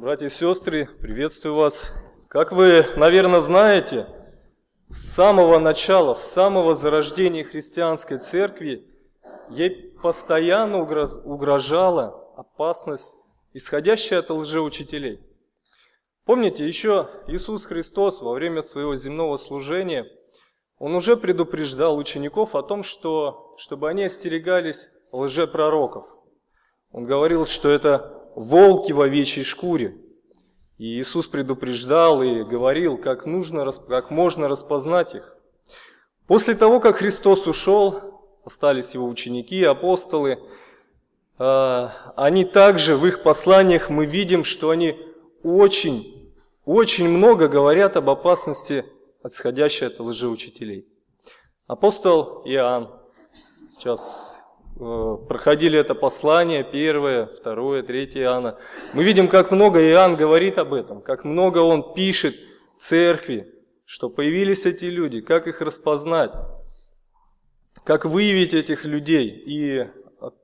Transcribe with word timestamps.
Братья 0.00 0.28
и 0.28 0.30
сестры, 0.30 0.86
приветствую 0.86 1.56
вас. 1.56 1.92
Как 2.28 2.52
вы, 2.52 2.86
наверное, 2.96 3.42
знаете, 3.42 4.06
с 4.88 5.12
самого 5.12 5.58
начала, 5.58 6.14
с 6.14 6.24
самого 6.24 6.72
зарождения 6.72 7.44
христианской 7.44 8.16
церкви 8.16 8.88
ей 9.50 9.92
постоянно 10.02 10.80
угрожала 10.80 12.32
опасность, 12.34 13.14
исходящая 13.52 14.20
от 14.20 14.30
лжеучителей. 14.30 15.20
Помните, 16.24 16.66
еще 16.66 17.06
Иисус 17.26 17.66
Христос 17.66 18.22
во 18.22 18.32
время 18.32 18.62
своего 18.62 18.96
земного 18.96 19.36
служения, 19.36 20.06
Он 20.78 20.94
уже 20.94 21.14
предупреждал 21.14 21.98
учеников 21.98 22.54
о 22.54 22.62
том, 22.62 22.84
что, 22.84 23.54
чтобы 23.58 23.90
они 23.90 24.04
остерегались 24.04 24.90
лжепророков. 25.12 26.06
Он 26.90 27.04
говорил, 27.04 27.44
что 27.44 27.68
это 27.68 28.19
волки 28.34 28.92
в 28.92 29.00
овечьей 29.00 29.44
шкуре. 29.44 29.96
И 30.78 30.98
Иисус 30.98 31.26
предупреждал 31.26 32.22
и 32.22 32.42
говорил, 32.42 32.96
как, 32.96 33.26
нужно, 33.26 33.70
как 33.70 34.10
можно 34.10 34.48
распознать 34.48 35.14
их. 35.14 35.36
После 36.26 36.54
того, 36.54 36.80
как 36.80 36.96
Христос 36.96 37.46
ушел, 37.46 38.22
остались 38.44 38.94
его 38.94 39.06
ученики, 39.06 39.62
апостолы, 39.62 40.38
а, 41.38 41.92
они 42.16 42.44
также 42.44 42.96
в 42.96 43.06
их 43.06 43.22
посланиях 43.22 43.90
мы 43.90 44.06
видим, 44.06 44.44
что 44.44 44.70
они 44.70 44.98
очень, 45.42 46.34
очень 46.64 47.08
много 47.08 47.48
говорят 47.48 47.96
об 47.96 48.10
опасности, 48.10 48.84
отсходящей 49.22 49.88
от 49.88 50.00
лжеучителей. 50.00 50.86
Апостол 51.66 52.42
Иоанн, 52.46 52.90
сейчас 53.68 54.39
проходили 54.80 55.78
это 55.78 55.94
послание, 55.94 56.64
первое, 56.64 57.26
второе, 57.26 57.82
третье 57.82 58.22
Иоанна, 58.22 58.58
мы 58.94 59.04
видим, 59.04 59.28
как 59.28 59.50
много 59.50 59.78
Иоанн 59.80 60.16
говорит 60.16 60.56
об 60.56 60.72
этом, 60.72 61.02
как 61.02 61.24
много 61.24 61.58
он 61.58 61.92
пишет 61.92 62.34
церкви, 62.78 63.52
что 63.84 64.08
появились 64.08 64.64
эти 64.64 64.86
люди, 64.86 65.20
как 65.20 65.46
их 65.46 65.60
распознать, 65.60 66.32
как 67.84 68.06
выявить 68.06 68.54
этих 68.54 68.86
людей. 68.86 69.28
И 69.28 69.86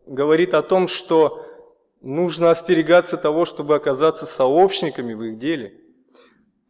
говорит 0.06 0.52
о 0.52 0.62
том, 0.62 0.86
что 0.86 1.42
нужно 2.02 2.50
остерегаться 2.50 3.16
того, 3.16 3.46
чтобы 3.46 3.74
оказаться 3.74 4.26
сообщниками 4.26 5.14
в 5.14 5.22
их 5.22 5.38
деле. 5.38 5.80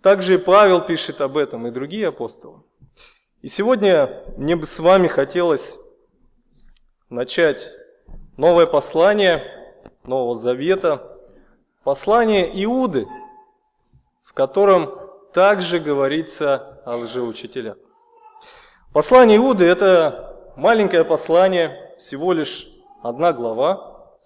Также 0.02 0.34
и 0.34 0.38
Павел 0.38 0.82
пишет 0.82 1.20
об 1.20 1.36
этом, 1.36 1.66
и 1.66 1.72
другие 1.72 2.08
апостолы. 2.08 2.62
И 3.42 3.48
сегодня 3.48 4.22
мне 4.36 4.54
бы 4.54 4.66
с 4.66 4.78
вами 4.78 5.08
хотелось 5.08 5.78
начать 7.08 7.70
новое 8.36 8.66
послание 8.66 9.44
Нового 10.04 10.34
Завета, 10.34 11.20
послание 11.84 12.50
Иуды, 12.64 13.06
в 14.24 14.32
котором 14.32 14.98
также 15.32 15.78
говорится 15.78 16.82
о 16.84 16.96
лжеучителях. 16.96 17.76
Послание 18.92 19.38
Иуды– 19.38 19.64
это 19.66 20.52
маленькое 20.56 21.04
послание, 21.04 21.94
всего 21.98 22.32
лишь 22.32 22.68
одна 23.02 23.32
глава, 23.32 24.16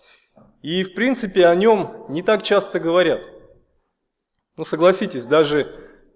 и 0.63 0.85
в 0.85 0.95
принципе 0.95 1.47
о 1.47 1.55
нем 1.55 2.07
не 2.09 2.23
так 2.23 2.43
часто 2.43 2.79
говорят. 2.79 3.23
Ну 4.57 4.65
согласитесь, 4.65 5.27
даже 5.27 5.67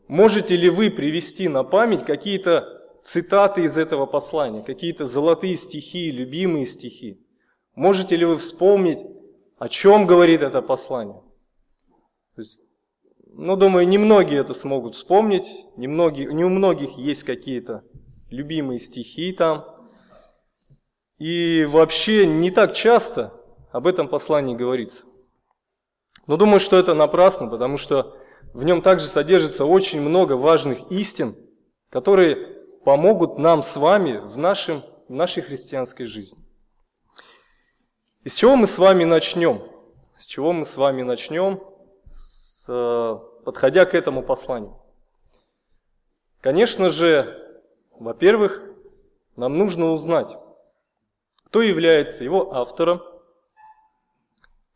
можете 0.07 0.57
ли 0.57 0.69
вы 0.69 0.91
привести 0.91 1.49
на 1.49 1.65
память 1.65 2.05
какие-то 2.05 2.84
цитаты 3.05 3.63
из 3.63 3.79
этого 3.79 4.07
послания, 4.07 4.63
какие-то 4.63 5.07
золотые 5.07 5.57
стихи, 5.57 6.11
любимые 6.11 6.67
стихи. 6.67 7.21
Можете 7.75 8.17
ли 8.17 8.25
вы 8.25 8.37
вспомнить, 8.37 8.99
о 9.59 9.69
чем 9.69 10.07
говорит 10.07 10.43
это 10.43 10.63
послание? 10.63 11.23
То 12.35 12.43
есть, 12.43 12.63
ну, 13.27 13.57
думаю, 13.57 13.87
немногие 13.87 14.41
это 14.41 14.55
смогут 14.55 14.95
вспомнить, 14.95 15.47
немногие, 15.77 16.33
не 16.33 16.45
у 16.45 16.49
многих 16.49 16.97
есть 16.97 17.25
какие-то 17.25 17.85
любимые 18.31 18.79
стихи 18.79 19.33
там. 19.33 19.65
И 21.19 21.67
вообще 21.69 22.27
не 22.27 22.51
так 22.51 22.75
часто 22.75 23.33
об 23.71 23.87
этом 23.87 24.09
послании 24.09 24.57
говорится. 24.57 25.05
Но 26.27 26.37
думаю, 26.37 26.59
что 26.59 26.77
это 26.79 26.95
напрасно, 26.95 27.49
потому 27.49 27.77
что 27.77 28.17
в 28.55 28.65
нем 28.65 28.83
также 28.83 29.07
содержится 29.07 29.65
очень 29.65 30.01
много 30.01 30.35
важных 30.35 30.91
истин, 30.91 31.35
которые 31.91 32.54
помогут 32.85 33.39
нам 33.39 33.63
с 33.63 33.77
вами 33.77 34.19
в, 34.19 34.37
нашем, 34.37 34.83
в 35.09 35.13
нашей 35.13 35.43
христианской 35.43 36.07
жизни. 36.07 36.43
И 38.23 38.29
с 38.29 38.35
чего 38.35 38.57
мы 38.57 38.67
с 38.67 38.79
вами 38.79 39.05
начнем? 39.05 39.63
С 40.17 40.27
чего 40.27 40.53
мы 40.53 40.65
с 40.65 40.77
вами 40.77 41.03
начнем, 41.03 41.61
с, 42.11 42.67
подходя 43.45 43.85
к 43.85 43.95
этому 43.95 44.23
посланию? 44.23 44.79
Конечно 46.41 46.91
же, 46.91 47.63
во-первых, 47.99 48.63
нам 49.37 49.59
нужно 49.59 49.93
узнать, 49.93 50.37
кто 51.45 51.63
является 51.63 52.23
его 52.23 52.55
автором, 52.55 53.03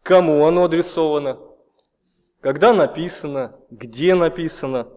кому 0.03 0.47
оно 0.47 0.65
адресовано, 0.65 1.39
когда 2.41 2.73
написано, 2.73 3.61
где 3.71 4.15
написано 4.15 4.89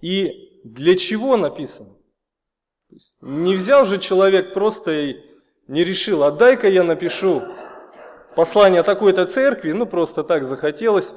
и 0.00 0.60
для 0.64 0.96
чего 0.96 1.36
написано 1.36 1.96
не 3.20 3.54
взял 3.54 3.84
же 3.84 3.98
человек 3.98 4.54
просто 4.54 4.92
и 4.92 5.16
не 5.68 5.84
решил, 5.84 6.22
а 6.24 6.30
дай-ка 6.30 6.68
я 6.68 6.82
напишу 6.82 7.42
послание 8.36 8.82
такой-то 8.82 9.26
церкви, 9.26 9.72
ну 9.72 9.86
просто 9.86 10.24
так 10.24 10.44
захотелось. 10.44 11.14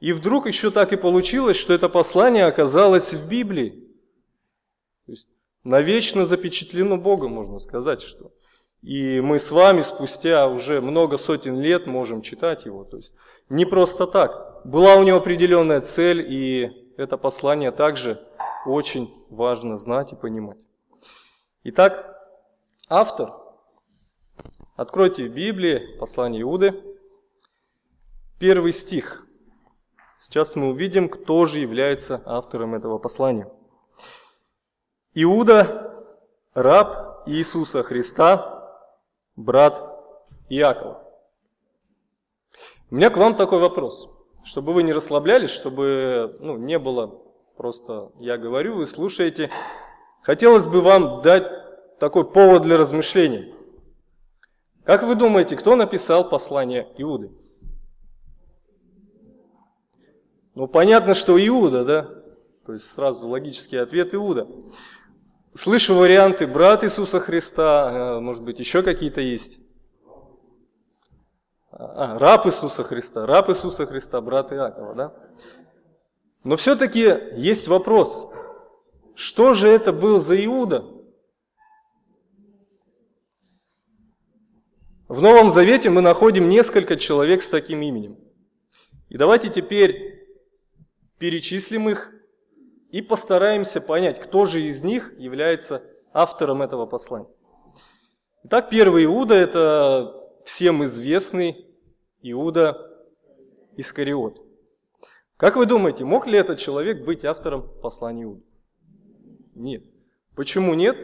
И 0.00 0.12
вдруг 0.12 0.46
еще 0.46 0.70
так 0.70 0.92
и 0.92 0.96
получилось, 0.96 1.56
что 1.56 1.72
это 1.72 1.88
послание 1.88 2.46
оказалось 2.46 3.14
в 3.14 3.28
Библии. 3.28 3.88
То 5.06 5.12
есть 5.12 5.28
навечно 5.62 6.26
запечатлено 6.26 6.96
Богом, 6.96 7.32
можно 7.32 7.58
сказать, 7.58 8.02
что. 8.02 8.32
И 8.82 9.20
мы 9.20 9.38
с 9.38 9.52
вами 9.52 9.82
спустя 9.82 10.48
уже 10.48 10.80
много 10.80 11.18
сотен 11.18 11.60
лет 11.60 11.86
можем 11.86 12.20
читать 12.20 12.64
его. 12.64 12.82
То 12.82 12.96
есть 12.96 13.14
не 13.48 13.64
просто 13.64 14.08
так. 14.08 14.62
Была 14.64 14.96
у 14.96 15.04
него 15.04 15.18
определенная 15.18 15.80
цель, 15.80 16.26
и 16.28 16.92
это 16.96 17.16
послание 17.16 17.70
также 17.70 18.20
очень 18.66 19.08
важно 19.30 19.76
знать 19.76 20.12
и 20.12 20.16
понимать. 20.16 20.58
Итак, 21.64 22.20
автор. 22.88 23.34
Откройте 24.74 25.28
в 25.28 25.32
Библии 25.32 25.96
послание 26.00 26.42
Иуды, 26.42 26.82
первый 28.40 28.72
стих. 28.72 29.24
Сейчас 30.18 30.56
мы 30.56 30.70
увидим, 30.70 31.08
кто 31.08 31.46
же 31.46 31.60
является 31.60 32.20
автором 32.26 32.74
этого 32.74 32.98
послания. 32.98 33.48
Иуда, 35.14 36.04
раб 36.52 37.22
Иисуса 37.26 37.84
Христа, 37.84 38.76
брат 39.36 39.88
Иакова. 40.48 41.08
У 42.90 42.96
меня 42.96 43.08
к 43.10 43.16
вам 43.16 43.36
такой 43.36 43.60
вопрос, 43.60 44.10
чтобы 44.42 44.72
вы 44.72 44.82
не 44.82 44.92
расслаблялись, 44.92 45.50
чтобы 45.50 46.36
ну, 46.40 46.56
не 46.56 46.80
было 46.80 47.22
просто 47.56 48.10
я 48.18 48.36
говорю, 48.36 48.74
вы 48.74 48.86
слушаете, 48.86 49.48
Хотелось 50.22 50.66
бы 50.66 50.80
вам 50.80 51.22
дать 51.22 51.46
такой 51.98 52.24
повод 52.24 52.62
для 52.62 52.76
размышлений. 52.76 53.54
Как 54.84 55.02
вы 55.02 55.14
думаете, 55.14 55.56
кто 55.56 55.76
написал 55.76 56.28
послание 56.28 56.88
Иуды? 56.96 57.30
Ну, 60.54 60.66
понятно, 60.66 61.14
что 61.14 61.38
Иуда, 61.44 61.84
да? 61.84 62.02
То 62.66 62.74
есть 62.74 62.90
сразу 62.90 63.26
логический 63.26 63.76
ответ 63.76 64.14
Иуда. 64.14 64.48
Слышу 65.54 65.94
варианты 65.94 66.46
брат 66.46 66.84
Иисуса 66.84 67.20
Христа, 67.20 67.90
э, 68.16 68.20
может 68.20 68.42
быть, 68.42 68.58
еще 68.58 68.82
какие-то 68.82 69.20
есть. 69.20 69.60
А, 71.70 72.18
раб 72.18 72.46
Иисуса 72.46 72.84
Христа, 72.84 73.26
раб 73.26 73.48
Иисуса 73.50 73.86
Христа, 73.86 74.20
брат 74.20 74.52
Иакова, 74.52 74.94
да? 74.94 75.14
Но 76.44 76.56
все-таки 76.56 77.18
есть 77.36 77.68
вопрос, 77.68 78.31
что 79.14 79.54
же 79.54 79.68
это 79.68 79.92
был 79.92 80.18
за 80.18 80.42
Иуда? 80.44 80.84
В 85.08 85.20
Новом 85.20 85.50
Завете 85.50 85.90
мы 85.90 86.00
находим 86.00 86.48
несколько 86.48 86.96
человек 86.96 87.42
с 87.42 87.48
таким 87.50 87.82
именем. 87.82 88.16
И 89.10 89.18
давайте 89.18 89.50
теперь 89.50 90.26
перечислим 91.18 91.90
их 91.90 92.10
и 92.90 93.02
постараемся 93.02 93.80
понять, 93.80 94.20
кто 94.20 94.46
же 94.46 94.62
из 94.62 94.82
них 94.82 95.12
является 95.18 95.82
автором 96.12 96.62
этого 96.62 96.86
послания. 96.86 97.28
Итак, 98.44 98.70
первый 98.70 99.04
Иуда– 99.04 99.34
это 99.36 100.30
всем 100.44 100.84
известный 100.84 101.66
Иуда 102.22 102.90
Искариот. 103.76 104.40
Как 105.36 105.56
вы 105.56 105.66
думаете, 105.66 106.04
мог 106.04 106.26
ли 106.26 106.38
этот 106.38 106.58
человек 106.58 107.04
быть 107.04 107.24
автором 107.24 107.68
послания 107.80 108.24
Иуды? 108.24 108.42
Нет. 109.54 109.84
Почему 110.34 110.74
нет? 110.74 110.96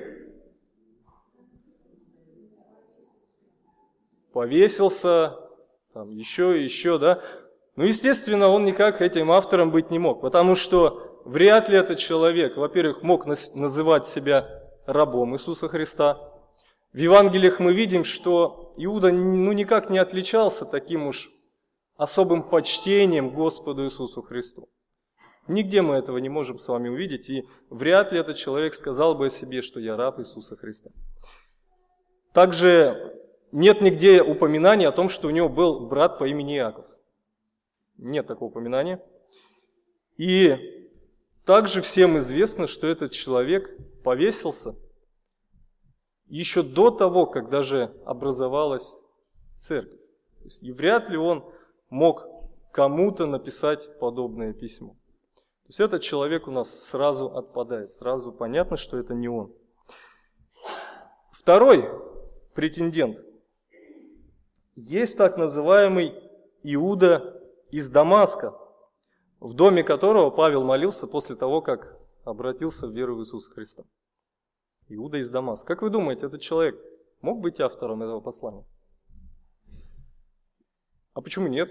Повесился, 4.33 5.37
там 5.93 6.11
еще, 6.11 6.63
еще, 6.63 6.99
да. 6.99 7.23
Ну, 7.77 7.85
естественно, 7.85 8.49
он 8.49 8.65
никак 8.65 9.03
этим 9.03 9.31
автором 9.31 9.71
быть 9.71 9.91
не 9.91 9.99
мог, 9.99 10.21
потому 10.21 10.55
что 10.55 11.23
вряд 11.25 11.69
ли 11.69 11.77
этот 11.77 11.99
человек, 11.99 12.57
во-первых, 12.57 13.03
мог 13.03 13.27
называть 13.27 14.07
себя 14.07 14.65
рабом 14.87 15.35
Иисуса 15.35 15.69
Христа. 15.69 16.19
В 16.93 16.97
Евангелиях 16.97 17.61
мы 17.61 17.73
видим, 17.73 18.05
что 18.05 18.73
Иуда 18.77 19.13
ну, 19.13 19.53
никак 19.53 19.91
не 19.91 19.99
отличался 19.99 20.65
таким 20.65 21.07
уж 21.07 21.31
особым 21.97 22.43
почтением 22.43 23.31
Господу 23.31 23.85
Иисусу 23.85 24.23
Христу. 24.23 24.69
Нигде 25.49 25.81
мы 25.81 25.95
этого 25.95 26.19
не 26.19 26.29
можем 26.29 26.59
с 26.59 26.69
вами 26.69 26.91
увидеть, 26.91 27.31
и 27.31 27.49
вряд 27.71 28.13
ли 28.13 28.19
этот 28.19 28.37
человек 28.37 28.75
сказал 28.75 29.15
бы 29.15 29.27
о 29.27 29.31
себе, 29.31 29.63
что 29.63 29.81
я 29.81 29.97
раб 29.97 30.21
Иисуса 30.21 30.57
Христа. 30.57 30.91
Также 32.35 33.19
нет 33.51 33.81
нигде 33.81 34.23
упоминания 34.23 34.87
о 34.87 34.93
том, 34.93 35.09
что 35.09 35.29
у 35.29 35.31
него 35.31 35.49
был 35.49 35.87
брат 35.89 36.19
по 36.19 36.29
имени 36.29 36.57
Иаков. 36.57 36.85
Нет 37.97 38.27
такого 38.27 38.51
упоминания. 38.51 39.03
И 40.19 40.91
также 41.47 41.81
всем 41.81 42.19
известно, 42.19 42.67
что 42.67 42.87
этот 42.87 43.13
человек 43.13 43.75
повесился 44.05 44.77
еще 46.27 46.63
до 46.63 46.91
того, 46.91 47.25
как 47.25 47.49
даже 47.49 47.95
образовалась 48.05 49.01
церковь. 49.59 49.99
И 50.61 50.73
вряд 50.73 51.09
ли 51.09 51.17
он 51.17 51.51
мог 51.89 52.27
кому-то 52.71 53.25
написать 53.25 53.99
подобное 53.99 54.53
письмо. 54.53 54.98
То 55.69 55.73
есть 55.73 55.81
этот 55.81 56.01
человек 56.01 56.49
у 56.49 56.51
нас 56.51 56.87
сразу 56.87 57.27
отпадает, 57.27 57.91
сразу 57.91 58.33
понятно, 58.33 58.79
что 58.79 58.97
это 58.97 59.13
не 59.13 59.29
он. 59.29 59.55
Второй 61.31 61.91
претендент. 62.55 63.19
Есть 64.77 65.19
так 65.19 65.37
называемый 65.37 66.15
Иуда 66.63 67.39
из 67.71 67.91
Дамаска, 67.91 68.59
в 69.41 69.53
доме 69.53 69.85
которого 69.85 70.31
Павел 70.31 70.65
молился 70.65 71.07
после 71.07 71.37
того, 71.37 71.61
как 71.61 72.01
обратился 72.25 72.89
в 72.89 72.93
веру 72.93 73.17
в 73.17 73.21
Иисуса 73.21 73.51
Христа. 73.51 73.85
Иуда 74.89 75.19
из 75.19 75.31
Дамаска. 75.31 75.67
Как 75.67 75.83
вы 75.83 75.91
думаете, 75.91 76.25
этот 76.25 76.41
человек 76.41 76.83
мог 77.21 77.43
быть 77.43 77.61
автором 77.61 78.03
этого 78.03 78.23
послания? 78.23 78.67
А 81.13 81.21
почему 81.21 81.47
нет? 81.47 81.71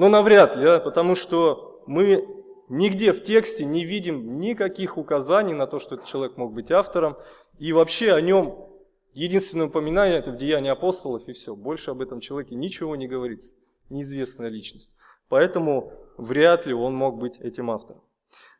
Но 0.00 0.08
навряд 0.08 0.56
ли, 0.56 0.66
а, 0.66 0.80
потому 0.80 1.14
что 1.14 1.84
мы 1.86 2.26
нигде 2.70 3.12
в 3.12 3.22
тексте 3.22 3.66
не 3.66 3.84
видим 3.84 4.40
никаких 4.40 4.96
указаний 4.96 5.52
на 5.52 5.66
то, 5.66 5.78
что 5.78 5.96
этот 5.96 6.06
человек 6.06 6.38
мог 6.38 6.54
быть 6.54 6.70
автором. 6.70 7.18
И 7.58 7.74
вообще 7.74 8.14
о 8.14 8.20
нем 8.22 8.66
единственное 9.12 9.66
упоминание 9.66 10.18
это 10.18 10.30
в 10.30 10.38
Деянии 10.38 10.70
апостолов 10.70 11.28
и 11.28 11.34
все. 11.34 11.54
Больше 11.54 11.90
об 11.90 12.00
этом 12.00 12.20
человеке 12.20 12.54
ничего 12.54 12.96
не 12.96 13.08
говорится. 13.08 13.54
Неизвестная 13.90 14.48
личность. 14.48 14.94
Поэтому 15.28 15.92
вряд 16.16 16.64
ли 16.64 16.72
он 16.72 16.94
мог 16.94 17.18
быть 17.18 17.38
этим 17.38 17.70
автором. 17.70 18.00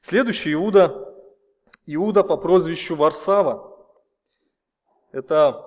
Следующий 0.02 0.52
Иуда, 0.52 1.14
Иуда 1.86 2.22
по 2.22 2.36
прозвищу 2.36 2.96
Варсава. 2.96 3.82
Это 5.10 5.64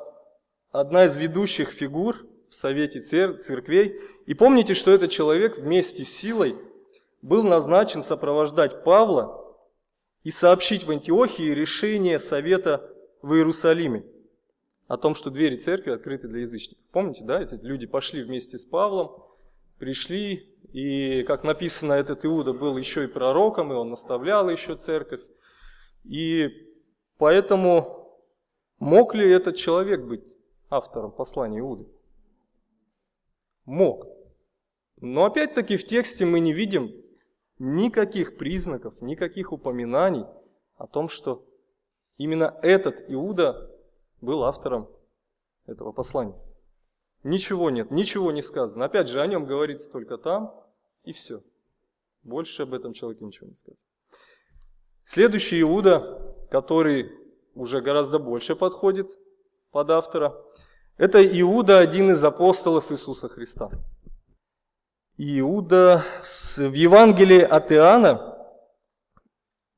одна 0.71 1.05
из 1.05 1.17
ведущих 1.17 1.69
фигур 1.71 2.27
Совете 2.53 2.99
церквей. 2.99 3.99
И 4.25 4.33
помните, 4.33 4.73
что 4.73 4.91
этот 4.91 5.11
человек 5.11 5.57
вместе 5.57 6.03
с 6.03 6.09
силой 6.09 6.55
был 7.21 7.43
назначен 7.43 8.01
сопровождать 8.01 8.83
Павла 8.83 9.57
и 10.23 10.31
сообщить 10.31 10.83
в 10.83 10.91
Антиохии 10.91 11.51
решение 11.51 12.19
Совета 12.19 12.89
в 13.21 13.33
Иерусалиме 13.33 14.03
о 14.87 14.97
том, 14.97 15.15
что 15.15 15.29
двери 15.29 15.57
церкви 15.57 15.91
открыты 15.91 16.27
для 16.27 16.41
язычников. 16.41 16.83
Помните, 16.91 17.23
да, 17.23 17.41
эти 17.41 17.55
люди 17.55 17.87
пошли 17.87 18.23
вместе 18.23 18.57
с 18.57 18.65
Павлом, 18.65 19.23
пришли, 19.79 20.55
и, 20.71 21.23
как 21.23 21.43
написано, 21.43 21.93
этот 21.93 22.25
Иуда 22.25 22.53
был 22.53 22.77
еще 22.77 23.05
и 23.05 23.07
пророком, 23.07 23.71
и 23.71 23.75
он 23.75 23.89
наставлял 23.89 24.49
еще 24.49 24.75
церковь. 24.75 25.21
И 26.03 26.49
поэтому 27.17 28.19
мог 28.79 29.15
ли 29.15 29.29
этот 29.29 29.55
человек 29.55 30.01
быть 30.01 30.35
автором 30.69 31.11
послания 31.11 31.59
Иуды? 31.59 31.87
Мог. 33.65 34.07
Но 35.01 35.25
опять-таки 35.25 35.77
в 35.77 35.85
тексте 35.85 36.25
мы 36.25 36.39
не 36.39 36.53
видим 36.53 36.91
никаких 37.59 38.37
признаков, 38.37 38.99
никаких 39.01 39.51
упоминаний 39.51 40.25
о 40.77 40.87
том, 40.87 41.09
что 41.09 41.45
именно 42.17 42.57
этот 42.61 43.03
Иуда 43.09 43.69
был 44.21 44.43
автором 44.43 44.89
этого 45.65 45.91
послания. 45.91 46.39
Ничего 47.23 47.69
нет, 47.69 47.89
ничего 47.91 48.31
не 48.31 48.41
сказано. 48.41 48.85
Опять 48.85 49.07
же, 49.07 49.21
о 49.21 49.27
нем 49.27 49.45
говорится 49.45 49.91
только 49.91 50.17
там, 50.17 50.53
и 51.03 51.13
все. 51.13 51.41
Больше 52.23 52.63
об 52.63 52.73
этом 52.73 52.93
человеке 52.93 53.25
ничего 53.25 53.47
не 53.47 53.55
сказано. 53.55 53.87
Следующий 55.05 55.61
Иуда, 55.61 56.35
который 56.49 57.11
уже 57.55 57.81
гораздо 57.81 58.19
больше 58.19 58.55
подходит 58.55 59.17
под 59.71 59.89
автора, 59.89 60.41
это 60.97 61.23
Иуда, 61.41 61.79
один 61.79 62.11
из 62.11 62.23
апостолов 62.23 62.91
Иисуса 62.91 63.27
Христа. 63.27 63.69
Иуда 65.17 66.03
в 66.57 66.73
Евангелии 66.73 67.41
от 67.41 67.71
Иоанна, 67.71 68.33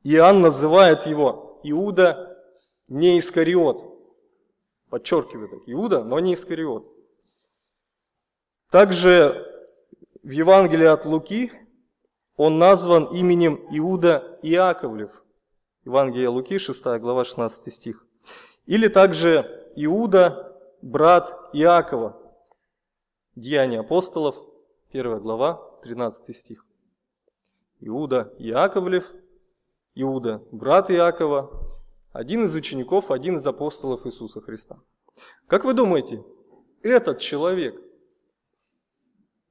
Иоанн 0.03 0.41
называет 0.41 1.05
его 1.05 1.59
Иуда 1.63 2.37
не 2.87 3.19
Искариот. 3.19 3.83
Подчеркиваю 4.89 5.49
так, 5.49 5.59
Иуда, 5.65 6.03
но 6.03 6.19
не 6.19 6.35
Искариот. 6.35 6.87
Также 8.69 9.51
в 10.21 10.29
Евангелии 10.29 10.85
от 10.85 11.05
Луки 11.05 11.51
он 12.35 12.57
назван 12.57 13.05
именем 13.05 13.65
Иуда 13.71 14.39
Иаковлев. 14.41 15.23
Евангелие 15.85 16.29
Луки, 16.29 16.57
6 16.57 16.83
глава, 16.99 17.25
16 17.25 17.73
стих. 17.73 18.05
Или 18.65 18.87
также 18.87 19.69
Иуда 19.75 20.54
брат 20.85 21.35
Иакова. 21.51 22.15
Деяния 23.35 23.79
апостолов, 23.79 24.35
1 24.93 25.19
глава, 25.19 25.79
13 25.83 26.35
стих. 26.35 26.63
Иуда 27.79 28.33
Иаковлев, 28.37 29.11
Иуда, 29.95 30.43
брат 30.51 30.91
Иакова, 30.91 31.49
один 32.13 32.43
из 32.43 32.55
учеников, 32.55 33.09
один 33.09 33.37
из 33.37 33.47
апостолов 33.47 34.05
Иисуса 34.05 34.41
Христа. 34.41 34.77
Как 35.47 35.65
вы 35.65 35.73
думаете, 35.73 36.23
этот 36.83 37.17
человек 37.19 37.81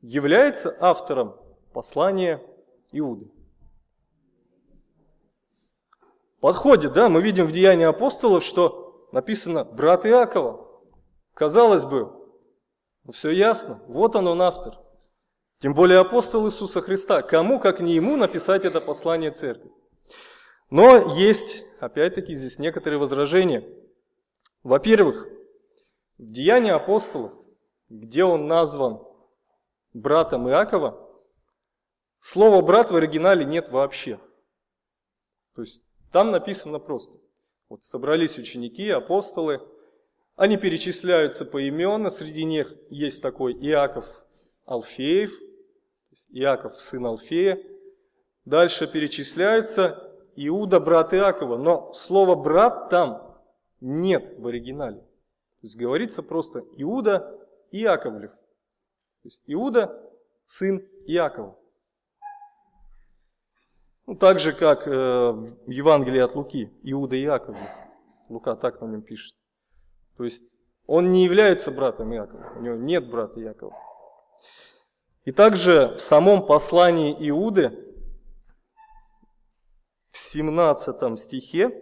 является 0.02 0.76
автором 0.80 1.34
послания 1.72 2.40
Иуды? 2.92 3.28
Подходит, 6.40 6.92
да, 6.92 7.08
мы 7.08 7.22
видим 7.22 7.46
в 7.46 7.52
Деянии 7.52 7.86
апостолов, 7.86 8.44
что 8.44 9.08
написано 9.10 9.64
«брат 9.64 10.06
Иакова». 10.06 10.63
Казалось 11.34 11.84
бы, 11.84 12.12
все 13.12 13.30
ясно, 13.30 13.82
вот 13.88 14.14
он 14.16 14.28
он 14.28 14.40
автор. 14.40 14.78
Тем 15.58 15.74
более 15.74 15.98
апостол 15.98 16.46
Иисуса 16.46 16.80
Христа. 16.80 17.22
Кому, 17.22 17.58
как 17.58 17.80
не 17.80 17.94
ему, 17.94 18.16
написать 18.16 18.64
это 18.64 18.80
послание 18.80 19.30
церкви? 19.30 19.70
Но 20.70 21.14
есть, 21.16 21.64
опять-таки, 21.80 22.34
здесь 22.34 22.58
некоторые 22.58 22.98
возражения. 22.98 23.68
Во-первых, 24.62 25.26
в 26.18 26.30
Деянии 26.30 26.70
апостолов, 26.70 27.32
где 27.88 28.24
он 28.24 28.46
назван 28.46 29.02
братом 29.92 30.48
Иакова, 30.48 31.00
слова 32.20 32.62
«брат» 32.62 32.90
в 32.90 32.96
оригинале 32.96 33.44
нет 33.44 33.70
вообще. 33.70 34.20
То 35.54 35.62
есть 35.62 35.82
там 36.12 36.30
написано 36.30 36.78
просто. 36.78 37.16
Вот 37.68 37.82
собрались 37.82 38.38
ученики, 38.38 38.88
апостолы– 38.88 39.60
они 40.36 40.56
перечисляются 40.56 41.44
поименно, 41.44 42.10
среди 42.10 42.44
них 42.44 42.74
есть 42.90 43.22
такой 43.22 43.52
Иаков 43.54 44.06
Алфеев, 44.64 45.32
Иаков 46.30 46.80
сын 46.80 47.06
Алфея. 47.06 47.58
Дальше 48.44 48.86
перечисляется 48.86 50.12
Иуда 50.36 50.80
брат 50.80 51.14
Иакова, 51.14 51.56
но 51.56 51.92
слово 51.92 52.34
брат 52.34 52.90
там 52.90 53.38
нет 53.80 54.34
в 54.38 54.46
оригинале. 54.46 55.00
То 55.00 55.66
есть 55.66 55.76
говорится 55.76 56.22
просто 56.22 56.64
Иуда 56.76 57.40
Иаковлев. 57.70 58.32
То 58.32 59.28
есть 59.28 59.40
Иуда 59.46 60.10
сын 60.46 60.80
Иакова. 61.06 61.56
Ну, 64.06 64.16
так 64.16 64.38
же, 64.38 64.52
как 64.52 64.86
э, 64.86 64.90
в 64.90 65.70
Евангелии 65.70 66.20
от 66.20 66.34
Луки, 66.34 66.70
Иуда 66.82 67.18
Иаковлев. 67.18 67.70
Лука 68.28 68.56
так 68.56 68.80
на 68.80 68.86
нем 68.86 69.00
пишет. 69.00 69.34
То 70.16 70.24
есть 70.24 70.58
он 70.86 71.12
не 71.12 71.24
является 71.24 71.70
братом 71.70 72.14
Иакова, 72.14 72.52
у 72.56 72.60
него 72.60 72.76
нет 72.76 73.08
брата 73.08 73.40
Иакова. 73.40 73.74
И 75.24 75.32
также 75.32 75.94
в 75.96 76.00
самом 76.00 76.46
послании 76.46 77.16
Иуды, 77.30 77.72
в 80.10 80.18
17 80.18 81.18
стихе, 81.18 81.72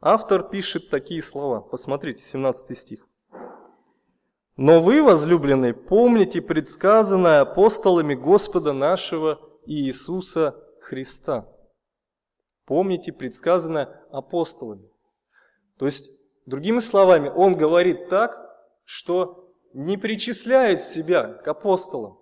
автор 0.00 0.48
пишет 0.48 0.88
такие 0.88 1.22
слова. 1.22 1.60
Посмотрите, 1.60 2.22
17 2.22 2.78
стих. 2.78 3.06
Но 4.56 4.80
вы, 4.80 5.02
возлюбленные, 5.02 5.74
помните 5.74 6.40
предсказанное 6.40 7.40
апостолами 7.40 8.14
Господа 8.14 8.72
нашего 8.72 9.40
Иисуса 9.66 10.56
Христа. 10.80 11.48
Помните 12.64 13.12
предсказанное 13.12 14.04
апостолами. 14.10 14.88
То 15.78 15.86
есть, 15.86 16.10
другими 16.46 16.78
словами, 16.78 17.28
он 17.28 17.56
говорит 17.56 18.08
так, 18.08 18.38
что 18.84 19.52
не 19.72 19.96
причисляет 19.96 20.82
себя 20.82 21.34
к 21.34 21.48
апостолам. 21.48 22.18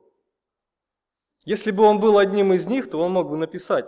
Если 1.45 1.71
бы 1.71 1.83
он 1.83 2.01
был 2.01 2.19
одним 2.19 2.53
из 2.53 2.67
них, 2.67 2.91
то 2.91 3.01
он 3.01 3.13
мог 3.13 3.29
бы 3.29 3.37
написать, 3.37 3.87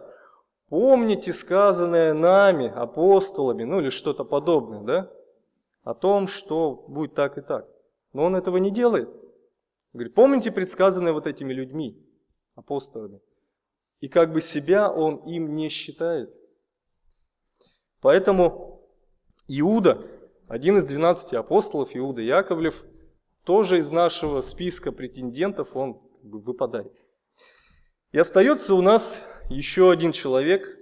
помните 0.68 1.32
сказанное 1.32 2.14
нами, 2.14 2.68
апостолами, 2.68 3.64
ну 3.64 3.80
или 3.80 3.90
что-то 3.90 4.24
подобное, 4.24 4.82
да, 4.82 5.12
о 5.84 5.94
том, 5.94 6.26
что 6.26 6.84
будет 6.88 7.14
так 7.14 7.38
и 7.38 7.40
так. 7.42 7.68
Но 8.12 8.24
он 8.24 8.36
этого 8.36 8.56
не 8.56 8.70
делает. 8.70 9.08
Говорит, 9.92 10.14
помните 10.14 10.50
предсказанное 10.50 11.12
вот 11.12 11.26
этими 11.26 11.52
людьми, 11.52 12.02
апостолами. 12.54 13.20
И 14.00 14.08
как 14.08 14.32
бы 14.32 14.40
себя 14.40 14.90
он 14.90 15.16
им 15.26 15.54
не 15.54 15.68
считает. 15.68 16.34
Поэтому 18.00 18.88
Иуда, 19.46 20.06
один 20.48 20.76
из 20.76 20.86
12 20.86 21.34
апостолов, 21.34 21.90
Иуда 21.94 22.20
Яковлев, 22.20 22.84
тоже 23.44 23.78
из 23.78 23.90
нашего 23.90 24.40
списка 24.40 24.92
претендентов, 24.92 25.74
он 25.74 26.00
выпадает. 26.22 26.92
И 28.12 28.18
остается 28.18 28.74
у 28.74 28.82
нас 28.82 29.26
еще 29.48 29.90
один 29.90 30.12
человек, 30.12 30.78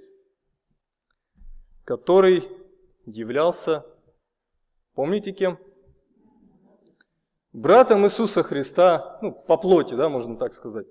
который 1.84 2.48
являлся, 3.06 3.86
помните 4.94 5.32
кем? 5.32 5.58
Братом 7.52 8.04
Иисуса 8.04 8.42
Христа, 8.42 9.18
ну, 9.22 9.32
по 9.32 9.56
плоти, 9.56 9.94
да, 9.94 10.08
можно 10.08 10.36
так 10.36 10.52
сказать. 10.52 10.86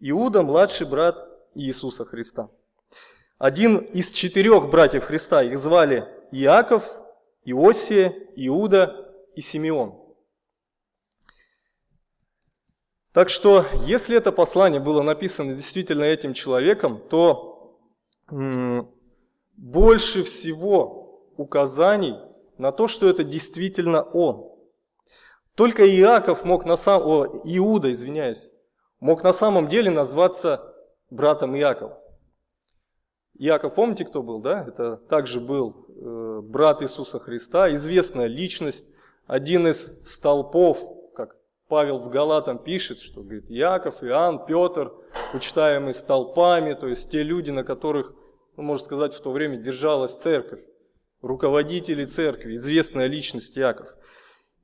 Иуда, 0.00 0.42
младший 0.42 0.86
брат 0.86 1.28
Иисуса 1.54 2.04
Христа. 2.04 2.50
Один 3.38 3.78
из 3.78 4.12
четырех 4.12 4.70
братьев 4.70 5.04
Христа, 5.04 5.42
их 5.42 5.58
звали 5.58 6.08
Иаков, 6.30 6.84
Иосия, 7.44 8.14
Иуда 8.36 9.14
и 9.34 9.40
Симеон. 9.40 10.00
Так 13.12 13.28
что, 13.28 13.66
если 13.84 14.16
это 14.16 14.32
послание 14.32 14.80
было 14.80 15.02
написано 15.02 15.54
действительно 15.54 16.04
этим 16.04 16.32
человеком, 16.32 16.98
то 17.10 17.78
больше 19.56 20.24
всего 20.24 21.28
указаний 21.36 22.16
на 22.56 22.72
то, 22.72 22.88
что 22.88 23.08
это 23.08 23.22
действительно 23.22 24.02
он. 24.02 24.50
Только 25.54 25.86
Иаков 25.86 26.44
мог 26.44 26.64
на 26.64 26.76
самом, 26.76 27.06
о, 27.06 27.26
Иуда, 27.44 27.92
извиняюсь, 27.92 28.50
мог 29.00 29.22
на 29.22 29.34
самом 29.34 29.68
деле 29.68 29.90
назваться 29.90 30.74
братом 31.10 31.54
Иакова. 31.54 31.98
Иаков, 33.34 33.74
помните, 33.74 34.04
кто 34.06 34.22
был, 34.22 34.40
да? 34.40 34.64
Это 34.66 34.96
также 34.96 35.40
был 35.40 35.81
брат 36.02 36.82
Иисуса 36.82 37.18
Христа, 37.18 37.72
известная 37.74 38.26
личность, 38.26 38.88
один 39.26 39.68
из 39.68 40.02
столпов, 40.04 40.78
как 41.14 41.36
Павел 41.68 41.98
в 41.98 42.08
Галатам 42.10 42.58
пишет, 42.58 43.00
что 43.00 43.22
говорит, 43.22 43.50
Иаков, 43.50 44.02
Иоанн, 44.02 44.44
Петр, 44.44 44.92
почитаемые 45.32 45.94
столпами, 45.94 46.74
то 46.74 46.88
есть 46.88 47.10
те 47.10 47.22
люди, 47.22 47.50
на 47.50 47.64
которых, 47.64 48.14
ну, 48.56 48.64
можно 48.64 48.84
сказать, 48.84 49.14
в 49.14 49.20
то 49.20 49.30
время 49.30 49.58
держалась 49.58 50.16
церковь, 50.16 50.60
руководители 51.20 52.04
церкви, 52.04 52.56
известная 52.56 53.06
личность 53.06 53.56
Иаков. 53.56 53.88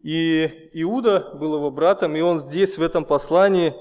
И 0.00 0.70
Иуда 0.72 1.32
был 1.34 1.56
его 1.56 1.70
братом, 1.70 2.16
и 2.16 2.20
он 2.20 2.38
здесь 2.38 2.78
в 2.78 2.82
этом 2.82 3.04
послании 3.04 3.74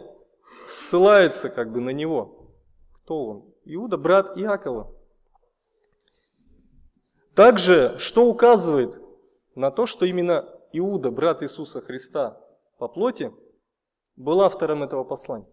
ссылается 0.67 1.49
как 1.49 1.71
бы 1.71 1.79
на 1.79 1.91
него. 1.91 2.51
Кто 2.97 3.25
он? 3.25 3.45
Иуда, 3.65 3.97
брат 3.97 4.37
Иакова. 4.37 4.93
Также, 7.37 7.99
что 7.99 8.25
указывает 8.25 8.99
на 9.53 9.69
то, 9.69 9.85
что 9.85 10.07
именно 10.07 10.49
Иуда, 10.73 11.11
брат 11.11 11.43
Иисуса 11.43 11.81
Христа 11.81 12.41
по 12.79 12.87
плоти, 12.87 13.31
был 14.15 14.41
автором 14.41 14.81
этого 14.81 15.03
послания. 15.03 15.47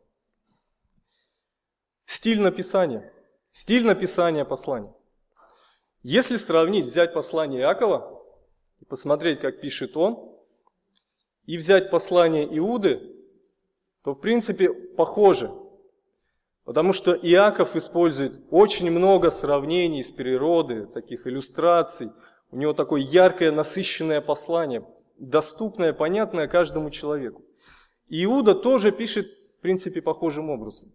Стиль 2.07 2.41
написания. 2.41 3.13
Стиль 3.53 3.85
написания 3.85 4.47
послания. 4.47 4.95
Если 6.03 6.37
сравнить, 6.37 6.87
взять 6.87 7.13
послание 7.13 7.61
Иакова 7.61 8.19
и 8.81 8.87
посмотреть, 8.87 9.41
как 9.41 9.61
пишет 9.61 9.95
он, 9.95 10.35
и 11.45 11.59
взять 11.59 11.91
послание 11.91 12.47
Иуды, 12.57 13.15
то 14.03 14.15
в 14.15 14.21
принципе 14.21 14.73
похоже– 14.73 15.51
Потому 16.65 16.95
что 16.95 17.13
Иаков 17.13 17.77
использует 17.77 18.41
очень 18.51 18.91
много 18.91 19.31
сравнений 19.31 20.03
с 20.03 20.11
природой, 20.11 20.87
таких 20.87 21.27
иллюстраций. 21.27 22.11
У 22.51 22.57
него 22.57 22.73
такое 22.73 23.03
яркое, 23.03 23.53
насыщенное 23.53 24.23
послание, 24.23 24.87
доступное, 25.19 25.93
понятное 25.93 26.49
каждому 26.49 26.91
человеку. 26.91 27.45
Иуда 28.09 28.55
тоже 28.55 28.93
пишет, 28.93 29.27
в 29.59 29.61
принципе, 29.61 30.01
похожим 30.01 30.51
образом. 30.51 30.93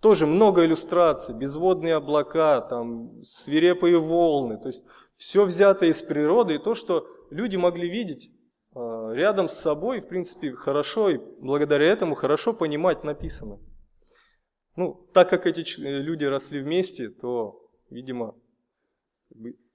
Тоже 0.00 0.26
много 0.26 0.64
иллюстраций, 0.64 1.34
безводные 1.34 1.94
облака, 1.94 2.60
там, 2.62 3.22
свирепые 3.24 4.00
волны. 4.00 4.56
То 4.58 4.68
есть 4.68 4.84
все 5.16 5.44
взято 5.44 5.86
из 5.86 6.02
природы, 6.02 6.54
и 6.54 6.58
то, 6.58 6.74
что 6.74 7.06
люди 7.30 7.56
могли 7.56 7.88
видеть 7.88 8.30
э, 8.74 9.10
рядом 9.14 9.48
с 9.48 9.54
собой, 9.54 10.00
в 10.00 10.08
принципе, 10.08 10.52
хорошо, 10.52 11.10
и 11.10 11.20
благодаря 11.40 11.86
этому 11.86 12.14
хорошо 12.14 12.52
понимать 12.52 13.04
написанное. 13.04 13.60
Ну, 14.76 15.06
так 15.12 15.28
как 15.28 15.46
эти 15.46 15.60
э, 15.80 16.00
люди 16.00 16.24
росли 16.24 16.60
вместе, 16.60 17.10
то, 17.10 17.68
видимо, 17.90 18.34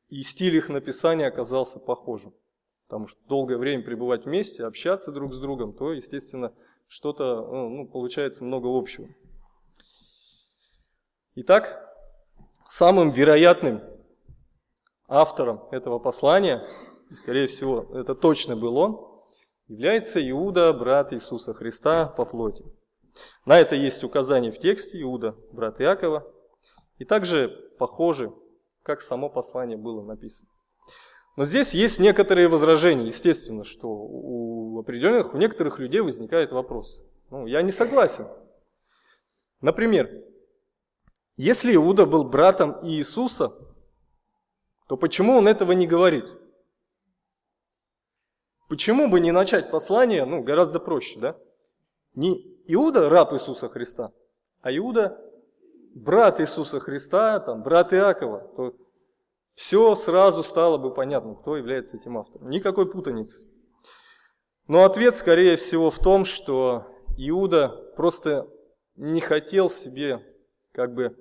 и 0.09 0.21
стиль 0.23 0.55
их 0.55 0.69
написания 0.69 1.27
оказался 1.27 1.79
похожим. 1.79 2.33
Потому 2.87 3.07
что 3.07 3.19
долгое 3.27 3.57
время 3.57 3.83
пребывать 3.83 4.25
вместе, 4.25 4.63
общаться 4.63 5.11
друг 5.11 5.33
с 5.33 5.39
другом, 5.39 5.73
то, 5.73 5.91
естественно, 5.93 6.53
что-то, 6.87 7.45
ну, 7.45 7.69
ну 7.69 7.87
получается 7.87 8.43
много 8.43 8.67
общего. 8.67 9.07
Итак, 11.35 11.93
самым 12.69 13.11
вероятным 13.11 13.83
автором 15.07 15.67
этого 15.71 15.99
послания, 15.99 16.65
и, 17.09 17.15
скорее 17.15 17.47
всего, 17.47 17.87
это 17.93 18.15
точно 18.15 18.55
был 18.55 18.77
он, 18.77 19.07
является 19.67 20.19
Иуда, 20.29 20.73
брат 20.73 21.13
Иисуса 21.13 21.53
Христа 21.53 22.07
по 22.07 22.25
плоти. 22.25 22.65
На 23.45 23.59
это 23.59 23.75
есть 23.75 24.03
указание 24.03 24.51
в 24.51 24.59
тексте 24.59 25.01
Иуда, 25.01 25.35
брат 25.51 25.79
Иакова, 25.81 26.31
и 26.97 27.05
также 27.05 27.49
похоже, 27.77 28.33
как 28.83 29.01
само 29.01 29.29
послание 29.29 29.77
было 29.77 30.03
написано. 30.03 30.49
Но 31.35 31.45
здесь 31.45 31.73
есть 31.73 31.99
некоторые 31.99 32.47
возражения, 32.47 33.05
естественно, 33.05 33.63
что 33.63 33.87
у 33.89 34.79
определенных, 34.79 35.33
у 35.33 35.37
некоторых 35.37 35.77
людей 35.77 36.01
возникает 36.01 36.51
вопрос. 36.51 36.99
Ну, 37.29 37.45
я 37.45 37.61
не 37.61 37.71
согласен. 37.71 38.25
Например, 39.61 40.09
если 41.35 41.75
Иуда 41.75 42.07
был 42.07 42.23
братом 42.23 42.79
Иисуса, 42.83 43.53
то 44.87 44.97
почему 44.97 45.37
он 45.37 45.47
этого 45.47 45.73
не 45.73 45.85
говорит? 45.85 46.31
Почему 48.67 49.07
бы 49.07 49.19
не 49.19 49.31
начать 49.31 49.69
послание, 49.69 50.25
ну, 50.25 50.41
гораздо 50.41 50.79
проще, 50.79 51.19
да? 51.19 51.37
Не 52.15 52.56
Иуда 52.67 53.09
раб 53.09 53.33
Иисуса 53.33 53.69
Христа, 53.69 54.11
а 54.61 54.75
Иуда 54.75 55.19
брат 55.93 56.39
Иисуса 56.41 56.79
Христа, 56.79 57.39
там, 57.39 57.63
брат 57.63 57.93
Иакова, 57.93 58.39
то 58.55 58.75
все 59.55 59.95
сразу 59.95 60.43
стало 60.43 60.77
бы 60.77 60.93
понятно, 60.93 61.35
кто 61.35 61.57
является 61.57 61.97
этим 61.97 62.17
автором. 62.17 62.49
Никакой 62.49 62.89
путаницы. 62.89 63.47
Но 64.67 64.83
ответ, 64.83 65.15
скорее 65.15 65.55
всего, 65.55 65.89
в 65.89 65.97
том, 65.97 66.25
что 66.25 66.85
Иуда 67.17 67.69
просто 67.95 68.47
не 68.95 69.21
хотел 69.21 69.69
себе 69.69 70.21
как 70.73 70.93
бы 70.93 71.15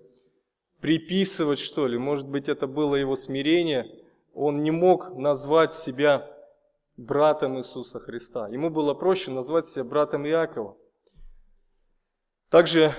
приписывать 0.80 1.58
что 1.58 1.86
ли. 1.86 1.96
Может 1.96 2.28
быть, 2.28 2.48
это 2.48 2.66
было 2.66 2.96
его 2.96 3.16
смирение. 3.16 4.04
Он 4.34 4.62
не 4.62 4.70
мог 4.70 5.14
назвать 5.16 5.74
себя 5.74 6.30
братом 6.96 7.56
Иисуса 7.58 8.00
Христа. 8.00 8.48
Ему 8.48 8.70
было 8.70 8.94
проще 8.94 9.30
назвать 9.30 9.66
себя 9.66 9.84
братом 9.84 10.26
Иакова. 10.26 10.76
Также 12.50 12.94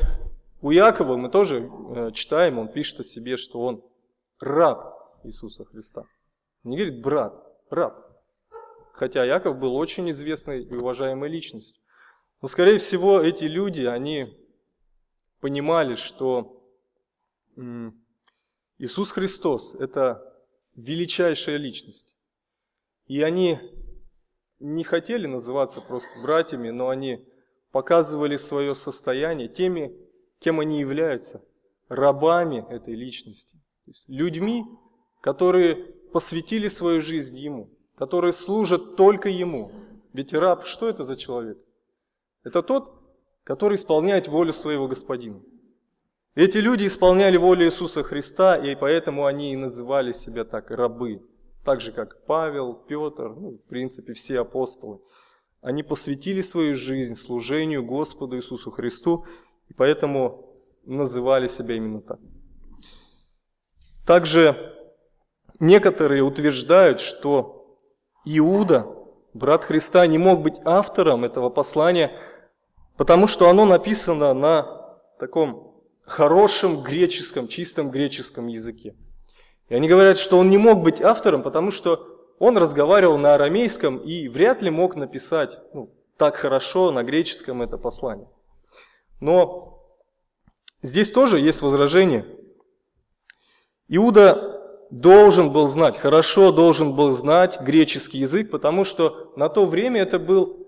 у 0.61 0.71
Якова 0.71 1.17
мы 1.17 1.29
тоже 1.29 1.69
э, 1.69 2.11
читаем, 2.11 2.59
он 2.59 2.67
пишет 2.71 2.99
о 2.99 3.03
себе, 3.03 3.37
что 3.37 3.61
он 3.61 3.83
раб 4.39 5.19
Иисуса 5.23 5.65
Христа. 5.65 6.03
Не 6.63 6.77
говорит 6.77 7.01
брат, 7.01 7.33
раб. 7.69 8.07
Хотя 8.93 9.23
Яков 9.23 9.57
был 9.57 9.75
очень 9.75 10.09
известной 10.09 10.63
и 10.63 10.75
уважаемой 10.75 11.29
личностью. 11.29 11.81
Но, 12.41 12.47
скорее 12.47 12.77
всего, 12.77 13.21
эти 13.21 13.45
люди, 13.45 13.83
они 13.83 14.35
понимали, 15.39 15.95
что 15.95 16.63
Иисус 18.77 19.11
Христос– 19.11 19.75
это 19.79 20.23
величайшая 20.75 21.57
личность. 21.57 22.15
И 23.05 23.21
они 23.21 23.59
не 24.59 24.83
хотели 24.83 25.27
называться 25.27 25.81
просто 25.81 26.09
братьями, 26.21 26.69
но 26.69 26.89
они 26.89 27.25
показывали 27.77 28.38
свое 28.38 28.74
состояние 28.74 29.48
теми, 29.48 29.96
кем 30.39 30.60
они 30.60 30.79
являются, 30.79 31.43
рабами 31.89 32.65
этой 32.72 32.96
личности, 32.96 33.62
людьми, 34.07 34.65
которые 35.22 35.75
посвятили 36.12 36.69
свою 36.69 37.01
жизнь 37.03 37.38
Ему, 37.38 37.69
которые 37.96 38.34
служат 38.34 38.96
только 38.96 39.29
Ему. 39.29 39.72
Ведь 40.12 40.34
раб, 40.34 40.65
что 40.65 40.89
это 40.89 41.03
за 41.03 41.15
человек? 41.17 41.60
Это 42.43 42.63
тот, 42.63 42.91
который 43.43 43.75
исполняет 43.75 44.27
волю 44.27 44.53
своего 44.53 44.88
господина. 44.88 45.39
Эти 46.34 46.57
люди 46.57 46.88
исполняли 46.88 47.38
волю 47.38 47.65
Иисуса 47.65 48.01
Христа, 48.01 48.55
и 48.55 48.74
поэтому 48.74 49.27
они 49.27 49.53
и 49.53 49.55
называли 49.55 50.13
себя 50.13 50.46
так, 50.46 50.72
рабы. 50.72 51.22
Так 51.63 51.81
же, 51.81 51.91
как 51.91 52.25
Павел, 52.25 52.74
Петр, 52.74 53.36
ну, 53.36 53.60
в 53.63 53.69
принципе, 53.69 54.13
все 54.13 54.39
апостолы. 54.39 55.00
Они 55.61 55.83
посвятили 55.83 56.41
свою 56.41 56.75
жизнь 56.75 57.15
служению 57.15 57.83
Господу 57.83 58.37
Иисусу 58.37 58.71
Христу, 58.71 59.25
и 59.69 59.73
поэтому 59.73 60.45
называли 60.85 61.47
себя 61.47 61.75
именно 61.75 62.01
так. 62.01 62.19
Также 64.05 64.73
некоторые 65.59 66.23
утверждают, 66.23 66.99
что 66.99 67.77
Иуда, 68.23 68.87
брат 69.33 69.65
Христа, 69.65 70.05
не 70.07 70.17
мог 70.17 70.41
быть 70.41 70.59
автором 70.63 71.25
этого 71.25 71.49
послания, 71.49 72.17
потому 72.95 73.27
что 73.27 73.49
оно 73.49 73.65
написано 73.65 74.33
на 74.33 74.97
таком 75.19 75.81
хорошем 76.05 76.83
греческом, 76.83 77.47
чистом 77.47 77.91
греческом 77.91 78.47
языке. 78.47 78.95
И 79.67 79.75
они 79.75 79.89
говорят, 79.89 80.17
что 80.17 80.37
он 80.37 80.49
не 80.49 80.57
мог 80.57 80.81
быть 80.81 81.01
автором, 81.01 81.43
потому 81.43 81.71
что 81.71 82.16
он 82.39 82.58
разговаривал 82.58 83.17
на 83.17 83.34
арамейском 83.34 83.98
и 83.98 84.27
вряд 84.27 84.62
ли 84.62 84.70
мог 84.70 84.96
написать 84.96 85.60
ну, 85.74 85.89
так 86.17 86.36
хорошо 86.36 86.91
на 86.91 87.03
греческом 87.03 87.62
это 87.62 87.77
послание. 87.77 88.27
Но 89.20 89.84
здесь 90.82 91.12
тоже 91.12 91.39
есть 91.39 91.62
возражение. 91.62 92.25
Иуда 93.88 94.62
должен 94.91 95.51
был 95.51 95.67
знать, 95.67 95.98
хорошо 95.98 96.51
должен 96.51 96.96
был 96.96 97.13
знать 97.13 97.60
греческий 97.62 98.20
язык, 98.20 98.51
потому 98.51 98.84
что 98.84 99.34
на 99.36 99.50
то 99.50 99.65
время 99.65 100.01
это 100.01 100.20
был 100.20 100.67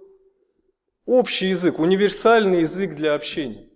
общий 1.05 1.47
язык, 1.47 1.79
универсальный 1.79 2.61
язык 2.61 2.95
для 2.95 3.13
общения. 3.13 3.69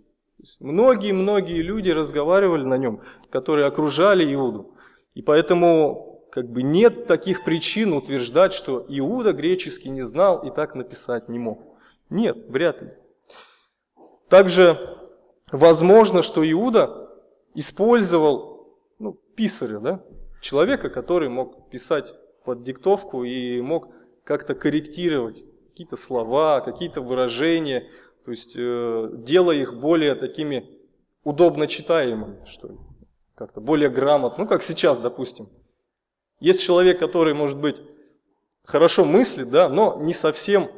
Многие-многие 0.60 1.62
люди 1.62 1.90
разговаривали 1.90 2.64
на 2.64 2.78
нем, 2.78 3.02
которые 3.30 3.66
окружали 3.66 4.34
Иуду. 4.34 4.76
И 5.14 5.22
поэтому 5.22 6.13
как 6.34 6.50
бы 6.50 6.64
нет 6.64 7.06
таких 7.06 7.44
причин 7.44 7.94
утверждать, 7.94 8.54
что 8.54 8.84
Иуда 8.90 9.34
греческий 9.34 9.90
не 9.90 10.02
знал 10.02 10.40
и 10.40 10.50
так 10.50 10.74
написать 10.74 11.30
не 11.30 11.38
мог. 11.38 11.62
Нет, 12.10 12.50
вряд 12.50 12.82
ли. 12.82 12.94
Также 14.30 14.98
возможно, 15.52 16.24
что 16.24 16.44
Иуда 16.52 17.12
использовал 17.54 18.80
ну, 18.98 19.14
писаря, 19.36 19.78
да? 19.78 20.04
человека, 20.42 20.90
который 20.90 21.30
мог 21.30 21.70
писать 21.70 22.16
под 22.44 22.64
диктовку 22.64 23.24
и 23.24 23.62
мог 23.62 23.90
как-то 24.24 24.56
корректировать 24.56 25.44
какие-то 25.70 25.98
слова, 25.98 26.62
какие-то 26.62 27.02
выражения, 27.02 27.92
то 28.26 28.32
есть 28.32 28.54
э, 28.56 29.10
делая 29.18 29.58
их 29.58 29.80
более 29.80 30.16
такими 30.16 30.80
удобно 31.24 31.68
читаемыми, 31.68 32.44
что 32.48 32.70
ли, 32.70 32.78
как-то 33.36 33.62
более 33.62 33.92
грамотно. 33.92 34.46
Ну, 34.46 34.50
как 34.50 34.64
сейчас, 34.64 35.00
допустим. 35.00 35.48
Есть 36.40 36.62
человек, 36.62 37.00
который, 37.00 37.34
может 37.34 37.60
быть, 37.60 37.78
хорошо 38.64 39.06
мыслит, 39.06 39.50
да, 39.50 39.70
но 39.70 39.98
не 40.02 40.14
совсем 40.14 40.70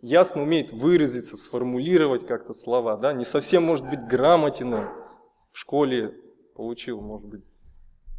ясно 0.00 0.42
умеет 0.42 0.72
выразиться, 0.72 1.36
сформулировать 1.36 2.26
как-то 2.26 2.54
слова, 2.54 2.96
да, 2.96 3.12
не 3.12 3.24
совсем, 3.24 3.64
может 3.64 3.88
быть, 3.88 4.00
грамотен 4.06 4.88
в 5.52 5.58
школе 5.58 6.14
получил, 6.54 7.00
может 7.00 7.26
быть, 7.26 7.44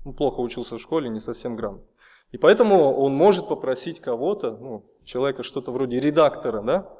ну, 0.06 0.14
плохо 0.14 0.40
учился 0.40 0.76
в 0.78 0.82
школе, 0.82 1.10
не 1.10 1.20
совсем 1.20 1.56
грамотно. 1.56 1.88
И 2.32 2.38
поэтому 2.38 2.94
он 2.94 3.16
может 3.16 3.48
попросить 3.48 4.00
кого-то, 4.02 4.58
ну, 4.58 4.86
человека 5.06 5.44
что-то 5.44 5.72
вроде 5.72 6.00
редактора, 6.00 6.62
да, 6.62 6.94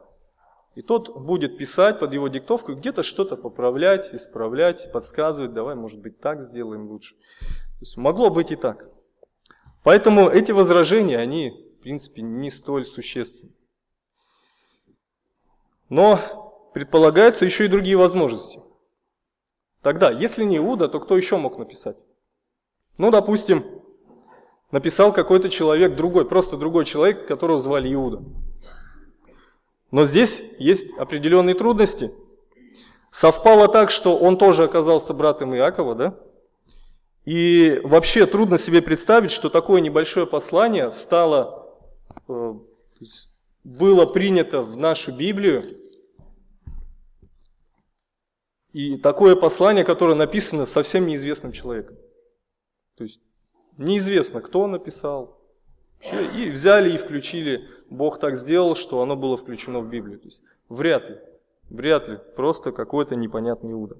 и 0.76 0.84
тот 0.84 1.18
будет 1.18 1.58
писать 1.58 2.00
под 2.00 2.14
его 2.14 2.28
диктовку, 2.28 2.76
где-то 2.76 3.02
что-то 3.02 3.36
поправлять, 3.36 4.14
исправлять, 4.14 4.92
подсказывать, 4.92 5.54
давай, 5.54 5.76
может 5.76 6.00
быть, 6.00 6.20
так 6.20 6.42
сделаем 6.42 6.88
лучше. 6.88 7.16
То 7.40 7.82
есть 7.82 7.98
могло 7.98 8.30
быть 8.30 8.52
и 8.52 8.56
так. 8.56 8.88
Поэтому 9.88 10.28
эти 10.28 10.52
возражения, 10.52 11.18
они, 11.18 11.52
в 11.80 11.82
принципе, 11.82 12.22
не 12.22 12.52
столь 12.52 12.84
существенны. 12.84 13.54
Но 15.88 16.70
предполагаются 16.74 17.46
еще 17.46 17.64
и 17.64 17.70
другие 17.70 17.96
возможности. 17.96 18.60
Тогда, 19.82 20.12
если 20.12 20.44
не 20.44 20.58
Иуда, 20.58 20.90
то 20.90 21.00
кто 21.00 21.16
еще 21.16 21.38
мог 21.38 21.58
написать? 21.58 21.96
Ну, 22.98 23.12
допустим, 23.12 23.64
написал 24.72 25.14
какой-то 25.14 25.48
человек 25.48 25.96
другой, 25.96 26.28
просто 26.28 26.58
другой 26.58 26.84
человек, 26.84 27.26
которого 27.26 27.58
звали 27.58 27.94
Иуда. 27.94 28.22
Но 29.92 30.04
здесь 30.04 30.44
есть 30.60 30.98
определенные 30.98 31.56
трудности. 31.56 32.12
Совпало 33.10 33.70
так, 33.70 33.90
что 33.90 34.18
он 34.18 34.38
тоже 34.38 34.66
оказался 34.66 35.14
братом 35.14 35.56
Иакова, 35.56 35.96
да? 35.96 36.20
И 37.28 37.82
вообще 37.84 38.26
трудно 38.26 38.58
себе 38.58 38.82
представить, 38.82 39.32
что 39.32 39.50
такое 39.50 39.82
небольшое 39.82 40.26
послание 40.26 40.94
стало, 40.94 41.78
э, 42.30 42.54
было 43.66 44.06
принято 44.06 44.62
в 44.62 44.78
нашу 44.78 45.12
Библию. 45.12 45.62
И 48.72 48.96
такое 48.96 49.36
послание, 49.36 49.84
которое 49.84 50.16
написано 50.16 50.66
совсем 50.66 51.06
неизвестным 51.06 51.52
человеком. 51.52 51.98
То 52.96 53.04
есть 53.04 53.20
неизвестно, 53.76 54.40
кто 54.40 54.66
написал. 54.68 55.38
И 56.34 56.50
взяли 56.50 56.94
и 56.94 56.98
включили 56.98 57.68
Бог 57.90 58.22
так 58.22 58.38
сделал, 58.38 58.78
что 58.78 59.02
оно 59.02 59.18
было 59.18 59.36
включено 59.36 59.82
в 59.82 59.90
Библию. 59.90 60.20
То 60.20 60.28
есть 60.28 60.42
вряд 60.70 61.10
ли, 61.10 61.18
вряд 61.70 62.08
ли, 62.08 62.20
просто 62.38 62.72
какой-то 62.72 63.18
непонятный 63.18 63.74
Иуда. 63.74 63.98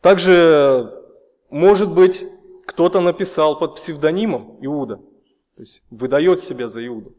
Также, 0.00 1.07
может 1.50 1.90
быть, 1.92 2.26
кто-то 2.66 3.00
написал 3.00 3.58
под 3.58 3.76
псевдонимом 3.76 4.58
Иуда, 4.60 4.96
то 4.96 5.62
есть 5.62 5.82
выдает 5.90 6.40
себя 6.40 6.68
за 6.68 6.86
Иуду. 6.86 7.16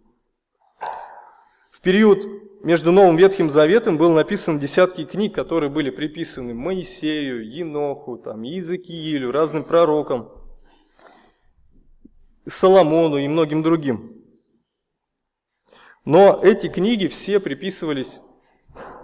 В 1.71 1.81
период 1.81 2.25
между 2.63 2.91
Новым 2.91 3.15
Ветхим 3.15 3.49
Заветом 3.49 3.97
был 3.97 4.11
написан 4.11 4.59
десятки 4.59 5.05
книг, 5.05 5.33
которые 5.33 5.69
были 5.69 5.89
приписаны 5.89 6.53
Моисею, 6.53 7.49
Еноху, 7.49 8.17
там, 8.17 8.43
Иезекиилю, 8.43 9.31
разным 9.31 9.63
пророкам, 9.63 10.29
Соломону 12.45 13.17
и 13.17 13.27
многим 13.27 13.63
другим. 13.63 14.23
Но 16.05 16.39
эти 16.43 16.67
книги 16.67 17.07
все 17.07 17.39
приписывались 17.39 18.21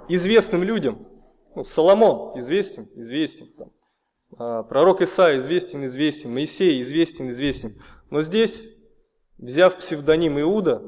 известным 0.09 0.63
людям. 0.63 0.99
Ну, 1.55 1.63
Соломон 1.63 2.38
известен, 2.39 2.89
известен. 2.95 3.47
Там. 3.57 3.71
А, 4.38 4.63
пророк 4.63 5.02
Иса 5.02 5.38
известен, 5.38 5.86
известен. 5.86 6.34
Моисей 6.34 6.82
известен, 6.82 7.30
известен. 7.30 7.82
Но 8.10 8.21
здесь, 8.21 8.69
взяв 9.38 9.78
псевдоним 9.78 10.39
Иуда, 10.39 10.80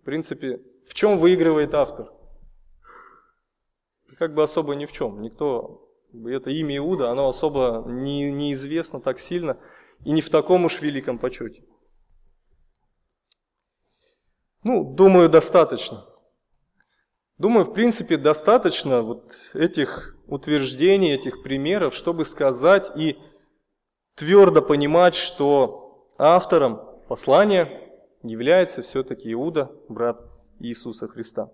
в 0.00 0.04
принципе, 0.04 0.60
в 0.86 0.94
чем 0.94 1.18
выигрывает 1.18 1.74
автор? 1.74 2.12
Как 4.18 4.34
бы 4.34 4.42
особо 4.42 4.74
ни 4.74 4.86
в 4.86 4.92
чем. 4.92 5.22
Никто, 5.22 5.88
это 6.26 6.50
имя 6.50 6.76
Иуда, 6.76 7.10
оно 7.10 7.28
особо 7.28 7.84
не, 7.86 8.30
неизвестно 8.30 9.00
так 9.00 9.18
сильно 9.18 9.58
и 10.04 10.12
не 10.12 10.20
в 10.20 10.30
таком 10.30 10.64
уж 10.64 10.80
великом 10.80 11.18
почете. 11.18 11.64
Ну, 14.62 14.94
думаю, 14.94 15.28
достаточно. 15.30 16.04
Думаю, 17.38 17.64
в 17.64 17.72
принципе, 17.72 18.18
достаточно 18.18 19.00
вот 19.00 19.32
этих 19.54 20.14
утверждений, 20.30 21.12
этих 21.12 21.42
примеров, 21.42 21.94
чтобы 21.94 22.24
сказать 22.24 22.90
и 22.96 23.18
твердо 24.14 24.62
понимать, 24.62 25.14
что 25.14 26.08
автором 26.18 26.80
послания 27.08 27.92
является 28.22 28.82
все-таки 28.82 29.32
Иуда, 29.32 29.70
брат 29.88 30.20
Иисуса 30.60 31.08
Христа. 31.08 31.50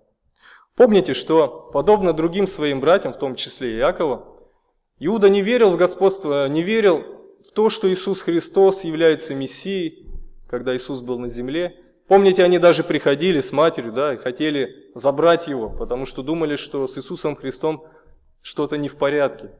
Помните, 0.75 1.15
что, 1.15 1.71
подобно 1.73 2.13
другим 2.13 2.47
своим 2.47 2.81
братьям, 2.81 3.13
в 3.13 3.19
том 3.19 3.35
числе 3.35 3.79
Иакова, 3.79 4.37
Иуда 4.99 5.31
не 5.31 5.43
верил 5.43 5.71
в 5.71 5.77
господство, 5.77 6.49
не 6.49 6.63
верил 6.63 7.03
в 7.47 7.53
то, 7.53 7.71
что 7.71 7.93
Иисус 7.93 8.21
Христос 8.21 8.85
является 8.85 9.35
Мессией, 9.35 10.07
когда 10.49 10.77
Иисус 10.77 11.01
был 11.01 11.19
на 11.19 11.29
земле– 11.29 11.81
Помните, 12.09 12.45
они 12.45 12.59
даже 12.59 12.85
приходили 12.85 13.41
с 13.41 13.53
матерью, 13.53 13.93
да, 13.93 14.15
и 14.15 14.17
хотели 14.17 14.91
забрать 14.95 15.49
его, 15.49 15.71
потому 15.71 16.07
что 16.07 16.23
думали, 16.23 16.55
что 16.55 16.87
с 16.87 16.97
Иисусом 16.97 17.35
Христом 17.35 17.85
что-то 18.47 18.79
не 18.79 18.89
в 18.89 18.95
порядке. 18.95 19.51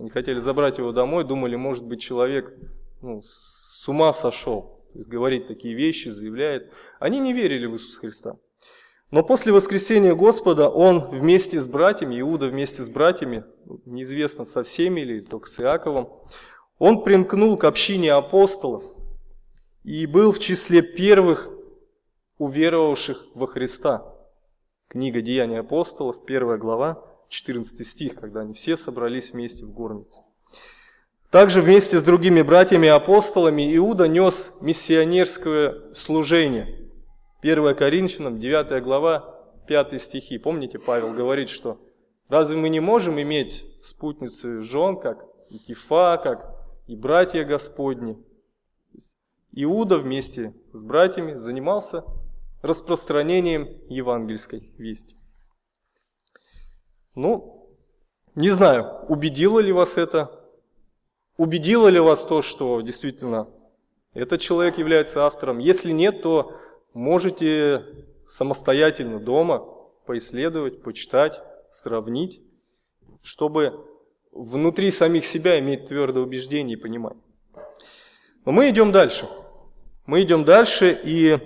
Они 0.00 0.08
хотели 0.08 0.38
забрать 0.38 0.78
его 0.78 0.92
домой, 0.92 1.24
думали, 1.24 1.56
может 1.56 1.84
быть, 1.84 2.00
человек 2.00 2.54
ну, 3.02 3.20
с 3.22 3.86
ума 3.86 4.14
сошел. 4.14 4.78
То 4.92 4.98
есть 4.98 5.10
говорит 5.10 5.46
такие 5.46 5.74
вещи, 5.74 6.08
заявляет. 6.08 6.72
Они 6.98 7.18
не 7.18 7.34
верили 7.34 7.66
в 7.66 7.74
Иисуса 7.74 8.00
Христа. 8.00 8.36
Но 9.10 9.22
после 9.22 9.52
воскресения 9.52 10.14
Господа 10.14 10.70
он 10.70 11.10
вместе 11.10 11.60
с 11.60 11.68
братьями, 11.68 12.18
Иуда 12.18 12.46
вместе 12.46 12.82
с 12.82 12.88
братьями, 12.88 13.44
неизвестно 13.84 14.46
со 14.46 14.62
всеми 14.62 15.02
или 15.02 15.20
только 15.20 15.46
с 15.46 15.60
Иаковом, 15.60 16.08
он 16.78 17.04
примкнул 17.04 17.58
к 17.58 17.64
общине 17.64 18.14
апостолов 18.14 18.84
и 19.82 20.06
был 20.06 20.32
в 20.32 20.38
числе 20.38 20.80
первых 20.80 21.50
уверовавших 22.38 23.26
во 23.34 23.46
Христа. 23.46 24.16
Книга 24.88 25.20
Деяний 25.20 25.60
апостолов, 25.60 26.24
первая 26.24 26.56
глава, 26.56 27.13
14 27.28 27.86
стих, 27.86 28.14
когда 28.16 28.40
они 28.40 28.54
все 28.54 28.76
собрались 28.76 29.32
вместе 29.32 29.64
в 29.64 29.72
горнице. 29.72 30.22
Также 31.30 31.60
вместе 31.60 31.98
с 31.98 32.02
другими 32.02 32.42
братьями-апостолами 32.42 33.76
Иуда 33.76 34.06
нес 34.06 34.52
миссионерское 34.60 35.92
служение. 35.92 36.88
1 37.42 37.74
Коринфянам, 37.74 38.38
9 38.38 38.82
глава, 38.84 39.40
5 39.66 40.00
стихи. 40.00 40.38
Помните, 40.38 40.78
Павел 40.78 41.12
говорит, 41.12 41.48
что 41.48 41.80
разве 42.28 42.56
мы 42.56 42.68
не 42.68 42.80
можем 42.80 43.20
иметь 43.20 43.66
спутницы 43.82 44.62
жен, 44.62 44.96
как 44.96 45.26
и 45.50 45.58
Кефа, 45.58 46.20
как 46.22 46.54
и 46.86 46.94
братья 46.94 47.44
Господни? 47.44 48.16
Иуда 49.50 49.98
вместе 49.98 50.54
с 50.72 50.82
братьями 50.82 51.34
занимался 51.34 52.04
распространением 52.62 53.68
евангельской 53.88 54.72
вести. 54.78 55.16
Ну, 57.14 57.68
не 58.34 58.50
знаю, 58.50 59.04
убедило 59.08 59.60
ли 59.60 59.72
вас 59.72 59.96
это 59.96 60.44
Убедило 61.36 61.88
ли 61.88 61.98
вас 61.98 62.24
то, 62.24 62.42
что 62.42 62.80
действительно 62.80 63.48
этот 64.12 64.40
человек 64.40 64.78
является 64.78 65.26
автором? 65.26 65.58
Если 65.58 65.90
нет, 65.90 66.22
то 66.22 66.56
можете 66.92 67.84
самостоятельно 68.28 69.18
дома 69.18 69.66
поисследовать, 70.06 70.82
почитать, 70.82 71.40
сравнить, 71.72 72.40
чтобы 73.22 73.84
внутри 74.30 74.92
самих 74.92 75.24
себя 75.24 75.58
иметь 75.58 75.86
твердое 75.86 76.22
убеждение 76.22 76.76
и 76.76 76.80
понимание. 76.80 77.22
Но 78.44 78.52
мы 78.52 78.70
идем 78.70 78.92
дальше. 78.92 79.28
Мы 80.06 80.22
идем 80.22 80.44
дальше, 80.44 80.96
и 81.02 81.38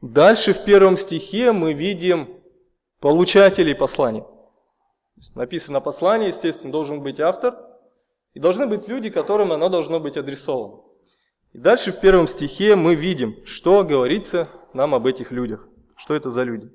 дальше 0.00 0.52
в 0.52 0.64
первом 0.64 0.96
стихе 0.96 1.52
мы 1.52 1.74
видим 1.74 2.41
получателей 3.02 3.74
послания. 3.74 4.24
Написано 5.34 5.82
послание, 5.82 6.28
естественно, 6.30 6.72
должен 6.72 7.02
быть 7.02 7.20
автор– 7.20 7.58
и 8.34 8.40
должны 8.40 8.66
быть 8.66 8.88
люди, 8.88 9.10
которым 9.10 9.52
оно 9.52 9.68
должно 9.68 10.00
быть 10.00 10.16
адресовано. 10.16 10.82
И 11.52 11.58
дальше 11.58 11.92
в 11.92 12.00
первом 12.00 12.26
стихе 12.26 12.76
мы 12.76 12.94
видим, 12.94 13.44
что 13.44 13.84
говорится 13.84 14.48
нам 14.72 14.94
об 14.94 15.06
этих 15.06 15.30
людях. 15.30 15.68
Что 15.96 16.14
это 16.14 16.30
за 16.30 16.44
люди? 16.44 16.70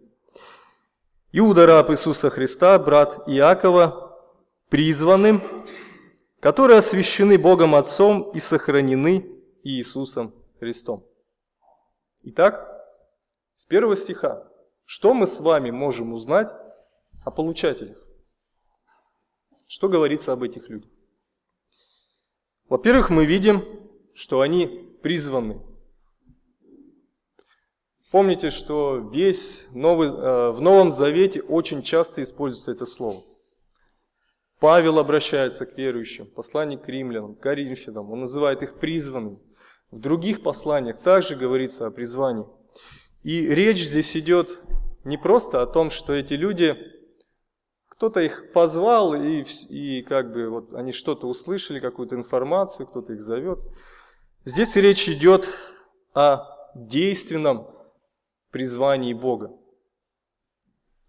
Иуда, 1.32 1.66
раб 1.66 1.90
Иисуса 1.90 2.30
Христа, 2.30 2.78
брат 2.78 3.24
Иакова, 3.28 4.18
призванным, 4.70 5.42
которые 6.40 6.80
освящены 6.80 7.38
Богом 7.38 7.74
Отцом 7.76 8.32
и 8.32 8.40
сохранены 8.40 9.26
Иисусом 9.64 10.34
Христом. 10.60 11.04
Итак, 12.22 12.72
с 13.56 13.66
первого 13.66 13.96
стиха, 13.96 14.48
что 14.88 15.14
мы 15.14 15.28
с 15.28 15.42
вами 15.42 15.70
можем 15.70 16.14
узнать 16.14 16.50
о 17.26 17.30
получателях? 17.30 17.98
Что 19.68 19.90
говорится 19.90 20.32
об 20.32 20.44
этих 20.44 20.70
людях? 20.70 20.90
Во-первых, 22.70 23.10
мы 23.10 23.26
видим, 23.26 23.66
что 24.16 24.40
они 24.40 24.66
призваны. 25.04 25.58
Помните, 28.12 28.50
что 28.50 29.10
весь 29.14 29.68
новый, 29.74 30.08
э, 30.08 30.52
в 30.52 30.62
Новом 30.62 30.94
Завете 30.94 31.42
очень 31.42 31.84
часто 31.84 32.24
используется 32.24 32.72
это 32.72 32.86
слово. 32.86 33.26
Павел 34.62 35.00
обращается 35.00 35.66
к 35.66 35.78
верующим, 35.78 36.28
посланник 36.28 36.84
к 36.84 36.88
римлянам, 36.88 37.36
к 37.36 37.42
коринфянам, 37.42 38.10
он 38.10 38.22
называет 38.22 38.64
их 38.64 38.80
призванными. 38.80 39.40
В 39.92 40.00
других 40.00 40.44
посланиях 40.44 41.02
также 41.02 41.36
говорится 41.36 41.88
о 41.88 41.92
призвании. 41.92 42.46
И 43.24 43.46
речь 43.46 43.86
здесь 43.86 44.16
идет 44.16 44.62
не 45.08 45.18
просто 45.18 45.62
о 45.62 45.68
том, 45.68 45.90
что 45.90 46.14
эти 46.14 46.34
люди 46.34 46.78
кто-то 47.88 48.20
их 48.20 48.52
позвал, 48.52 49.16
и, 49.16 49.44
и 49.70 50.04
как 50.04 50.32
бы 50.34 50.50
вот 50.50 50.74
они 50.74 50.92
что-то 50.92 51.28
услышали, 51.28 51.80
какую-то 51.80 52.16
информацию, 52.16 52.86
кто-то 52.86 53.14
их 53.14 53.22
зовет. 53.22 53.60
Здесь 54.44 54.76
речь 54.76 55.08
идет 55.08 55.48
о 56.14 56.46
действенном 56.76 57.70
призвании 58.52 59.14
Бога. 59.14 59.58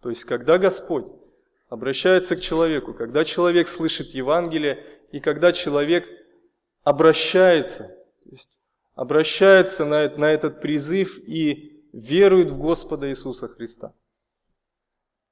То 0.00 0.10
есть, 0.10 0.24
когда 0.24 0.58
Господь 0.58 1.06
обращается 1.68 2.36
к 2.36 2.40
человеку, 2.40 2.94
когда 2.94 3.24
человек 3.24 3.66
слышит 3.66 4.10
Евангелие, 4.10 4.86
и 5.10 5.18
когда 5.18 5.52
человек 5.52 6.08
обращается, 6.84 7.88
то 8.22 8.30
есть 8.30 8.58
обращается 8.94 9.84
на, 9.84 10.08
на 10.08 10.30
этот 10.30 10.60
призыв 10.60 11.18
и 11.18 11.77
верует 11.98 12.50
в 12.50 12.58
Господа 12.58 13.10
Иисуса 13.10 13.48
Христа. 13.48 13.92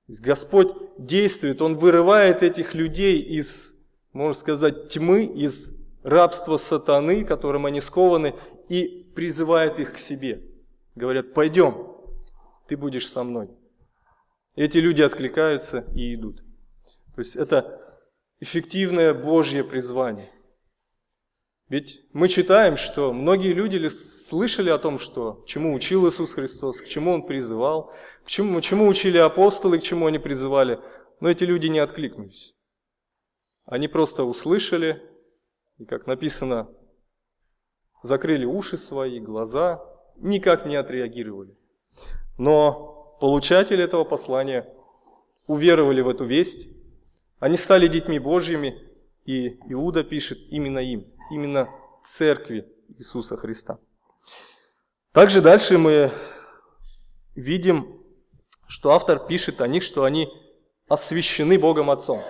Господь 0.08 0.72
действует, 0.98 1.62
Он 1.62 1.76
вырывает 1.76 2.42
этих 2.42 2.74
людей 2.74 3.20
из, 3.20 3.74
можно 4.12 4.34
сказать, 4.34 4.88
тьмы, 4.88 5.24
из 5.24 5.74
рабства 6.02 6.56
сатаны, 6.56 7.24
которым 7.24 7.66
они 7.66 7.80
скованы, 7.80 8.34
и 8.68 9.12
призывает 9.14 9.78
их 9.78 9.94
к 9.94 9.98
себе. 9.98 10.42
Говорят, 10.94 11.34
пойдем, 11.34 11.96
ты 12.68 12.76
будешь 12.76 13.08
со 13.08 13.24
мной. 13.24 13.50
Эти 14.54 14.78
люди 14.78 15.02
откликаются 15.02 15.84
и 15.94 16.14
идут. 16.14 16.42
То 17.14 17.20
есть 17.20 17.36
это 17.36 17.80
эффективное 18.40 19.12
Божье 19.12 19.64
призвание. 19.64 20.30
Ведь 21.68 22.04
мы 22.12 22.28
читаем, 22.28 22.76
что 22.76 23.12
многие 23.12 23.52
люди 23.52 23.88
слышали 23.88 24.70
о 24.70 24.78
том, 24.78 25.00
что 25.00 25.42
чему 25.48 25.74
учил 25.74 26.08
Иисус 26.08 26.32
Христос, 26.32 26.80
к 26.80 26.86
чему 26.86 27.12
Он 27.12 27.26
призывал, 27.26 27.92
к 28.24 28.28
чему, 28.28 28.60
чему 28.60 28.86
учили 28.86 29.18
апостолы, 29.18 29.80
к 29.80 29.82
чему 29.82 30.06
они 30.06 30.18
призывали, 30.20 30.78
но 31.18 31.28
эти 31.28 31.42
люди 31.42 31.66
не 31.66 31.80
откликнулись. 31.80 32.54
Они 33.64 33.88
просто 33.88 34.22
услышали, 34.22 35.02
и, 35.78 35.84
как 35.84 36.06
написано, 36.06 36.68
закрыли 38.00 38.44
уши 38.44 38.78
свои, 38.78 39.18
глаза, 39.18 39.84
никак 40.18 40.66
не 40.66 40.76
отреагировали. 40.76 41.56
Но 42.38 43.16
получатели 43.20 43.82
этого 43.82 44.04
послания 44.04 44.72
уверовали 45.48 46.00
в 46.00 46.08
эту 46.08 46.26
весть, 46.26 46.68
они 47.40 47.56
стали 47.56 47.88
детьми 47.88 48.20
Божьими, 48.20 48.80
и 49.24 49.58
Иуда 49.68 50.04
пишет 50.04 50.38
именно 50.48 50.78
им– 50.78 51.06
именно 51.30 51.68
церкви 52.02 52.68
Иисуса 52.98 53.36
Христа. 53.36 53.78
Также 55.12 55.40
дальше 55.40 55.78
мы 55.78 56.12
видим, 57.34 58.02
что 58.66 58.92
автор 58.92 59.26
пишет 59.26 59.60
о 59.60 59.66
них, 59.66 59.82
что 59.82 60.04
они 60.04 60.28
освящены 60.88 61.58
Богом 61.58 61.90
Отцом. 61.90 62.20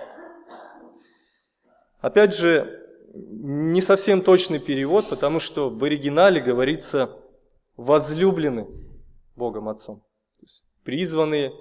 Опять 1.99 2.35
же, 2.35 2.85
не 3.13 3.81
совсем 3.81 4.21
точный 4.21 4.59
перевод, 4.59 5.09
потому 5.09 5.39
что 5.39 5.69
в 5.69 5.83
оригинале 5.83 6.39
говорится 6.39 7.17
возлюблены 7.75 8.67
Богом 9.35 9.69
Отцом. 9.69 9.99
То 10.39 10.43
есть 10.43 10.63
призванные, 10.83 11.53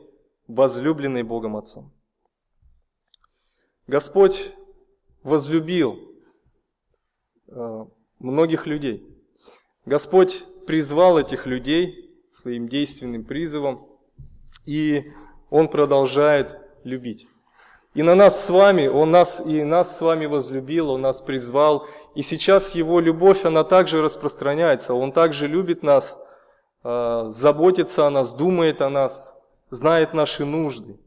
возлюбленные 0.46 1.24
Богом 1.24 1.56
Отцом. 1.56 1.92
Господь 3.86 4.52
возлюбил 5.22 6.05
многих 8.18 8.66
людей. 8.66 9.06
Господь 9.84 10.44
призвал 10.66 11.18
этих 11.18 11.46
людей 11.46 12.10
своим 12.32 12.68
действенным 12.68 13.24
призывом, 13.24 13.86
и 14.66 15.12
Он 15.50 15.68
продолжает 15.68 16.58
любить. 16.84 17.28
И 17.94 18.02
на 18.02 18.14
нас 18.14 18.44
с 18.44 18.50
вами, 18.50 18.88
Он 18.88 19.10
нас 19.10 19.40
и 19.44 19.62
нас 19.62 19.96
с 19.96 20.00
вами 20.00 20.26
возлюбил, 20.26 20.90
Он 20.90 21.00
нас 21.00 21.20
призвал, 21.20 21.86
и 22.14 22.22
сейчас 22.22 22.74
Его 22.74 23.00
любовь, 23.00 23.44
она 23.44 23.64
также 23.64 24.02
распространяется, 24.02 24.92
Он 24.92 25.12
также 25.12 25.46
любит 25.46 25.82
нас, 25.82 26.18
э, 26.84 27.30
заботится 27.30 28.06
о 28.06 28.10
нас, 28.10 28.34
думает 28.34 28.82
о 28.82 28.90
нас, 28.90 29.34
знает 29.70 30.12
наши 30.12 30.44
нужды. 30.44 30.98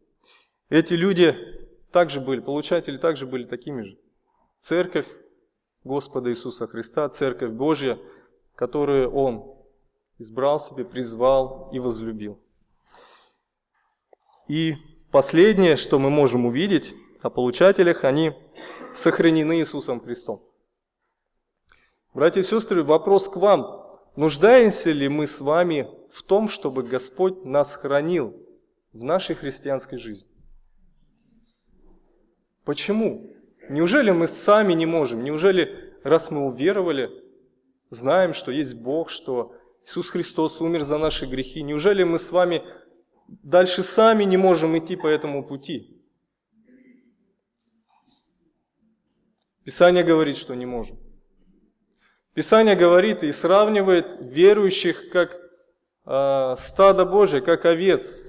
Эти 0.69 0.93
люди 0.93 1.35
также 1.91 2.21
были, 2.21 2.39
получатели 2.39 2.97
также 2.97 3.27
были 3.27 3.43
такими 3.43 3.83
же. 3.83 3.97
Церковь 4.59 5.07
Господа 5.83 6.29
Иисуса 6.29 6.67
Христа, 6.67 7.07
Церковь 7.09 7.51
Божья, 7.51 7.97
которую 8.55 9.11
Он 9.11 9.55
избрал 10.17 10.59
себе, 10.59 10.83
призвал 10.83 11.69
и 11.71 11.79
возлюбил. 11.79 12.39
И 14.47 14.75
последнее, 15.11 15.77
что 15.77 15.99
мы 15.99 16.09
можем 16.09 16.45
увидеть 16.45 16.93
о 17.21 17.29
получателях, 17.29 18.03
они 18.03 18.33
сохранены 18.93 19.59
Иисусом 19.59 20.01
Христом. 20.01 20.43
Братья 22.13 22.41
и 22.41 22.43
сестры, 22.43 22.83
вопрос 22.83 23.29
к 23.29 23.37
вам. 23.37 23.85
нуждаемся 24.15 24.91
ли 24.91 25.07
мы 25.07 25.27
с 25.27 25.39
вами 25.39 25.87
в 26.11 26.23
том, 26.23 26.49
чтобы 26.49 26.83
Господь 26.83 27.45
нас 27.45 27.75
хранил 27.75 28.35
в 28.91 29.03
нашей 29.03 29.35
христианской 29.35 29.97
жизни? 29.97 30.29
Почему? 32.65 33.31
Неужели 33.69 34.09
мы 34.09 34.27
сами 34.27 34.73
не 34.73 34.87
можем? 34.87 35.23
Неужели, 35.23 35.93
раз 36.03 36.31
мы 36.31 36.47
уверовали, 36.47 37.11
знаем, 37.91 38.33
что 38.33 38.51
есть 38.51 38.81
Бог, 38.81 39.11
что 39.11 39.55
Иисус 39.85 40.09
Христос 40.09 40.59
умер 40.59 40.83
за 40.83 40.97
наши 40.97 41.27
грехи, 41.27 41.61
неужели 41.61 42.03
мы 42.03 42.17
с 42.17 42.31
вами 42.31 42.63
дальше 43.27 43.83
сами 43.83 44.23
не 44.23 44.37
можем 44.37 44.75
идти 44.77 44.95
по 44.95 45.05
этому 45.05 45.45
пути? 45.45 45.95
Писание 49.63 50.03
говорит, 50.03 50.37
что 50.37 50.55
не 50.55 50.65
можем. 50.65 50.97
Писание 52.33 52.75
говорит 52.75 53.21
и 53.21 53.31
сравнивает 53.31 54.17
верующих 54.19 55.11
как 55.11 55.37
э, 56.05 56.55
стадо 56.57 57.05
Божие, 57.05 57.41
как 57.41 57.65
овец. 57.65 58.25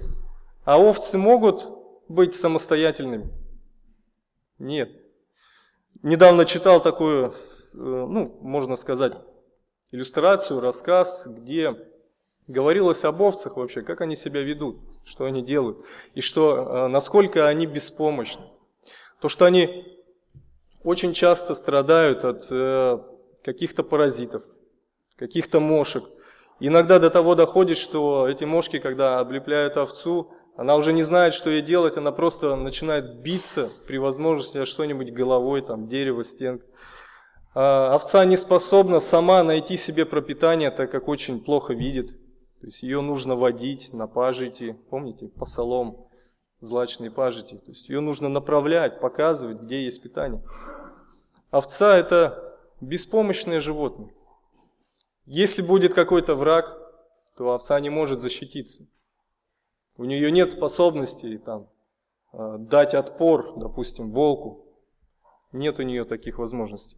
А 0.65 0.79
овцы 0.79 1.17
могут 1.17 1.67
быть 2.07 2.35
самостоятельными? 2.35 3.31
Нет. 4.59 5.00
Недавно 6.03 6.45
читал 6.45 6.81
такую, 6.81 7.27
э, 7.27 7.33
ну, 7.73 8.39
можно 8.41 8.75
сказать, 8.75 9.13
иллюстрацию, 9.91 10.59
рассказ, 10.59 11.27
где 11.27 11.75
говорилось 12.47 13.03
об 13.03 13.21
овцах 13.21 13.57
вообще, 13.57 13.83
как 13.83 14.01
они 14.01 14.15
себя 14.15 14.41
ведут, 14.41 14.79
что 15.05 15.25
они 15.25 15.43
делают, 15.43 15.77
и 16.15 16.21
что, 16.21 16.55
э, 16.57 16.87
насколько 16.87 17.47
они 17.47 17.67
беспомощны. 17.67 18.43
То, 19.19 19.29
что 19.29 19.45
они 19.45 19.85
очень 20.83 21.13
часто 21.13 21.53
страдают 21.53 22.23
от 22.23 22.47
э, 22.49 22.97
каких-то 23.43 23.83
паразитов, 23.83 24.41
каких-то 25.17 25.59
мошек. 25.59 26.03
Иногда 26.59 26.97
до 26.97 27.11
того 27.11 27.35
доходит, 27.35 27.77
что 27.77 28.27
эти 28.27 28.43
мошки, 28.43 28.79
когда 28.79 29.19
облепляют 29.19 29.77
овцу, 29.77 30.33
она 30.55 30.75
уже 30.75 30.93
не 30.93 31.03
знает, 31.03 31.33
что 31.33 31.49
ей 31.49 31.61
делать, 31.61 31.97
она 31.97 32.11
просто 32.11 32.55
начинает 32.55 33.21
биться 33.21 33.69
при 33.87 33.97
возможности 33.97 34.57
о 34.57 34.65
что-нибудь 34.65 35.13
головой, 35.13 35.61
там, 35.61 35.87
дерево, 35.87 36.23
стенка. 36.23 36.65
А 37.53 37.93
овца 37.95 38.23
не 38.25 38.37
способна 38.37 38.99
сама 38.99 39.43
найти 39.43 39.77
себе 39.77 40.05
пропитание, 40.05 40.71
так 40.71 40.91
как 40.91 41.07
очень 41.07 41.43
плохо 41.43 41.73
видит. 41.73 42.11
То 42.61 42.67
есть 42.67 42.83
ее 42.83 43.01
нужно 43.01 43.35
водить 43.35 43.91
на 43.91 44.07
пажити, 44.07 44.77
помните, 44.89 45.27
по 45.27 45.45
солом, 45.45 46.07
злачные 46.59 47.11
пажити. 47.11 47.55
То 47.55 47.71
есть 47.71 47.89
ее 47.89 47.99
нужно 47.99 48.29
направлять, 48.29 48.99
показывать, 48.99 49.61
где 49.61 49.83
есть 49.83 50.01
питание. 50.01 50.41
Овца– 51.49 51.97
это 51.97 52.57
беспомощное 52.79 53.59
животное. 53.59 54.13
Если 55.25 55.61
будет 55.61 55.93
какой-то 55.93 56.35
враг, 56.35 56.77
то 57.35 57.51
овца 57.51 57.79
не 57.79 57.89
может 57.89 58.21
защититься. 58.21 58.85
У 59.97 60.05
нее 60.05 60.31
нет 60.31 60.51
способности 60.51 61.37
там, 61.37 61.69
э, 62.33 62.55
дать 62.59 62.93
отпор, 62.93 63.57
допустим, 63.57 64.11
волку. 64.11 64.65
Нет 65.51 65.79
у 65.79 65.83
нее 65.83 66.05
таких 66.05 66.37
возможностей. 66.37 66.97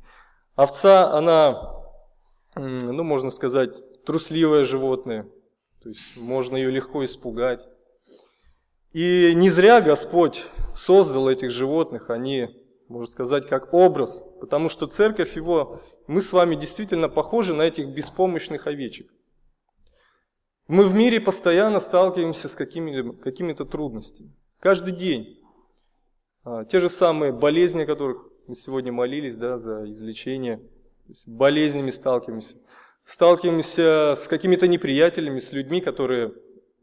Овца, 0.56 1.12
она, 1.12 1.74
ну, 2.56 3.04
можно 3.04 3.32
сказать, 3.32 3.82
трусливое 4.06 4.66
животное. 4.66 5.28
То 5.82 5.90
есть 5.90 6.18
можно 6.18 6.56
ее 6.56 6.70
легко 6.70 7.04
испугать. 7.04 7.68
И 8.92 9.34
не 9.36 9.50
зря 9.50 9.82
Господь 9.82 10.46
создал 10.76 11.28
этих 11.28 11.50
животных, 11.50 12.10
они 12.10 12.64
можно 12.88 13.12
сказать, 13.12 13.48
как 13.48 13.74
образ, 13.74 14.24
потому 14.40 14.70
что 14.70 14.86
церковь 14.86 15.36
его, 15.36 15.82
мы 16.06 16.22
с 16.22 16.32
вами 16.32 16.56
действительно 16.56 17.10
похожи 17.10 17.54
на 17.54 17.64
этих 17.64 17.88
беспомощных 17.88 18.68
овечек. 18.68 19.12
Мы 20.68 20.88
в 20.88 20.94
мире 20.94 21.20
постоянно 21.20 21.82
сталкиваемся 21.82 22.48
с 22.48 22.56
какими-то 22.56 23.12
какими 23.18 23.54
трудностями. 23.54 24.32
Каждый 24.60 24.94
день. 24.94 25.40
А, 26.46 26.64
те 26.64 26.80
же 26.80 26.90
самые 26.90 27.34
болезни, 27.34 27.84
о 27.84 27.86
которых 27.86 28.26
мы 28.48 28.56
сегодня 28.56 28.92
молились 28.94 29.36
да, 29.36 29.58
за 29.58 29.90
излечение, 29.92 30.62
болезнями 31.26 31.90
сталкиваемся. 31.90 32.58
Сталкиваемся 33.04 34.16
с 34.16 34.28
какими-то 34.30 34.68
неприятелями, 34.70 35.40
с 35.40 35.52
людьми, 35.52 35.82
которые 35.82 36.34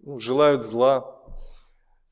ну, 0.02 0.18
желают 0.18 0.62
зла. 0.62 1.16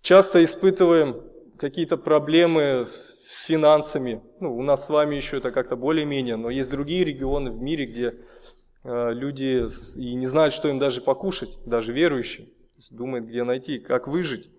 Часто 0.00 0.42
испытываем 0.44 1.22
какие-то 1.58 1.98
проблемы 1.98 2.86
с 2.86 3.44
финансами. 3.44 4.22
Ну, 4.40 4.56
у 4.56 4.62
нас 4.62 4.86
с 4.86 4.88
вами 4.88 5.16
еще 5.16 5.36
это 5.36 5.50
как-то 5.50 5.76
более-менее, 5.76 6.36
но 6.36 6.48
есть 6.48 6.70
другие 6.70 7.04
регионы 7.04 7.50
в 7.50 7.60
мире, 7.60 7.84
где 7.84 8.14
люди 8.84 9.66
и 9.96 10.14
не 10.14 10.26
знают, 10.26 10.54
что 10.54 10.68
им 10.68 10.78
даже 10.78 11.00
покушать, 11.00 11.58
даже 11.66 11.92
верующие. 11.92 12.48
Думают, 12.90 13.26
где 13.26 13.44
найти, 13.44 13.78
как 13.78 14.06
выжить. 14.06 14.50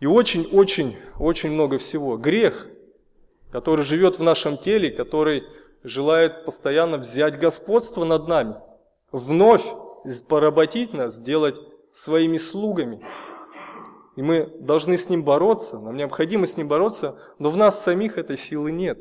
И 0.00 0.06
очень-очень-очень 0.06 1.50
много 1.50 1.78
всего. 1.78 2.16
Грех, 2.16 2.68
который 3.50 3.84
живет 3.84 4.18
в 4.18 4.22
нашем 4.22 4.56
теле, 4.56 4.90
который 4.90 5.44
желает 5.82 6.44
постоянно 6.44 6.98
взять 6.98 7.38
господство 7.38 8.04
над 8.04 8.28
нами, 8.28 8.56
вновь 9.10 9.64
поработить 10.28 10.92
нас, 10.92 11.14
сделать 11.16 11.60
своими 11.90 12.36
слугами. 12.36 13.04
И 14.16 14.22
мы 14.22 14.46
должны 14.60 14.98
с 14.98 15.08
ним 15.08 15.22
бороться, 15.22 15.78
нам 15.78 15.96
необходимо 15.96 16.46
с 16.46 16.56
ним 16.56 16.68
бороться, 16.68 17.18
но 17.38 17.50
в 17.50 17.56
нас 17.56 17.82
самих 17.82 18.18
этой 18.18 18.36
силы 18.36 18.72
нет. 18.72 19.00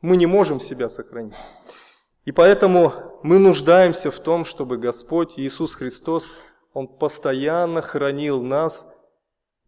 Мы 0.00 0.16
не 0.16 0.26
можем 0.26 0.60
себя 0.60 0.88
сохранить. 0.88 1.34
И 2.24 2.32
поэтому 2.32 2.92
мы 3.22 3.38
нуждаемся 3.38 4.10
в 4.10 4.18
том, 4.18 4.44
чтобы 4.44 4.76
Господь 4.76 5.38
Иисус 5.38 5.74
Христос, 5.74 6.28
Он 6.72 6.86
постоянно 6.86 7.82
хранил 7.82 8.42
нас 8.42 8.86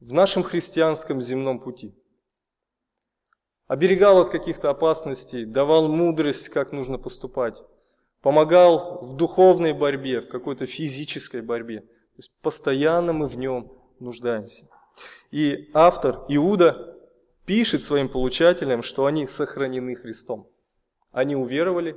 в 0.00 0.12
нашем 0.12 0.42
христианском 0.42 1.20
земном 1.20 1.60
пути. 1.60 1.94
Оберегал 3.66 4.20
от 4.20 4.30
каких-то 4.30 4.70
опасностей, 4.70 5.44
давал 5.44 5.88
мудрость, 5.88 6.50
как 6.50 6.72
нужно 6.72 6.98
поступать. 6.98 7.62
Помогал 8.20 9.00
в 9.02 9.16
духовной 9.16 9.72
борьбе, 9.72 10.20
в 10.20 10.28
какой-то 10.28 10.66
физической 10.66 11.40
борьбе. 11.40 11.80
То 11.80 12.18
есть 12.18 12.32
постоянно 12.42 13.12
мы 13.12 13.26
в 13.26 13.36
нем 13.36 13.72
нуждаемся. 13.98 14.68
И 15.30 15.70
автор 15.72 16.24
Иуда 16.28 16.98
пишет 17.46 17.82
своим 17.82 18.08
получателям, 18.08 18.82
что 18.82 19.06
они 19.06 19.26
сохранены 19.26 19.94
Христом. 19.94 20.48
Они 21.10 21.34
уверовали, 21.34 21.96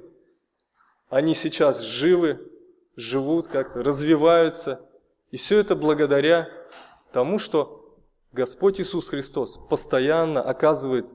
они 1.10 1.36
сейчас 1.36 1.82
живы, 1.82 2.52
живут 2.96 3.48
как-то, 3.48 3.84
развиваются. 3.84 4.88
И 5.32 5.38
все 5.38 5.60
это 5.60 5.76
благодаря 5.76 6.50
тому, 7.14 7.40
что 7.40 8.00
Господь 8.32 8.80
Иисус 8.80 9.08
Христос 9.10 9.58
постоянно 9.70 10.42
оказывает 10.42 11.08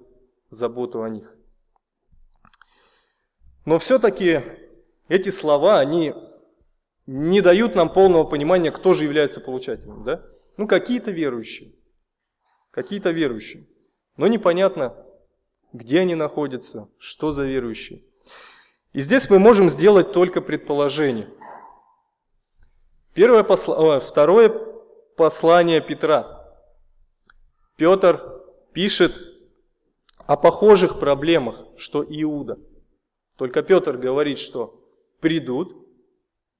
заботу 0.49 1.03
о 1.03 1.09
них. 1.09 1.35
Но 3.67 3.79
все-таки 3.79 4.43
эти 5.09 5.29
слова, 5.29 5.79
они 5.79 6.15
не 7.07 7.41
дают 7.41 7.75
нам 7.75 7.93
полного 7.93 8.25
понимания, 8.25 8.71
кто 8.71 8.95
же 8.95 9.05
является 9.05 9.41
получателем. 9.41 10.05
Да? 10.05 10.25
Ну, 10.57 10.67
какие-то 10.67 11.11
верующие. 11.11 11.75
Какие-то 12.71 13.11
верующие. 13.11 13.67
Но 14.17 14.27
непонятно, 14.29 15.05
где 15.73 16.01
они 16.01 16.15
находятся, 16.15 16.89
что 16.99 17.33
за 17.33 17.45
верующие. 17.47 18.03
И 18.93 19.01
здесь 19.01 19.31
мы 19.31 19.39
можем 19.39 19.71
сделать 19.71 20.13
только 20.13 20.41
предположение. 20.41 21.29
Первое 23.15 23.45
посла... 23.45 24.01
Второе 24.01 24.53
послание 25.17 25.81
Петра. 25.81 26.55
Петр 27.77 28.43
пишет 28.73 29.15
о 30.27 30.37
похожих 30.37 30.99
проблемах, 30.99 31.65
что 31.77 32.05
Иуда. 32.05 32.59
Только 33.37 33.63
Петр 33.63 33.97
говорит, 33.97 34.39
что 34.39 34.85
придут, 35.21 35.75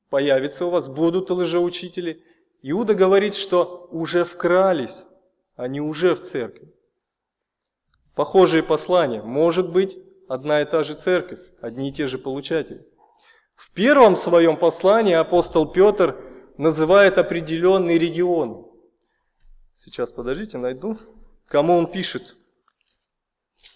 появятся 0.09 0.67
у 0.67 0.71
вас, 0.71 0.89
будут 0.89 1.31
лжеучители, 1.31 2.23
Иуда 2.63 2.95
говорит, 2.95 3.35
что 3.35 3.89
уже 3.91 4.25
вкрались, 4.25 5.07
они 5.57 5.81
уже 5.81 6.15
в 6.15 6.23
церкви. 6.23 6.73
Похожие 8.15 8.63
послания. 8.63 9.23
Может 9.23 9.73
быть, 9.73 9.97
одна 10.31 10.61
и 10.61 10.65
та 10.65 10.85
же 10.85 10.95
церковь, 10.95 11.41
одни 11.61 11.89
и 11.89 11.93
те 11.93 12.07
же 12.07 12.17
получатели. 12.17 12.87
В 13.57 13.73
первом 13.73 14.15
своем 14.15 14.57
послании 14.57 15.13
апостол 15.13 15.67
Петр 15.67 16.17
называет 16.57 17.19
определенный 17.19 17.99
регион. 17.99 18.71
Сейчас, 19.75 20.13
подождите, 20.13 20.57
найду. 20.57 20.97
Кому 21.49 21.77
он 21.77 21.89
пишет? 21.89 22.37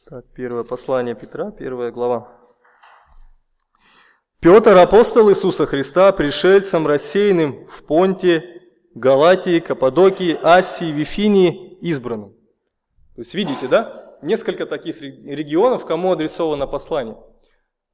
Так, 0.08 0.32
первое 0.32 0.62
послание 0.62 1.16
Петра, 1.16 1.50
первая 1.50 1.90
глава. 1.90 2.30
Петр, 4.38 4.76
апостол 4.76 5.30
Иисуса 5.30 5.66
Христа, 5.66 6.12
пришельцем 6.12 6.86
рассеянным 6.86 7.66
в 7.66 7.82
Понте, 7.82 8.62
Галатии, 8.94 9.58
Каппадокии, 9.58 10.38
Асии, 10.40 10.92
Вифинии 10.92 11.78
избранным. 11.80 12.30
То 13.16 13.22
есть 13.22 13.34
видите, 13.34 13.66
да? 13.66 14.03
Несколько 14.24 14.64
таких 14.64 15.02
регионов, 15.02 15.84
кому 15.84 16.12
адресовано 16.12 16.66
послание. 16.66 17.18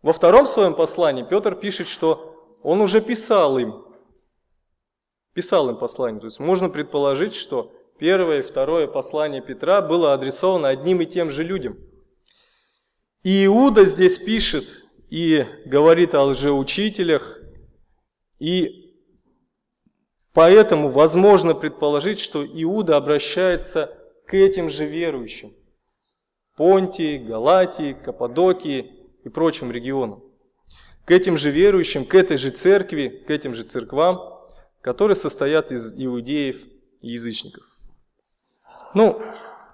Во 0.01 0.13
втором 0.13 0.47
своем 0.47 0.75
послании 0.75 1.25
Петр 1.25 1.57
пишет, 1.57 1.89
что 1.89 2.57
он 2.63 2.81
уже 2.81 3.01
писал 3.01 3.59
им, 3.59 3.85
писал 5.35 5.69
им 5.71 5.77
послание. 5.77 6.21
То 6.21 6.29
есть 6.29 6.39
можно 6.39 6.69
предположить, 6.69 7.35
что 7.35 7.73
первое 7.99 8.39
и 8.39 8.43
второе 8.43 8.87
послание 8.87 9.43
Петра 9.43 9.83
было 9.83 10.15
адресовано 10.15 10.69
одним 10.69 11.01
и 11.01 11.07
тем 11.07 11.31
же 11.31 11.43
людям. 11.43 11.77
И 13.25 13.47
Иуда 13.47 13.85
здесь 13.85 14.17
пишет 14.19 14.85
и 15.09 15.45
говорит 15.67 16.15
о 16.15 16.23
лжеучителях, 16.23 17.41
и 18.39 18.95
поэтому 20.33 20.91
возможно 20.91 21.55
предположить, 21.55 22.21
что 22.21 22.47
Иуда 22.47 22.97
обращается 22.97 23.99
к 24.29 24.35
этим 24.35 24.71
же 24.71 24.85
верующим. 24.85 25.57
Понтии, 26.61 27.17
Галатии, 27.17 27.95
Каппадокии 27.95 28.93
и 29.25 29.31
прочим 29.31 29.73
регионам. 29.73 30.23
К 31.07 31.11
этим 31.11 31.39
же 31.39 31.51
верующим, 31.51 32.05
к 32.05 32.15
этой 32.15 32.37
же 32.37 32.51
церкви, 32.51 33.25
к 33.27 33.31
этим 33.31 33.55
же 33.55 33.63
церквам, 33.63 34.21
которые 34.83 35.17
состоят 35.17 35.73
из 35.73 35.95
иудеев 35.97 36.63
и 37.01 37.13
язычников. 37.13 37.65
Ну, 38.93 39.23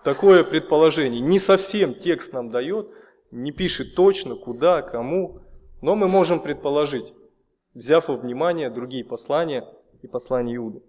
такое 0.04 0.44
предположение 0.44 1.20
не 1.20 1.40
совсем 1.40 1.92
текст 1.92 2.32
нам 2.32 2.52
дает, 2.52 2.88
не 3.32 3.50
пишет 3.50 3.96
точно, 3.96 4.36
куда, 4.36 4.80
кому, 4.82 5.40
но 5.82 5.96
мы 5.96 6.06
можем 6.06 6.38
предположить, 6.38 7.12
взяв 7.74 8.06
во 8.06 8.16
внимание 8.16 8.70
другие 8.70 9.04
послания 9.04 9.66
и 10.02 10.06
послания 10.06 10.54
Иуды. 10.54 10.82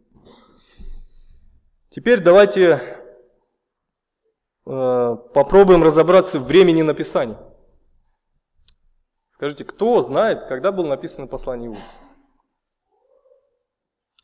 Теперь 1.90 2.22
давайте 2.22 2.97
попробуем 4.68 5.82
разобраться 5.82 6.40
в 6.40 6.46
времени 6.46 6.82
написания. 6.82 7.38
Скажите, 9.30 9.64
кто 9.64 10.02
знает, 10.02 10.44
когда 10.44 10.74
было 10.74 10.88
написано 10.88 11.28
послание 11.28 11.68
Иуды? 11.68 11.80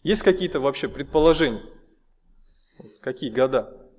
Есть 0.02 0.24
какие-то 0.24 0.60
вообще 0.60 0.90
предположения? 0.90 1.64
Какие 3.00 3.30
года? 3.30 3.90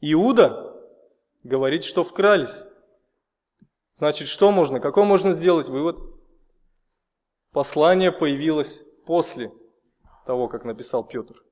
Иуда 0.00 0.74
говорит, 1.44 1.84
что 1.84 2.02
вкрались. 2.02 2.64
Значит, 3.92 4.26
что 4.26 4.50
можно? 4.50 4.80
Какой 4.80 5.04
можно 5.04 5.34
сделать 5.34 5.68
вывод? 5.68 6.00
Послание 7.52 8.10
появилось 8.10 8.82
после 9.06 9.52
того, 10.26 10.48
как 10.48 10.64
написал 10.64 11.04
Петр. 11.04 11.45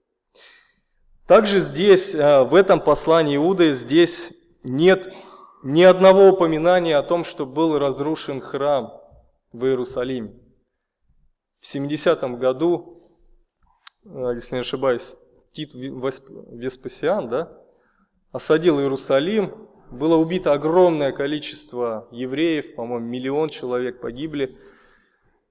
Также 1.26 1.60
здесь, 1.60 2.14
э, 2.14 2.42
в 2.42 2.54
этом 2.54 2.80
послании 2.80 3.36
Иуды, 3.36 3.72
здесь 3.72 4.32
нет 4.62 5.12
ни 5.62 5.82
одного 5.82 6.28
упоминания 6.28 6.96
о 6.98 7.02
том, 7.02 7.24
что 7.24 7.46
был 7.46 7.78
разрушен 7.78 8.42
храм 8.42 9.00
в 9.52 9.64
Иерусалиме. 9.64 10.34
В 11.60 11.66
70 11.66 12.38
году, 12.38 13.10
э, 14.04 14.32
если 14.34 14.56
не 14.56 14.60
ошибаюсь, 14.60 15.16
Тит 15.52 15.72
Веспасиан, 15.72 17.30
да, 17.30 17.58
осадил 18.30 18.78
Иерусалим, 18.80 19.68
было 19.90 20.16
убито 20.16 20.52
огромное 20.52 21.12
количество 21.12 22.06
евреев, 22.10 22.74
по-моему, 22.74 23.06
миллион 23.06 23.48
человек 23.48 24.00
погибли, 24.00 24.58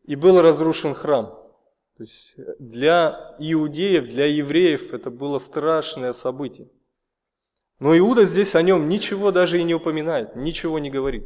и 0.04 0.16
был 0.16 0.40
разрушен 0.40 0.94
храм. 0.94 1.43
То 2.04 2.06
есть 2.06 2.36
для 2.60 3.34
иудеев, 3.40 4.10
для 4.10 4.26
евреев 4.26 4.94
это 4.94 5.10
было 5.10 5.40
страшное 5.40 6.12
событие. 6.12 6.70
Но 7.80 7.98
Иуда 7.98 8.26
здесь 8.26 8.56
о 8.56 8.62
нем 8.62 8.90
ничего 8.90 9.32
даже 9.32 9.58
и 9.58 9.64
не 9.64 9.74
упоминает, 9.74 10.36
ничего 10.36 10.80
не 10.80 10.92
говорит. 10.92 11.24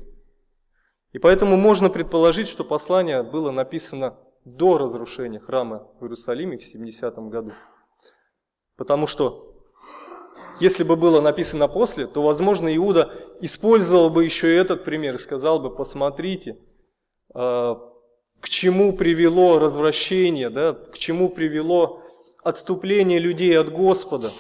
И 1.14 1.18
поэтому 1.18 1.58
можно 1.58 1.90
предположить, 1.90 2.48
что 2.48 2.64
послание 2.64 3.24
было 3.24 3.50
написано 3.50 4.20
до 4.46 4.78
разрушения 4.78 5.40
храма 5.40 5.90
в 6.00 6.04
Иерусалиме 6.04 6.60
в 6.60 6.64
70 6.64 7.16
году. 7.30 7.54
Потому 8.76 9.08
что 9.08 9.56
если 10.60 10.84
бы 10.84 10.96
было 10.96 11.22
написано 11.22 11.68
после, 11.68 12.06
то, 12.06 12.22
возможно, 12.22 12.76
Иуда 12.76 13.12
использовал 13.42 14.12
бы 14.12 14.26
еще 14.26 14.54
и 14.54 14.58
этот 14.60 14.84
пример 14.84 15.16
и 15.16 15.18
сказал 15.18 15.60
бы, 15.60 15.76
посмотрите, 15.76 16.60
а, 17.34 17.97
к 18.40 18.50
чему 18.50 18.94
привело 18.94 19.60
развращение, 19.60 20.50
да, 20.50 20.74
к 20.74 20.98
чему 20.98 21.30
привело 21.30 22.02
отступление 22.44 23.20
людей 23.20 23.58
от 23.58 23.72
Господа. 23.72 24.32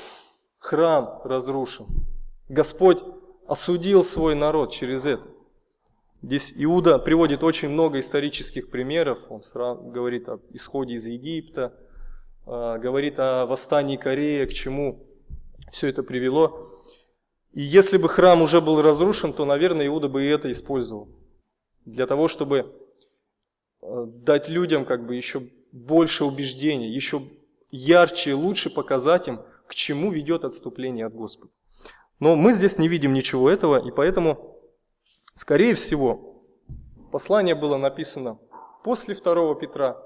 Храм 0.59 1.21
разрушен. 1.23 1.85
Господь 2.49 3.03
осудил 3.47 4.03
свой 4.03 4.35
народ 4.35 4.71
через 4.71 5.05
это. 5.05 5.23
Здесь 6.21 6.53
Иуда 6.57 6.97
приводит 6.99 7.43
очень 7.43 7.69
много 7.69 7.99
исторических 7.99 8.71
примеров. 8.71 9.19
Он 9.29 9.41
говорит 9.91 10.27
об 10.29 10.41
исходе 10.51 10.95
из 10.95 11.05
Египта, 11.05 11.73
а, 12.45 12.77
говорит 12.77 13.19
о 13.19 13.45
восстании 13.45 13.97
Кореи, 13.97 14.45
к 14.45 14.53
чему 14.53 15.05
все 15.71 15.87
это 15.87 16.01
привело. 16.01 16.67
И 17.53 17.61
если 17.61 17.97
бы 17.97 18.09
храм 18.09 18.41
уже 18.41 18.61
был 18.61 18.81
разрушен, 18.81 19.33
то, 19.33 19.45
наверное, 19.45 19.87
Иуда 19.87 20.09
бы 20.09 20.23
и 20.23 20.27
это 20.27 20.51
использовал. 20.51 21.09
Для 21.85 22.07
того, 22.07 22.27
чтобы 22.27 22.73
дать 23.81 24.49
людям 24.49 24.85
как 24.85 25.05
бы 25.05 25.15
еще 25.15 25.43
больше 25.71 26.25
убеждений, 26.25 26.89
еще 26.89 27.21
ярче 27.69 28.31
и 28.31 28.33
лучше 28.33 28.73
показать 28.73 29.27
им, 29.27 29.41
к 29.67 29.75
чему 29.75 30.11
ведет 30.11 30.45
отступление 30.45 31.05
от 31.05 31.13
Господа. 31.13 31.51
Но 32.19 32.35
мы 32.35 32.53
здесь 32.53 32.79
не 32.79 32.87
видим 32.87 33.13
ничего 33.13 33.49
этого, 33.49 33.77
и 33.77 33.91
поэтому, 33.91 34.59
скорее 35.35 35.75
всего, 35.75 36.43
послание 37.11 37.55
было 37.55 37.77
написано 37.77 38.39
после 38.83 39.13
второго 39.13 39.55
Петра 39.55 40.01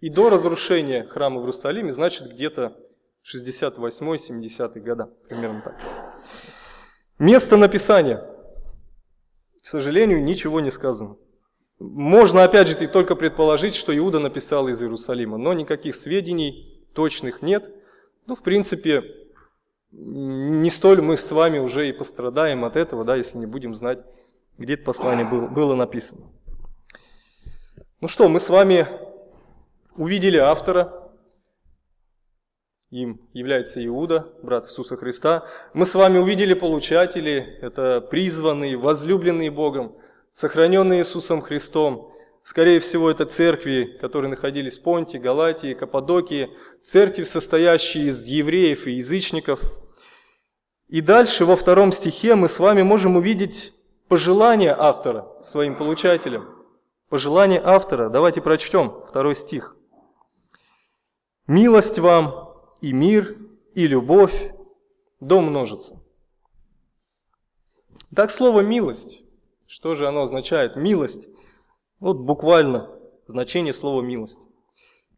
и 0.00 0.08
до 0.08 0.30
разрушения 0.30 1.04
храма 1.04 1.38
в 1.38 1.42
Иерусалиме, 1.42 1.92
значит, 1.92 2.30
где-то 2.30 2.76
68-70 3.24 4.80
года, 4.80 5.06
примерно 5.28 5.62
так. 5.62 5.76
Место 7.18 7.56
написания. 7.56 8.24
К 9.62 9.66
сожалению, 9.66 10.22
ничего 10.24 10.60
не 10.60 10.70
сказано. 10.70 11.16
Можно, 11.82 12.44
опять 12.44 12.68
же, 12.68 12.86
только 12.86 13.16
предположить, 13.16 13.74
что 13.74 13.96
Иуда 13.96 14.20
написал 14.20 14.68
из 14.68 14.80
Иерусалима, 14.80 15.36
но 15.36 15.52
никаких 15.52 15.96
сведений 15.96 16.80
точных 16.94 17.42
нет. 17.42 17.70
Ну, 18.26 18.36
в 18.36 18.42
принципе, 18.42 19.02
не 19.90 20.70
столь 20.70 21.02
мы 21.02 21.16
с 21.16 21.32
вами 21.32 21.58
уже 21.58 21.88
и 21.88 21.92
пострадаем 21.92 22.64
от 22.64 22.76
этого, 22.76 23.04
да, 23.04 23.16
если 23.16 23.38
не 23.38 23.46
будем 23.46 23.74
знать, 23.74 24.04
где 24.58 24.74
это 24.74 24.84
послание 24.84 25.26
было, 25.26 25.74
написано. 25.74 26.26
Ну 28.00 28.06
что, 28.06 28.28
мы 28.28 28.38
с 28.38 28.48
вами 28.48 28.86
увидели 29.96 30.36
автора, 30.36 31.10
им 32.90 33.28
является 33.32 33.84
Иуда, 33.84 34.28
брат 34.42 34.66
Иисуса 34.66 34.96
Христа. 34.96 35.48
Мы 35.74 35.84
с 35.84 35.94
вами 35.96 36.18
увидели 36.18 36.54
получатели, 36.54 37.58
это 37.60 38.00
призванные, 38.00 38.76
возлюбленные 38.76 39.50
Богом, 39.50 39.96
сохраненные 40.32 41.00
Иисусом 41.00 41.42
Христом. 41.42 42.12
Скорее 42.44 42.80
всего, 42.80 43.10
это 43.10 43.24
церкви, 43.24 43.98
которые 44.00 44.30
находились 44.30 44.78
в 44.78 44.82
Понте, 44.82 45.18
Галатии, 45.18 45.74
Каппадокии, 45.74 46.50
церкви, 46.80 47.24
состоящие 47.24 48.06
из 48.06 48.26
евреев 48.26 48.86
и 48.86 48.92
язычников. 48.92 49.60
И 50.88 51.00
дальше, 51.00 51.44
во 51.44 51.56
втором 51.56 51.92
стихе, 51.92 52.34
мы 52.34 52.48
с 52.48 52.58
вами 52.58 52.82
можем 52.82 53.16
увидеть 53.16 53.72
пожелание 54.08 54.74
автора 54.76 55.26
своим 55.42 55.74
получателям. 55.76 56.48
Пожелание 57.08 57.60
автора. 57.62 58.08
Давайте 58.08 58.40
прочтем 58.40 59.02
второй 59.08 59.34
стих. 59.34 59.76
«Милость 61.46 61.98
вам 61.98 62.52
и 62.80 62.92
мир, 62.92 63.36
и 63.74 63.86
любовь 63.86 64.52
да 65.20 65.36
умножится. 65.36 66.02
Так 68.14 68.30
слово 68.30 68.60
«милость», 68.60 69.21
что 69.72 69.94
же 69.94 70.06
оно 70.06 70.20
означает? 70.20 70.76
Милость. 70.76 71.30
Вот 71.98 72.18
буквально 72.18 72.90
значение 73.26 73.72
слова 73.72 74.02
«милость». 74.02 74.40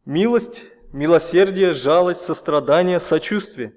Милость, 0.05 0.63
милосердие, 0.93 1.73
жалость, 1.73 2.21
сострадание, 2.21 3.01
сочувствие. 3.01 3.75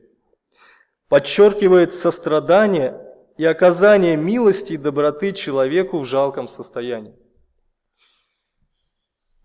Подчеркивает 1.08 1.94
сострадание 1.94 3.04
и 3.36 3.44
оказание 3.44 4.16
милости 4.16 4.74
и 4.74 4.76
доброты 4.76 5.32
человеку 5.32 5.98
в 5.98 6.04
жалком 6.04 6.46
состоянии. 6.46 7.16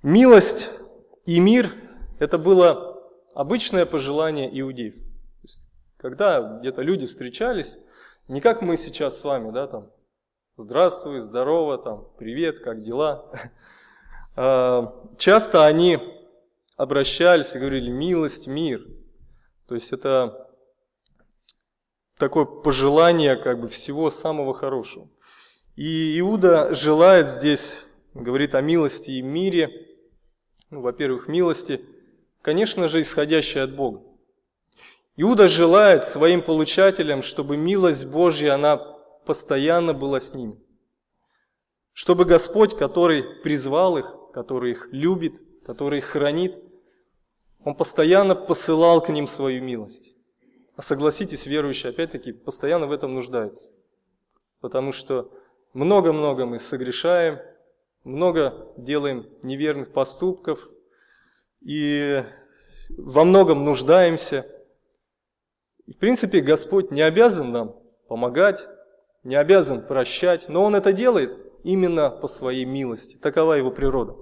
Милость 0.03 0.69
и 1.25 1.39
мир– 1.39 1.73
это 2.19 2.37
было 2.37 3.01
обычное 3.33 3.87
пожелание 3.87 4.51
иудеев. 4.61 4.97
Когда 5.97 6.59
где-то 6.59 6.83
люди 6.83 7.07
встречались, 7.07 7.79
не 8.27 8.39
как 8.39 8.61
мы 8.61 8.77
сейчас 8.77 9.19
с 9.19 9.23
вами, 9.23 9.51
да, 9.51 9.65
там, 9.65 9.89
здравствуй, 10.55 11.19
здорово, 11.19 11.77
там, 11.77 12.07
привет, 12.17 12.59
как 12.59 12.83
дела. 12.83 13.29
А, 14.35 15.07
часто 15.19 15.63
они 15.67 15.99
обращались 16.75 17.53
и 17.53 17.59
говорили 17.59 17.91
милость, 17.91 18.47
мир. 18.47 18.83
То 19.67 19.75
есть 19.75 19.93
это 19.93 20.49
такое 22.17 22.45
пожелание 22.45 23.35
как 23.35 23.61
бы 23.61 23.67
всего 23.67 24.09
самого 24.09 24.55
хорошего. 24.55 25.07
И 25.75 26.19
Иуда 26.19 26.73
желает 26.73 27.27
здесь, 27.27 27.85
говорит 28.15 28.55
о 28.55 28.61
милости 28.61 29.11
и 29.11 29.21
мире, 29.21 29.69
ну, 30.71 30.81
во-первых, 30.81 31.27
милости, 31.27 31.85
конечно 32.41 32.87
же, 32.87 33.01
исходящей 33.03 33.61
от 33.61 33.75
Бога. 33.75 34.01
Иуда 35.15 35.47
желает 35.47 36.05
своим 36.05 36.41
получателям, 36.41 37.21
чтобы 37.21 37.55
милость 37.55 38.07
Божья, 38.07 38.55
она 38.55 38.92
постоянно 39.25 39.93
была 39.93 40.19
с 40.19 40.33
ними. 40.33 40.59
Чтобы 41.93 42.25
Господь, 42.25 42.75
который 42.75 43.23
призвал 43.41 43.97
их, 43.97 44.15
который 44.33 44.71
их 44.71 44.87
любит, 44.91 45.41
который 45.65 45.99
их 45.99 46.05
хранит, 46.05 46.57
Он 47.63 47.75
постоянно 47.75 48.35
посылал 48.35 49.01
к 49.01 49.09
ним 49.09 49.27
свою 49.27 49.63
милость. 49.63 50.15
А 50.75 50.81
согласитесь, 50.81 51.45
верующие, 51.45 51.91
опять-таки, 51.91 52.31
постоянно 52.31 52.87
в 52.87 52.91
этом 52.91 53.13
нуждаются. 53.13 53.73
Потому 54.59 54.91
что 54.91 55.31
много-много 55.73 56.45
мы 56.45 56.59
согрешаем, 56.59 57.39
много 58.03 58.73
делаем 58.77 59.29
неверных 59.43 59.93
поступков 59.93 60.67
и 61.61 62.23
во 62.89 63.23
многом 63.23 63.63
нуждаемся. 63.63 64.45
И, 65.85 65.93
в 65.93 65.97
принципе, 65.97 66.41
Господь 66.41 66.91
не 66.91 67.01
обязан 67.01 67.51
нам 67.51 67.75
помогать, 68.07 68.67
не 69.23 69.35
обязан 69.35 69.85
прощать, 69.85 70.49
но 70.49 70.63
Он 70.63 70.75
это 70.75 70.93
делает 70.93 71.37
именно 71.63 72.09
по 72.09 72.27
своей 72.27 72.65
милости. 72.65 73.17
Такова 73.17 73.53
Его 73.53 73.71
природа. 73.71 74.15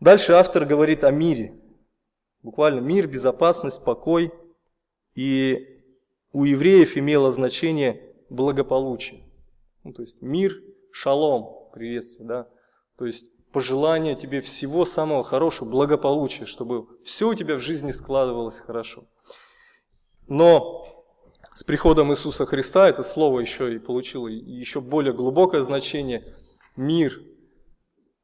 Дальше 0.00 0.32
автор 0.32 0.64
говорит 0.64 1.04
о 1.04 1.10
мире. 1.10 1.60
Буквально 2.42 2.80
мир, 2.80 3.06
безопасность, 3.06 3.84
покой. 3.84 4.32
И 5.14 5.82
у 6.32 6.44
евреев 6.44 6.96
имело 6.96 7.32
значение 7.32 8.14
благополучие. 8.30 9.24
Ну, 9.84 9.92
то 9.92 10.02
есть 10.02 10.22
мир, 10.22 10.60
шалом, 10.92 11.70
приветствие, 11.72 12.28
да. 12.28 12.48
То 12.96 13.06
есть 13.06 13.32
пожелание 13.52 14.14
тебе 14.14 14.40
всего 14.40 14.84
самого 14.84 15.24
хорошего, 15.24 15.68
благополучия, 15.68 16.46
чтобы 16.46 16.86
все 17.02 17.30
у 17.30 17.34
тебя 17.34 17.56
в 17.56 17.60
жизни 17.60 17.92
складывалось 17.92 18.60
хорошо. 18.60 19.04
Но 20.26 20.87
с 21.58 21.64
приходом 21.64 22.12
Иисуса 22.12 22.46
Христа 22.46 22.88
это 22.88 23.02
слово 23.02 23.40
еще 23.40 23.74
и 23.74 23.80
получило 23.80 24.28
еще 24.28 24.80
более 24.80 25.12
глубокое 25.12 25.60
значение– 25.62 26.36
мир. 26.76 27.20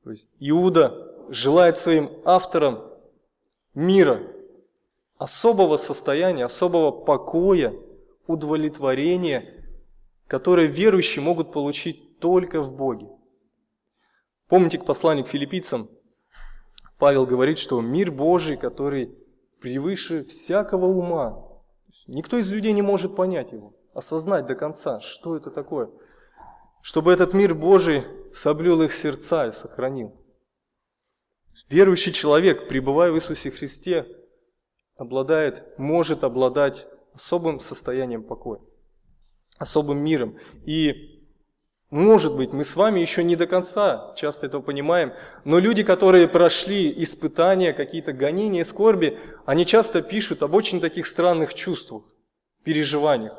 То 0.04 0.12
есть 0.12 0.28
Иуда 0.38 1.12
желает 1.30 1.76
своим 1.76 2.12
авторам 2.24 2.84
мира, 3.74 4.22
особого 5.18 5.78
состояния, 5.78 6.44
особого 6.44 6.92
покоя, 6.92 7.74
удовлетворения, 8.28 9.66
которое 10.28 10.68
верующие 10.68 11.20
могут 11.20 11.50
получить 11.50 12.20
только 12.20 12.62
в 12.62 12.76
Боге. 12.76 13.08
Помните, 14.46 14.78
к 14.78 14.84
посланию 14.84 15.24
к 15.24 15.28
филиппийцам 15.28 15.88
Павел 17.00 17.26
говорит, 17.26 17.58
что 17.58 17.80
мир 17.80 18.12
Божий, 18.12 18.56
который 18.56 19.12
превыше 19.58 20.22
всякого 20.22 20.86
ума, 20.86 21.53
никто 22.06 22.38
из 22.38 22.50
людей 22.50 22.72
не 22.72 22.82
может 22.82 23.16
понять 23.16 23.52
его, 23.52 23.74
осознать 23.92 24.46
до 24.46 24.54
конца, 24.54 25.00
что 25.00 25.36
это 25.36 25.50
такое, 25.50 25.90
чтобы 26.82 27.12
этот 27.12 27.34
мир 27.34 27.54
Божий 27.54 28.04
соблюл 28.32 28.82
их 28.82 28.92
сердца 28.92 29.46
и 29.46 29.52
сохранил. 29.52 30.14
Верующий 31.68 32.12
человек, 32.12 32.68
пребывая 32.68 33.12
в 33.12 33.16
Иисусе 33.16 33.50
Христе, 33.50 34.06
обладает, 34.96 35.78
может 35.78 36.24
обладать 36.24 36.86
особым 37.14 37.60
состоянием 37.60 38.24
покоя, 38.24 38.60
особым 39.58 40.04
миром. 40.04 40.36
И 40.66 41.13
может 41.94 42.34
быть, 42.34 42.52
мы 42.52 42.64
с 42.64 42.74
вами 42.74 42.98
еще 42.98 43.22
не 43.22 43.36
до 43.36 43.46
конца 43.46 44.14
часто 44.16 44.46
этого 44.46 44.60
понимаем, 44.60 45.12
но 45.44 45.60
люди, 45.60 45.84
которые 45.84 46.26
прошли 46.26 46.92
испытания, 47.04 47.72
какие-то 47.72 48.12
гонения, 48.12 48.64
скорби, 48.64 49.16
они 49.46 49.64
часто 49.64 50.02
пишут 50.02 50.42
об 50.42 50.54
очень 50.54 50.80
таких 50.80 51.06
странных 51.06 51.54
чувствах, 51.54 52.02
переживаниях. 52.64 53.38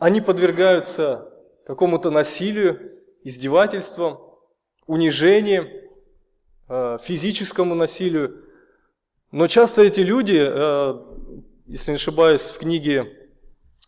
Они 0.00 0.20
подвергаются 0.20 1.32
какому-то 1.68 2.10
насилию, 2.10 2.98
издевательствам, 3.22 4.18
унижениям, 4.88 5.68
э, 6.68 6.98
физическому 7.00 7.76
насилию. 7.76 8.44
Но 9.30 9.46
часто 9.46 9.82
эти 9.82 10.00
люди, 10.00 10.44
э, 10.44 10.94
если 11.66 11.92
не 11.92 11.94
ошибаюсь, 11.94 12.50
в 12.50 12.58
книге 12.58 13.17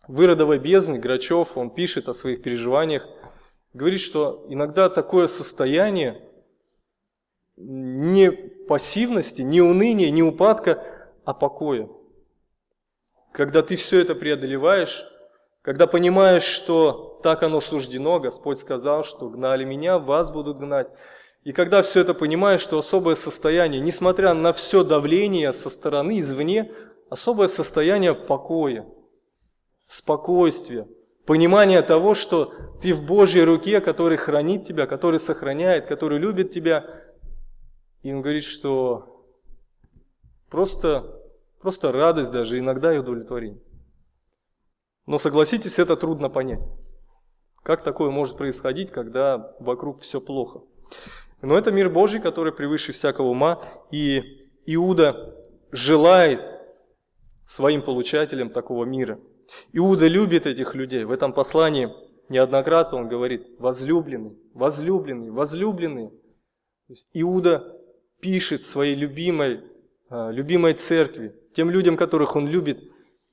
Выродовой 0.07 0.57
бездны 0.57 0.97
Грачев, 0.97 1.57
он 1.57 1.69
пишет 1.69 2.09
о 2.09 2.13
своих 2.13 2.41
переживаниях, 2.41 3.07
говорит, 3.73 4.01
что 4.01 4.45
иногда 4.49 4.89
такое 4.89 5.27
состояние 5.27 6.27
не 7.55 8.31
пассивности, 8.31 9.43
не 9.43 9.61
уныния, 9.61 10.09
не 10.09 10.23
упадка, 10.23 10.83
а 11.23 11.33
покоя. 11.33 11.87
Когда 13.31 13.61
ты 13.61 13.75
все 13.75 13.99
это 13.99 14.15
преодолеваешь, 14.15 15.05
когда 15.61 15.85
понимаешь, 15.85 16.43
что 16.43 17.19
так 17.21 17.43
оно 17.43 17.61
суждено, 17.61 18.19
Господь 18.19 18.57
сказал, 18.57 19.03
что 19.03 19.29
гнали 19.29 19.63
меня, 19.63 19.99
вас 19.99 20.31
будут 20.31 20.57
гнать. 20.57 20.87
И 21.43 21.53
когда 21.53 21.83
все 21.83 22.01
это 22.01 22.15
понимаешь, 22.15 22.61
что 22.61 22.79
особое 22.79 23.15
состояние, 23.15 23.79
несмотря 23.79 24.33
на 24.33 24.53
все 24.53 24.83
давление 24.83 25.53
со 25.53 25.69
стороны, 25.69 26.19
извне, 26.19 26.71
особое 27.11 27.47
состояние 27.47 28.15
покоя– 28.15 28.85
спокойствие, 29.91 30.87
понимание 31.25 31.81
того, 31.81 32.15
что 32.15 32.53
ты 32.81 32.93
в 32.93 33.03
Божьей 33.05 33.43
руке, 33.43 33.81
который 33.81 34.17
хранит 34.17 34.65
тебя, 34.65 34.87
который 34.87 35.19
сохраняет, 35.19 35.85
который 35.85 36.17
любит 36.17 36.51
тебя. 36.51 36.85
И 38.01 38.13
он 38.13 38.21
говорит, 38.21 38.45
что 38.45 39.25
просто, 40.49 41.19
просто 41.59 41.91
радость 41.91 42.31
даже, 42.31 42.57
иногда 42.57 42.95
и 42.95 42.99
удовлетворение. 42.99 43.61
Но 45.07 45.19
согласитесь, 45.19 45.77
это 45.77 45.97
трудно 45.97 46.29
понять. 46.29 46.61
Как 47.61 47.83
такое 47.83 48.11
может 48.11 48.37
происходить, 48.37 48.91
когда 48.91 49.53
вокруг 49.59 49.99
все 49.99 50.21
плохо? 50.21 50.61
Но 51.41 51.57
это 51.57 51.69
мир 51.73 51.89
Божий, 51.89 52.21
который 52.21 52.53
превыше 52.53 52.93
всякого 52.93 53.27
ума, 53.27 53.61
и 53.91 54.47
Иуда 54.67 55.35
желает 55.73 56.39
своим 57.43 57.81
получателям 57.81 58.51
такого 58.51 58.85
мира– 58.85 59.19
Иуда 59.73 60.07
любит 60.07 60.45
этих 60.45 60.75
людей. 60.75 61.03
В 61.03 61.11
этом 61.11 61.33
послании 61.33 61.89
неоднократно 62.29 62.97
он 62.97 63.07
говорит 63.07 63.47
возлюбленный, 63.59 64.37
возлюбленный, 64.53 65.31
возлюбленный. 65.31 66.11
Иуда 67.13 67.77
пишет 68.19 68.63
своей 68.63 68.95
любимой, 68.95 69.61
а, 70.09 70.29
любимой 70.31 70.73
церкви, 70.73 71.35
тем 71.55 71.69
людям, 71.69 71.97
которых 71.97 72.35
он 72.35 72.47
любит, 72.47 72.81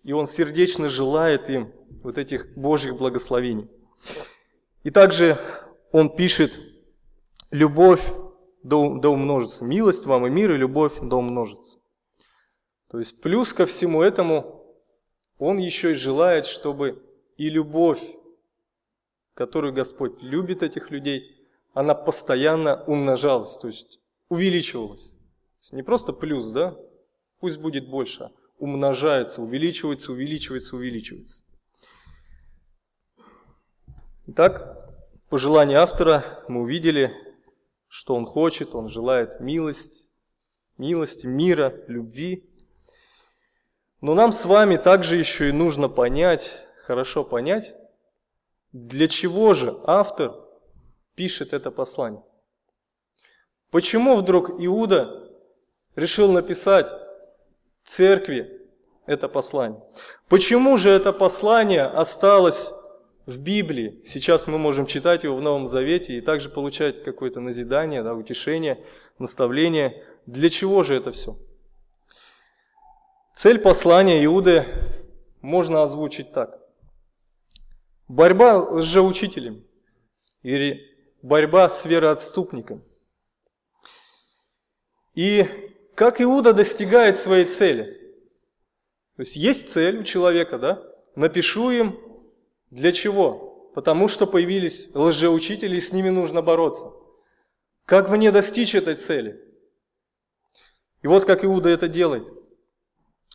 и 0.02 0.12
он 0.12 0.26
сердечно 0.26 0.88
желает 0.88 1.48
им 1.50 1.72
вот 2.02 2.18
этих 2.18 2.56
Божьих 2.56 2.96
благословений. 2.96 3.68
И 4.82 4.90
также 4.90 5.38
он 5.92 6.14
пишет, 6.14 6.52
любовь 7.50 8.02
да 8.62 8.76
умножится, 8.76 9.64
милость 9.64 10.06
вам 10.06 10.26
и 10.26 10.30
мир, 10.30 10.52
и 10.52 10.56
любовь 10.56 10.94
да 11.00 11.16
умножится. 11.16 11.78
То 12.90 12.98
есть 12.98 13.20
плюс 13.20 13.52
ко 13.52 13.66
всему 13.66 14.02
этому 14.02 14.57
он 15.38 15.58
еще 15.58 15.92
и 15.92 15.94
желает, 15.94 16.46
чтобы 16.46 17.02
и 17.36 17.48
любовь, 17.48 18.02
которую 19.34 19.72
Господь 19.72 20.20
любит 20.20 20.62
этих 20.62 20.90
людей, 20.90 21.36
она 21.72 21.94
постоянно 21.94 22.82
умножалась, 22.84 23.56
то 23.56 23.68
есть 23.68 24.00
увеличивалась. 24.28 25.14
Есть 25.60 25.72
не 25.72 25.82
просто 25.82 26.12
плюс, 26.12 26.50
да, 26.50 26.76
пусть 27.38 27.58
будет 27.58 27.88
больше, 27.88 28.24
а 28.24 28.32
умножается, 28.58 29.42
увеличивается, 29.42 30.12
увеличивается, 30.12 30.76
увеличивается. 30.76 31.44
Итак, 34.26 34.92
пожелание 35.28 35.78
автора 35.78 36.44
мы 36.48 36.62
увидели, 36.62 37.14
что 37.86 38.14
он 38.14 38.26
хочет, 38.26 38.74
он 38.74 38.88
желает 38.88 39.40
милость, 39.40 40.10
милости, 40.76 41.26
мира, 41.26 41.74
любви. 41.86 42.44
Но 44.00 44.14
нам 44.14 44.32
с 44.32 44.44
вами 44.44 44.76
также 44.76 45.16
еще 45.16 45.48
и 45.48 45.52
нужно 45.52 45.88
понять, 45.88 46.58
хорошо 46.84 47.24
понять, 47.24 47.74
для 48.72 49.08
чего 49.08 49.54
же 49.54 49.74
автор 49.84 50.34
пишет 51.14 51.52
это 51.52 51.70
послание. 51.70 52.22
Почему 53.70 54.14
вдруг 54.16 54.50
Иуда 54.58 55.28
решил 55.96 56.30
написать 56.30 56.90
церкви 57.84 58.62
это 59.06 59.28
послание? 59.28 59.82
Почему 60.28 60.76
же 60.76 60.90
это 60.90 61.12
послание 61.12 61.84
осталось 61.84 62.72
в 63.26 63.40
Библии? 63.40 64.00
Сейчас 64.06 64.46
мы 64.46 64.58
можем 64.58 64.86
читать 64.86 65.24
его 65.24 65.34
в 65.34 65.40
Новом 65.40 65.66
Завете 65.66 66.14
и 66.14 66.20
также 66.20 66.50
получать 66.50 67.02
какое-то 67.02 67.40
назидание, 67.40 68.02
да, 68.04 68.14
утешение, 68.14 68.84
наставление. 69.18 70.04
Для 70.26 70.50
чего 70.50 70.84
же 70.84 70.94
это 70.94 71.10
все? 71.10 71.36
Цель 73.38 73.60
послания 73.60 74.24
Иуды 74.24 74.66
можно 75.42 75.84
озвучить 75.84 76.32
так. 76.32 76.58
Борьба 78.08 78.60
с 78.60 78.68
лжеучителем 78.68 79.64
или 80.42 80.80
борьба 81.22 81.68
с 81.68 81.84
вероотступником. 81.84 82.82
И 85.14 85.46
как 85.94 86.20
Иуда 86.20 86.52
достигает 86.52 87.16
своей 87.16 87.44
цели? 87.44 87.84
То 89.14 89.22
есть 89.22 89.36
есть 89.36 89.68
цель 89.68 89.98
у 89.98 90.02
человека, 90.02 90.58
да? 90.58 90.82
Напишу 91.14 91.70
им 91.70 91.96
для 92.70 92.90
чего? 92.90 93.70
Потому 93.72 94.08
что 94.08 94.26
появились 94.26 94.92
лжеучители, 94.96 95.76
и 95.76 95.80
с 95.80 95.92
ними 95.92 96.08
нужно 96.08 96.42
бороться. 96.42 96.90
Как 97.84 98.08
мне 98.08 98.32
достичь 98.32 98.74
этой 98.74 98.96
цели? 98.96 99.40
И 101.02 101.06
вот 101.06 101.24
как 101.24 101.44
Иуда 101.44 101.68
это 101.68 101.86
делает. 101.86 102.37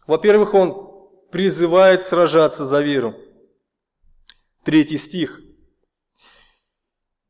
Во-первых, 0.07 0.53
он 0.53 1.09
призывает 1.31 2.03
сражаться 2.03 2.65
за 2.65 2.81
веру. 2.81 3.15
Третий 4.63 4.97
стих. 4.97 5.39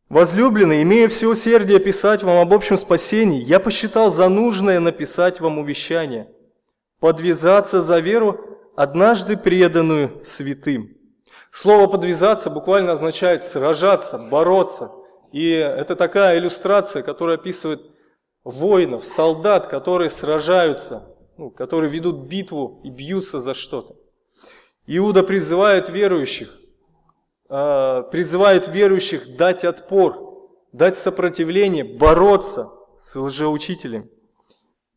Возлюбленный, 0.10 0.84
имея 0.84 1.08
все 1.08 1.28
усердие 1.28 1.80
писать 1.80 2.22
вам 2.22 2.38
об 2.38 2.54
общем 2.54 2.78
спасении, 2.78 3.42
я 3.42 3.60
посчитал 3.60 4.12
за 4.12 4.30
нужное 4.30 4.80
написать 4.80 5.40
вам 5.40 5.58
увещание, 5.58 6.32
подвязаться 7.00 7.82
за 7.82 8.00
веру, 8.00 8.40
однажды 8.76 9.38
преданную 9.38 10.24
святым. 10.24 10.96
Слово 11.50 11.88
«подвязаться» 11.88 12.50
буквально 12.50 12.94
означает 12.94 13.44
сражаться, 13.44 14.18
бороться. 14.18 14.92
И 15.32 15.50
это 15.50 15.96
такая 15.96 16.38
иллюстрация, 16.38 17.04
которая 17.04 17.38
описывает 17.38 17.82
воинов, 18.44 19.06
солдат, 19.06 19.68
которые 19.68 20.10
сражаются, 20.10 21.13
ну, 21.38 21.50
которые 21.50 21.90
ведут 21.90 22.28
битву 22.28 22.82
и 22.84 22.90
бьются 22.90 23.40
за 23.40 23.54
что-то. 23.54 23.96
Иуда 24.86 25.24
призывает 25.24 25.90
верующих 25.90 26.60
Э, 27.56 28.04
призывает 28.12 28.68
верующих 28.68 29.36
дать 29.36 29.64
отпор, 29.64 30.50
дать 30.72 30.98
сопротивление, 30.98 31.84
бороться 31.84 32.72
с 33.00 33.16
лжеучителем. 33.16 34.10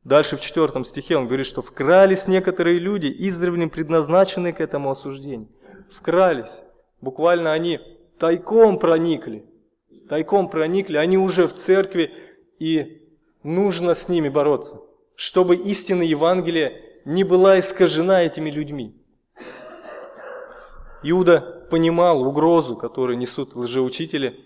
Дальше 0.05 0.39
в 0.39 0.41
четвертом 0.41 0.87
стихе 0.87 1.19
он 1.19 1.27
говорит, 1.27 1.45
что 1.45 1.61
вкрались 1.61 2.29
некоторые 2.29 2.79
люди, 2.79 3.15
издревле 3.15 3.67
предназначенные 3.67 4.55
к 4.55 4.63
этому 4.63 4.91
осуждению. 4.91 5.49
Вкрались. 5.91 6.63
Буквально 7.03 7.53
они 7.53 7.79
тайком 8.19 8.79
проникли. 8.79 9.45
Тайком 10.09 10.49
проникли, 10.49 10.97
они 10.97 11.19
уже 11.19 11.49
в 11.49 11.53
церкви, 11.53 12.15
и 12.59 13.03
нужно 13.43 13.95
с 13.95 14.09
ними 14.09 14.31
бороться, 14.31 14.81
чтобы 15.17 15.57
истина 15.57 16.03
Евангелия 16.03 16.81
не 17.05 17.25
была 17.25 17.59
искажена 17.59 18.23
этими 18.23 18.51
людьми. 18.51 18.95
Иуда 21.03 21.41
понимал 21.71 22.23
угрозу, 22.23 22.77
которую 22.77 23.19
несут 23.19 23.55
лжеучители, 23.55 24.45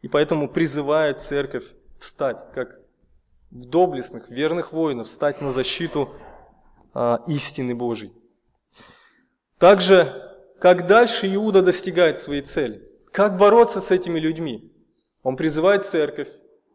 и 0.00 0.08
поэтому 0.08 0.48
призывает 0.48 1.20
церковь 1.20 1.64
встать, 1.98 2.46
как 2.54 2.80
в 3.50 3.66
доблестных, 3.66 4.30
верных 4.30 4.72
воинов, 4.72 5.06
встать 5.06 5.40
на 5.40 5.50
защиту 5.50 6.10
а, 6.94 7.22
истины 7.26 7.74
Божьей. 7.74 8.12
Также, 9.58 10.36
как 10.58 10.86
дальше 10.86 11.32
Иуда 11.34 11.62
достигает 11.62 12.18
своей 12.18 12.42
цели? 12.42 12.88
Как 13.10 13.36
бороться 13.36 13.80
с 13.80 13.90
этими 13.90 14.18
людьми? 14.18 14.72
Он 15.22 15.36
призывает 15.36 15.84
церковь, 15.84 16.28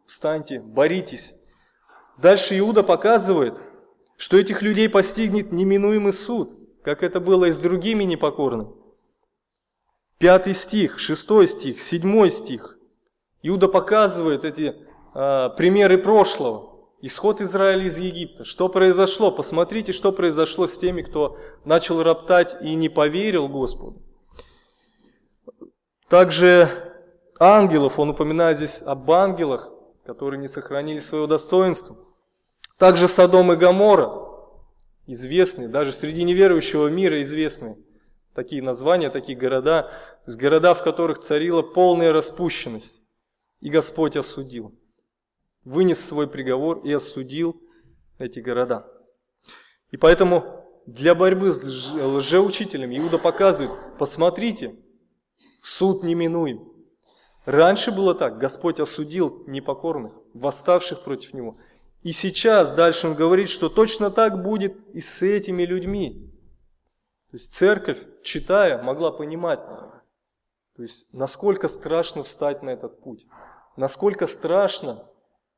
встаньте, 0.06 0.60
боритесь. 0.60 1.37
Дальше 2.18 2.58
Иуда 2.58 2.82
показывает, 2.82 3.54
что 4.16 4.36
этих 4.36 4.60
людей 4.60 4.88
постигнет 4.88 5.52
неминуемый 5.52 6.12
суд, 6.12 6.58
как 6.82 7.04
это 7.04 7.20
было 7.20 7.44
и 7.46 7.52
с 7.52 7.58
другими 7.60 8.02
непокорными. 8.02 8.72
Пятый 10.18 10.54
стих, 10.54 10.98
шестой 10.98 11.46
стих, 11.46 11.80
седьмой 11.80 12.32
стих. 12.32 12.76
Иуда 13.42 13.68
показывает 13.68 14.44
эти 14.44 14.74
а, 15.14 15.50
примеры 15.50 15.96
прошлого. 15.96 16.88
Исход 17.00 17.40
Израиля 17.40 17.84
из 17.84 17.98
Египта. 17.98 18.44
Что 18.44 18.68
произошло? 18.68 19.30
Посмотрите, 19.30 19.92
что 19.92 20.10
произошло 20.10 20.66
с 20.66 20.76
теми, 20.76 21.02
кто 21.02 21.38
начал 21.64 22.02
роптать 22.02 22.56
и 22.60 22.74
не 22.74 22.88
поверил 22.88 23.46
Господу. 23.48 24.02
Также 26.08 26.92
ангелов, 27.38 28.00
он 28.00 28.10
упоминает 28.10 28.56
здесь 28.56 28.82
об 28.82 29.08
ангелах, 29.12 29.70
которые 30.04 30.40
не 30.40 30.48
сохранили 30.48 30.98
своего 30.98 31.28
достоинства. 31.28 31.96
Также 32.78 33.08
Содом 33.08 33.52
и 33.52 33.56
Гамора, 33.56 34.28
известные, 35.06 35.68
даже 35.68 35.92
среди 35.92 36.22
неверующего 36.22 36.88
мира 36.88 37.20
известные 37.22 37.76
такие 38.34 38.62
названия, 38.62 39.10
такие 39.10 39.36
города, 39.36 39.82
то 39.82 40.30
есть 40.30 40.38
города, 40.38 40.72
в 40.72 40.84
которых 40.84 41.18
царила 41.18 41.62
полная 41.62 42.12
распущенность. 42.12 43.02
И 43.58 43.68
Господь 43.68 44.16
осудил, 44.16 44.78
вынес 45.64 45.98
свой 45.98 46.28
приговор 46.28 46.78
и 46.84 46.92
осудил 46.92 47.60
эти 48.18 48.38
города. 48.38 48.86
И 49.90 49.96
поэтому 49.96 50.64
для 50.86 51.16
борьбы 51.16 51.52
с 51.52 51.92
лжеучителями 51.92 52.96
Иуда 52.98 53.18
показывает, 53.18 53.76
посмотрите, 53.98 54.76
суд 55.60 56.04
неминуем. 56.04 56.72
Раньше 57.44 57.90
было 57.90 58.14
так, 58.14 58.38
Господь 58.38 58.78
осудил 58.78 59.42
непокорных, 59.48 60.12
восставших 60.32 61.02
против 61.02 61.34
Него. 61.34 61.56
И 62.02 62.12
сейчас 62.12 62.72
дальше 62.72 63.08
он 63.08 63.14
говорит, 63.14 63.50
что 63.50 63.68
точно 63.68 64.10
так 64.10 64.42
будет 64.42 64.76
и 64.94 65.00
с 65.00 65.22
этими 65.22 65.64
людьми. 65.64 66.32
То 67.30 67.36
есть 67.36 67.52
церковь, 67.52 67.98
читая, 68.22 68.82
могла 68.82 69.10
понимать, 69.10 69.60
то 70.76 70.82
есть 70.82 71.12
насколько 71.12 71.68
страшно 71.68 72.22
встать 72.22 72.62
на 72.62 72.70
этот 72.70 73.00
путь, 73.02 73.26
насколько 73.76 74.26
страшно 74.26 75.04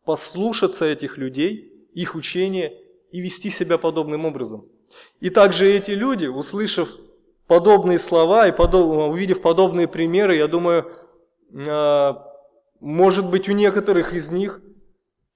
послушаться 0.04 0.86
этих 0.86 1.18
людей, 1.18 1.88
их 1.92 2.14
учения 2.14 2.72
и 3.12 3.20
вести 3.20 3.50
себя 3.50 3.78
подобным 3.78 4.24
образом. 4.24 4.66
И 5.20 5.30
также 5.30 5.70
эти 5.70 5.92
люди, 5.92 6.26
услышав 6.26 6.88
подобные 7.46 7.98
слова 7.98 8.48
и 8.48 8.52
подоб... 8.52 9.10
увидев 9.10 9.42
подобные 9.42 9.86
примеры, 9.88 10.36
я 10.36 10.48
думаю, 10.48 10.90
а, 11.54 12.26
может 12.80 13.30
быть 13.30 13.48
у 13.48 13.52
некоторых 13.52 14.14
из 14.14 14.30
них 14.30 14.60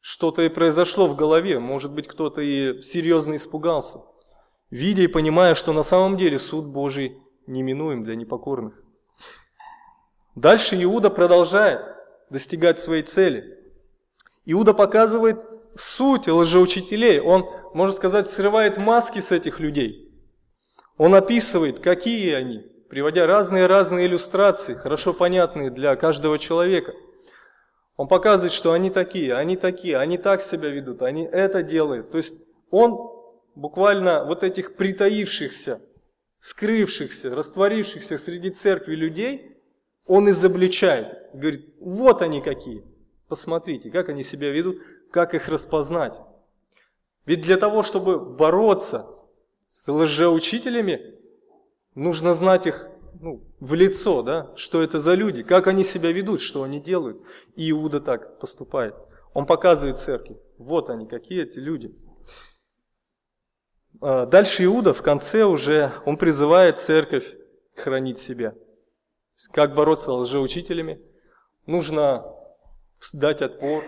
что-то 0.05 0.43
и 0.43 0.49
произошло 0.49 1.07
в 1.07 1.17
голове, 1.17 1.59
может 1.59 1.93
быть 1.93 2.09
кто-то 2.09 2.43
и 2.43 2.83
серьезно 2.83 3.37
испугался 3.37 4.01
видя 4.75 5.03
и 5.03 5.07
понимая, 5.07 5.55
что 5.55 5.73
на 5.73 5.85
самом 5.85 6.17
деле 6.17 6.37
суд 6.37 6.67
Божий 6.67 7.17
неминуем 7.47 8.03
для 8.03 8.17
непокорных. 8.17 8.75
Дальше 10.35 10.75
Иуда 10.83 11.11
продолжает 11.11 11.81
достигать 12.29 12.81
своей 12.81 13.05
цели. 13.05 13.57
Иуда 14.47 14.75
показывает 14.75 15.39
суть 15.77 16.27
лжеучителей. 16.27 17.21
Он, 17.21 17.49
можно 17.73 17.95
сказать, 17.95 18.29
срывает 18.29 18.77
маски 18.77 19.21
с 19.21 19.31
этих 19.31 19.61
людей. 19.61 20.11
Он 20.97 21.15
описывает, 21.15 21.79
какие 21.79 22.33
они, 22.33 22.67
приводя 22.91 23.29
разные-разные 23.29 24.07
иллюстрации, 24.07 24.75
хорошо 24.75 25.13
понятные 25.13 25.71
для 25.71 25.95
каждого 25.95 26.37
человека. 26.41 26.95
Он 27.97 28.09
показывает, 28.09 28.53
что 28.53 28.73
они 28.73 28.91
такие, 28.91 29.35
они 29.35 29.57
такие, 29.57 29.99
они 29.99 30.19
так 30.19 30.43
себя 30.43 30.69
ведут, 30.69 31.03
они 31.03 31.25
это 31.25 31.63
делают. 31.63 32.11
То 32.11 32.19
есть 32.19 32.45
он 32.71 33.11
буквально 33.55 34.25
вот 34.25 34.43
этих 34.43 34.77
притаившихся, 34.77 35.81
скрывшихся, 36.41 37.35
растворившихся 37.35 38.19
среди 38.19 38.51
церкви 38.51 38.97
людей, 38.97 39.57
он 40.07 40.29
изобличает. 40.29 41.31
Говорит, 41.33 41.75
вот 41.81 42.21
они 42.21 42.41
какие. 42.41 42.85
Посмотрите, 43.29 43.91
как 43.91 44.09
они 44.09 44.23
себя 44.23 44.51
ведут, 44.51 44.79
как 45.11 45.35
их 45.35 45.49
распознать. 45.49 46.15
Ведь 47.27 47.43
для 47.43 47.57
того, 47.57 47.83
чтобы 47.83 48.19
бороться 48.19 49.09
с 49.65 49.91
лжеучителями, 49.91 51.15
нужно 51.95 52.35
знать 52.35 52.67
их 52.67 52.89
ну, 53.21 53.45
в 53.61 53.75
лицо, 53.75 54.23
да, 54.23 54.53
что 54.57 54.83
это 54.83 55.01
за 55.01 55.15
люди, 55.15 55.43
как 55.43 55.67
они 55.67 55.85
себя 55.85 56.13
ведут, 56.13 56.41
что 56.41 56.63
они 56.63 56.81
делают. 56.81 57.23
И 57.57 57.71
Иуда 57.71 58.01
так 58.01 58.39
поступает. 58.39 58.95
Он 59.33 59.47
показывает 59.47 59.99
церкви, 59.99 60.39
вот 60.59 60.91
они, 60.91 61.07
какие 61.07 61.43
эти 61.43 61.59
люди– 61.59 61.95
а, 64.01 64.27
дальше 64.27 64.65
Иуда 64.65 64.93
в 64.93 65.03
конце 65.03 65.45
уже, 65.45 65.93
он 66.05 66.17
призывает 66.17 66.79
церковь 66.79 67.37
хранить 67.75 68.19
себя. 68.19 68.55
Как 69.53 69.75
бороться 69.75 70.07
с 70.07 70.09
лжеучителями? 70.09 71.01
Нужно 71.67 72.25
дать 73.13 73.43
отпор, 73.43 73.83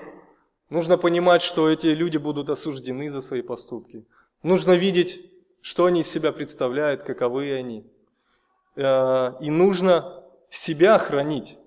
Нужно 0.68 0.99
понимать, 0.99 1.43
что 1.43 1.70
эти 1.70 1.87
люди 1.87 2.16
будут 2.16 2.51
осуждены 2.51 3.09
за 3.09 3.20
свои 3.20 3.41
поступки. 3.41 4.05
Нужно 4.43 4.72
видеть, 4.72 5.31
что 5.61 5.85
они 5.85 6.01
из 6.01 6.11
себя 6.11 6.33
представляют, 6.33 7.05
каковы 7.05 7.53
они. 7.53 7.87
Э, 8.77 9.33
и 9.41 9.51
нужно 9.51 10.22
себя 10.51 10.99
хранить. 10.99 11.59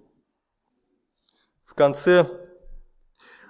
В 1.66 1.74
конце 1.74 2.26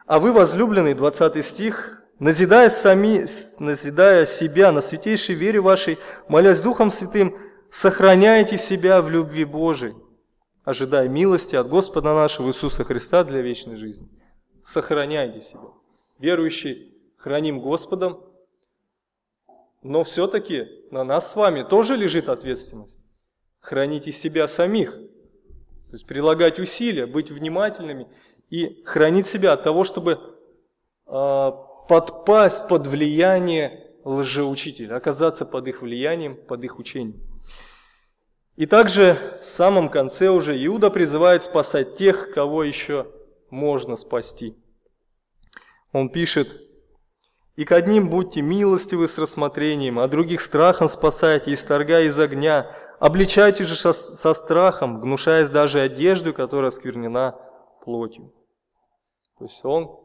«А 0.05 0.19
вы, 0.19 0.31
возлюбленный», 0.31 0.93
20 0.93 1.45
стих, 1.45 2.01
«назидая, 2.19 2.69
сами, 2.69 3.25
назидая 3.61 4.25
себя 4.25 4.71
на 4.71 4.81
святейшей 4.81 5.35
вере 5.35 5.59
вашей, 5.59 5.99
молясь 6.29 6.61
Духом 6.61 6.89
Святым, 6.89 7.37
сохраняйте 7.69 8.57
себя 8.57 9.01
в 9.01 9.09
любви 9.09 9.43
Божией, 9.43 9.95
ожидая 10.63 11.09
милости 11.09 11.55
от 11.55 11.67
Господа 11.67 12.13
нашего 12.13 12.47
Иисуса 12.47 12.83
Христа 12.85 13.23
для 13.23 13.41
вечной 13.41 13.75
жизни». 13.75 14.09
Сохраняйте 14.63 15.41
себя. 15.41 15.67
Верующий 16.17 16.93
храним 17.17 17.59
Господом, 17.59 18.23
но 19.81 20.03
все-таки 20.03 20.67
на 20.91 21.03
нас 21.03 21.31
с 21.31 21.35
вами 21.35 21.63
тоже 21.63 21.95
лежит 21.95 22.29
ответственность. 22.29 23.01
Храните 23.59 24.11
себя 24.11 24.47
самих, 24.47 24.91
то 24.91 25.93
есть 25.93 26.05
прилагать 26.05 26.59
усилия, 26.59 27.05
быть 27.05 27.31
внимательными 27.31 28.07
и 28.49 28.83
хранить 28.85 29.27
себя 29.27 29.53
от 29.53 29.63
того, 29.63 29.83
чтобы 29.83 30.19
э, 31.07 31.51
подпасть 31.87 32.67
под 32.67 32.87
влияние 32.87 33.87
лжеучителя, 34.03 34.95
оказаться 34.95 35.45
под 35.45 35.67
их 35.67 35.81
влиянием, 35.81 36.35
под 36.35 36.63
их 36.63 36.79
учением. 36.79 37.21
И 38.55 38.65
также 38.65 39.39
в 39.41 39.45
самом 39.45 39.89
конце 39.89 40.29
уже 40.29 40.53
Иуда 40.65 40.89
призывает 40.89 41.43
спасать 41.43 41.95
тех, 41.95 42.33
кого 42.33 42.63
еще 42.63 43.07
можно 43.49 43.95
спасти. 43.95 44.55
Он 45.91 46.09
пишет, 46.09 46.61
«И 47.55 47.65
к 47.65 47.71
одним 47.71 48.09
будьте 48.09 48.41
милостивы 48.41 49.07
с 49.07 49.17
рассмотрением, 49.17 49.97
а 49.99 50.07
других 50.07 50.41
страхом 50.41 50.87
спасайте, 50.87 51.53
исторгая 51.53 52.03
из 52.03 52.19
огня, 52.19 52.69
обличайте 52.99 53.63
же 53.63 53.75
со 53.75 54.33
страхом, 54.33 54.99
гнушаясь 55.01 55.49
даже 55.49 55.81
одежду, 55.81 56.33
которая 56.33 56.71
сквернена 56.71 57.39
плотью». 57.83 58.33
То 59.37 59.45
есть 59.45 59.63
он 59.63 59.99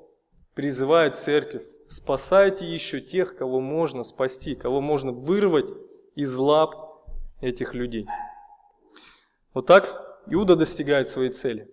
призывает 0.55 1.17
церковь, 1.17 1.65
спасайте 1.89 2.73
еще 2.73 3.01
тех, 3.01 3.37
кого 3.37 3.61
можно 3.61 4.05
спасти, 4.05 4.55
кого 4.55 4.81
можно 4.81 5.13
вырвать 5.13 5.71
из 6.15 6.37
лап 6.37 6.77
этих 7.41 7.75
людей. 7.75 8.07
Вот 9.53 9.67
так 9.67 10.23
Иуда 10.27 10.57
достигает 10.57 11.09
своей 11.09 11.31
цели 11.31 11.71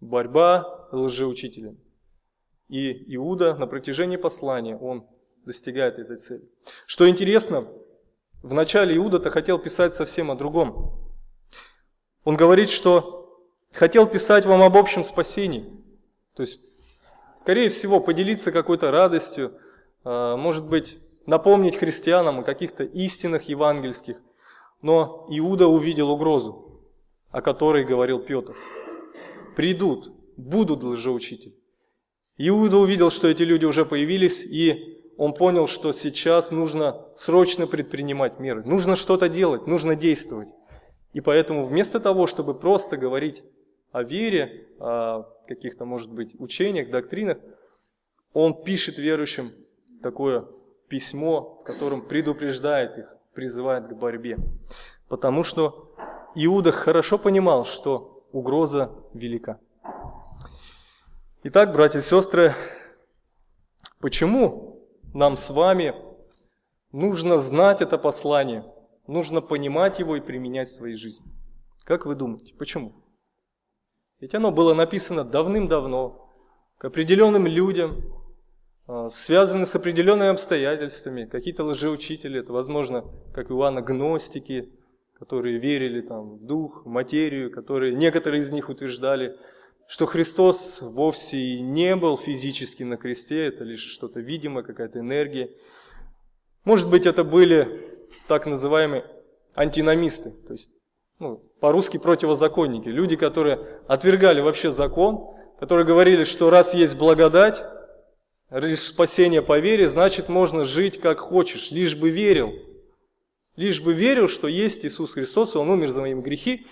борьба 0.00 0.88
с 0.92 0.94
лжеучителем. 0.94 1.78
И 2.68 3.14
Иуда 3.16 3.54
на 3.56 3.66
протяжении 3.66 4.16
послания, 4.16 4.76
он 4.76 5.06
достигает 5.44 5.98
этой 5.98 6.16
цели. 6.16 6.48
Что 6.86 7.08
интересно, 7.08 7.66
в 8.42 8.52
начале 8.52 8.96
Иуда-то 8.96 9.30
хотел 9.30 9.58
писать 9.58 9.94
совсем 9.94 10.30
о 10.30 10.34
другом. 10.34 10.94
Он 12.24 12.36
говорит, 12.36 12.70
что 12.70 13.40
хотел 13.72 14.06
писать 14.06 14.46
вам 14.46 14.62
об 14.62 14.76
общем 14.76 15.04
спасении. 15.04 15.70
То 16.34 16.42
есть, 16.42 16.60
скорее 17.36 17.68
всего, 17.68 18.00
поделиться 18.00 18.52
какой-то 18.52 18.90
радостью, 18.90 19.58
а, 20.04 20.36
может 20.36 20.66
быть, 20.66 20.98
напомнить 21.26 21.76
христианам 21.76 22.40
о 22.40 22.44
каких-то 22.44 22.84
истинах 22.84 23.42
евангельских. 23.44 24.16
Но 24.82 25.26
Иуда 25.30 25.66
увидел 25.66 26.10
угрозу, 26.10 26.80
о 27.30 27.42
которой 27.42 27.84
говорил 27.84 28.20
Петр 28.20 28.56
придут, 29.60 30.12
будут 30.38 30.82
лжеучители. 30.82 31.54
Иуда 32.38 32.78
увидел, 32.78 33.10
что 33.10 33.28
эти 33.28 33.42
люди 33.42 33.66
уже 33.66 33.84
появились, 33.84 34.42
и 34.42 34.99
он 35.20 35.34
понял, 35.34 35.66
что 35.66 35.92
сейчас 35.92 36.50
нужно 36.50 37.04
срочно 37.14 37.66
предпринимать 37.66 38.40
меры. 38.40 38.64
Нужно 38.64 38.96
что-то 38.96 39.28
делать, 39.28 39.66
нужно 39.66 39.94
действовать. 39.94 40.48
И 41.12 41.20
поэтому 41.20 41.66
вместо 41.66 42.00
того, 42.00 42.26
чтобы 42.26 42.54
просто 42.54 42.96
говорить 42.96 43.44
о 43.92 44.02
вере, 44.02 44.66
о 44.78 45.24
каких-то, 45.46 45.84
может 45.84 46.10
быть, 46.10 46.34
учениях, 46.40 46.88
доктринах, 46.88 47.36
он 48.32 48.64
пишет 48.64 48.96
верующим 48.96 49.52
такое 50.02 50.46
письмо, 50.88 51.60
в 51.60 51.64
котором 51.64 52.00
предупреждает 52.00 52.96
их, 52.96 53.14
призывает 53.34 53.88
к 53.88 53.92
борьбе. 53.92 54.38
Потому 55.10 55.42
что 55.42 55.94
Иуда 56.34 56.72
хорошо 56.72 57.18
понимал, 57.18 57.66
что 57.66 58.24
угроза 58.32 58.90
велика. 59.12 59.60
Итак, 61.42 61.74
братья 61.74 61.98
и 61.98 62.02
сестры, 62.02 62.54
почему 64.00 64.69
нам 65.14 65.36
с 65.36 65.50
вами 65.50 65.94
нужно 66.92 67.38
знать 67.38 67.80
это 67.80 67.98
послание, 67.98 68.64
нужно 69.06 69.40
понимать 69.40 69.98
его 69.98 70.16
и 70.16 70.20
применять 70.20 70.68
в 70.68 70.74
своей 70.74 70.96
жизни? 70.96 71.30
Как 71.84 72.06
вы 72.06 72.14
думаете, 72.14 72.54
почему? 72.54 72.92
Ведь 74.20 74.34
оно 74.34 74.50
было 74.50 74.74
написано 74.74 75.24
давным-давно, 75.24 76.28
к 76.76 76.84
определенным 76.86 77.46
людям, 77.46 78.02
а, 78.86 79.10
связаны 79.10 79.66
с 79.66 79.74
определенными 79.74 80.30
обстоятельствами. 80.30 81.26
Какие-то 81.26 81.62
лжеучители, 81.64 82.40
это, 82.40 82.52
возможно, 82.52 83.04
как 83.34 83.50
Иоанна, 83.50 83.82
гностики, 83.82 84.72
которые 85.12 85.58
верили 85.58 86.00
там, 86.00 86.38
в 86.38 86.46
дух, 86.46 86.86
в 86.86 86.88
материю, 86.88 87.52
которые, 87.52 87.94
некоторые 87.94 88.42
из 88.42 88.50
них 88.50 88.68
утверждали, 88.70 89.36
что 89.90 90.06
Христос 90.06 90.78
вовсе 90.80 91.36
и 91.36 91.60
не 91.60 91.96
был 91.96 92.16
физически 92.16 92.84
на 92.84 92.96
кресте, 92.96 93.46
это 93.46 93.64
лишь 93.64 93.82
что-то 93.82 94.20
видимое, 94.20 94.62
какая-то 94.62 95.00
энергия. 95.00 95.50
Может 96.64 96.88
быть, 96.88 97.06
это 97.06 97.24
были 97.24 97.98
так 98.28 98.46
называемые 98.46 99.04
антиномисты, 99.56 100.30
то 100.30 100.52
есть 100.52 100.70
ну, 101.18 101.42
по-русски 101.58 101.96
противозаконники, 101.96 102.88
люди, 102.88 103.16
которые 103.16 103.80
отвергали 103.88 104.40
вообще 104.40 104.70
закон, 104.70 105.34
которые 105.58 105.84
говорили, 105.84 106.22
что 106.22 106.50
раз 106.50 106.72
есть 106.72 106.96
благодать, 106.96 107.64
лишь 108.48 108.82
спасение 108.82 109.42
по 109.42 109.58
вере, 109.58 109.88
значит 109.88 110.28
можно 110.28 110.64
жить 110.64 111.00
как 111.00 111.18
хочешь, 111.18 111.72
лишь 111.72 111.96
бы 111.96 112.10
верил– 112.10 112.52
Лишь 113.60 113.82
бы 113.82 113.92
верил, 113.92 114.26
что 114.26 114.48
есть 114.48 114.86
Иисус 114.86 115.12
Христос, 115.12 115.54
и 115.54 115.58
Он 115.58 115.68
умер 115.68 115.90
за 115.90 116.00
мои 116.00 116.14
грехи, 116.14 116.66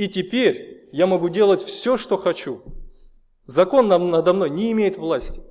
и 0.00 0.08
теперь 0.08 0.88
я 0.92 1.06
могу 1.06 1.28
делать 1.28 1.62
все, 1.62 1.98
что 1.98 2.16
хочу. 2.16 2.62
Закон 3.44 3.86
надо 3.86 4.32
мной 4.32 4.48
не 4.48 4.72
имеет 4.72 4.96
власти. 4.96 5.42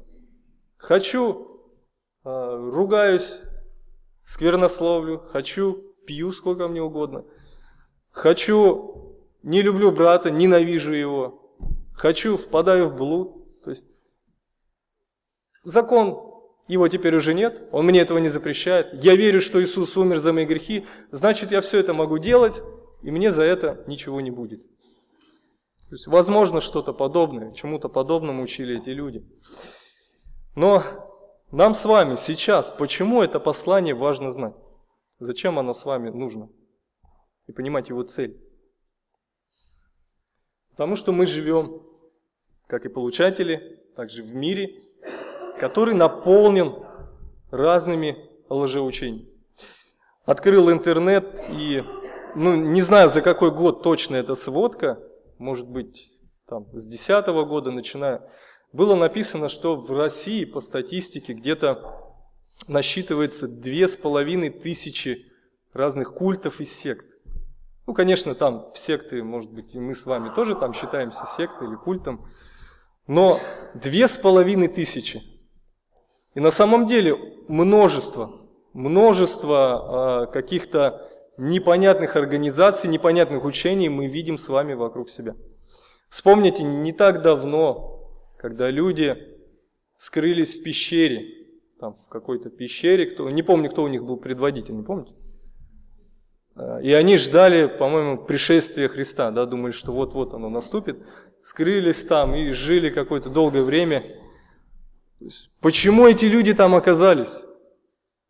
Хочу, 0.75 1.45
а, 2.23 2.57
ругаюсь, 2.57 3.43
сквернословлю, 4.23 5.19
хочу, 5.19 5.93
пью 6.07 6.31
сколько 6.31 6.67
мне 6.67 6.81
угодно. 6.81 7.25
Хочу, 8.09 9.19
не 9.43 9.61
люблю 9.61 9.91
брата, 9.91 10.31
ненавижу 10.31 10.93
его. 10.93 11.55
Хочу, 11.93 12.35
впадаю 12.35 12.87
в 12.87 12.95
блуд. 12.95 13.61
То 13.61 13.69
есть 13.69 13.87
закон 15.63 16.23
его 16.67 16.87
теперь 16.87 17.15
уже 17.15 17.35
нет, 17.35 17.69
он 17.71 17.85
мне 17.85 17.99
этого 17.99 18.17
не 18.17 18.29
запрещает. 18.29 19.03
Я 19.03 19.15
верю, 19.15 19.41
что 19.41 19.63
Иисус 19.63 19.95
умер 19.95 20.17
за 20.17 20.33
мои 20.33 20.45
грехи, 20.45 20.87
значит, 21.11 21.51
я 21.51 21.61
все 21.61 21.77
это 21.77 21.93
могу 21.93 22.17
делать, 22.17 22.63
и 23.01 23.11
мне 23.11 23.31
за 23.31 23.43
это 23.43 23.83
ничего 23.87 24.21
не 24.21 24.31
будет. 24.31 24.61
То 24.61 25.95
есть, 25.95 26.07
возможно, 26.07 26.61
что-то 26.61 26.93
подобное, 26.93 27.51
чему-то 27.53 27.89
подобному 27.89 28.43
учили 28.43 28.79
эти 28.79 28.89
люди. 28.89 29.25
Но 30.55 30.83
нам 31.51 31.73
с 31.73 31.83
вами 31.85 32.15
сейчас, 32.15 32.69
почему 32.69 33.23
это 33.23 33.39
послание 33.39 33.95
важно 33.95 34.31
знать? 34.31 34.53
Зачем 35.19 35.57
оно 35.57 35.73
с 35.73 35.83
вами 35.85 36.09
нужно? 36.09 36.49
И 37.47 37.51
понимать 37.51 37.89
его 37.89 38.03
цель. 38.03 38.39
Потому 40.71 40.95
что 40.95 41.11
мы 41.11 41.25
живем, 41.25 41.81
как 42.67 42.85
и 42.85 42.89
получатели, 42.89 43.83
также 43.95 44.21
в 44.21 44.35
мире, 44.35 44.79
который 45.59 45.95
наполнен 45.95 46.85
разными 47.51 48.29
лжеучениями. 48.49 49.27
Открыл 50.25 50.71
интернет 50.71 51.41
и, 51.49 51.83
ну, 52.39 52.55
не 52.55 52.81
знаю, 52.81 53.09
за 53.09 53.21
какой 53.21 53.51
год 53.51 53.83
точно 53.83 54.15
эта 54.15 54.35
сводка, 54.35 54.99
может 55.37 55.67
быть, 55.67 56.11
там, 56.47 56.65
с 56.73 56.85
10 56.85 57.27
года 57.47 57.71
начиная, 57.71 58.21
было 58.71 58.95
написано, 58.95 59.49
что 59.49 59.75
в 59.75 59.91
России 59.91 60.45
по 60.45 60.59
статистике 60.59 61.33
где-то 61.33 62.15
насчитывается 62.67 63.47
две 63.47 63.87
с 63.87 63.95
половиной 63.95 64.49
тысячи 64.49 65.25
разных 65.73 66.13
культов 66.13 66.59
и 66.61 66.65
сект. 66.65 67.05
Ну, 67.87 67.93
конечно, 67.93 68.35
там 68.35 68.71
в 68.73 68.77
секты, 68.77 69.23
может 69.23 69.51
быть, 69.51 69.73
и 69.73 69.79
мы 69.79 69.95
с 69.95 70.05
вами 70.05 70.29
тоже 70.35 70.55
там 70.55 70.73
считаемся 70.73 71.25
сектой 71.37 71.67
или 71.67 71.75
культом, 71.75 72.25
но 73.07 73.39
две 73.73 74.07
с 74.07 74.17
половиной 74.17 74.67
тысячи– 74.67 75.21
и 76.35 76.39
на 76.39 76.51
самом 76.51 76.85
деле 76.87 77.17
множество, 77.47 78.31
множество 78.73 80.27
э, 80.29 80.31
каких-то 80.31 81.09
непонятных 81.39 82.15
организаций, 82.15 82.89
непонятных 82.89 83.45
учений 83.45 83.89
мы 83.89 84.07
видим 84.07 84.37
с 84.37 84.49
вами 84.49 84.73
вокруг 84.73 85.09
себя. 85.09 85.35
Вспомните, 86.09 86.63
не 86.63 86.91
так 86.91 87.21
давно, 87.21 88.11
когда 88.37 88.69
люди 88.69 89.17
скрылись 89.97 90.59
в 90.59 90.63
пещере, 90.63 91.25
там 91.79 91.95
в 91.95 92.09
какой-то 92.09 92.49
пещере, 92.49 93.05
кто, 93.05 93.29
не 93.29 93.41
помню, 93.41 93.69
кто 93.69 93.83
у 93.83 93.87
них 93.87 94.03
был 94.03 94.17
предводитель, 94.17 94.75
не 94.75 94.83
помните? 94.83 95.13
А, 96.55 96.79
и 96.79 96.91
они 96.91 97.17
ждали, 97.17 97.67
по-моему, 97.67 98.17
пришествия 98.17 98.89
Христа, 98.89 99.31
да, 99.31 99.45
думали, 99.45 99.71
что 99.71 99.93
вот-вот 99.93 100.33
оно 100.33 100.49
наступит, 100.49 100.97
скрылись 101.41 102.03
там 102.05 102.35
и 102.35 102.51
жили 102.51 102.89
какое-то 102.89 103.29
долгое 103.29 103.61
время. 103.61 104.03
Почему 105.61 106.05
эти 106.05 106.25
люди 106.25 106.53
там 106.53 106.75
оказались? 106.75 107.45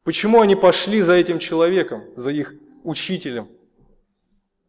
Почему 0.03 0.41
они 0.41 0.55
пошли 0.55 1.01
за 1.01 1.13
этим 1.13 1.39
человеком, 1.39 2.03
за 2.15 2.31
их 2.31 2.53
учителем? 2.83 3.49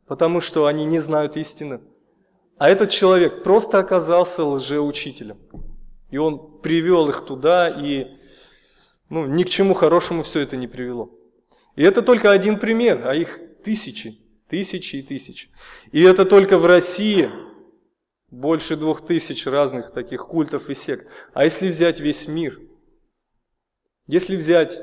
Потому 0.07 0.41
что 0.41 0.67
они 0.67 0.85
не 0.85 0.99
знают 0.99 1.37
истины. 1.37 1.81
А 2.59 2.69
этот 2.69 2.91
человек 2.91 3.43
просто 3.43 3.79
оказался 3.79 4.45
лжеучителем. 4.45 5.39
И 6.11 6.19
он 6.19 6.61
привел 6.61 7.09
их 7.09 7.25
туда, 7.25 7.69
и 7.69 8.19
ну, 9.09 9.27
ни 9.27 9.45
к 9.45 9.49
чему 9.49 9.75
хорошему 9.75 10.23
все 10.23 10.41
это 10.41 10.57
не 10.57 10.67
привело. 10.67 11.11
И 11.77 11.83
это 11.83 12.03
только 12.03 12.31
один 12.31 12.59
пример, 12.59 13.07
а 13.07 13.15
их 13.15 13.39
тысячи, 13.65 14.19
тысячи 14.49 14.97
и 14.97 15.03
тысячи. 15.03 15.49
И 15.93 16.03
это 16.03 16.25
только 16.25 16.59
в 16.59 16.67
России 16.67 17.31
больше 18.31 18.77
двух 18.77 19.07
тысяч 19.07 19.47
разных 19.47 19.93
таких 19.93 20.27
культов 20.27 20.69
и 20.69 20.75
сект. 20.75 21.09
А 21.33 21.45
если 21.45 21.69
взять 21.69 22.01
весь 22.01 22.29
мир, 22.29 22.61
если 24.07 24.37
взять 24.37 24.81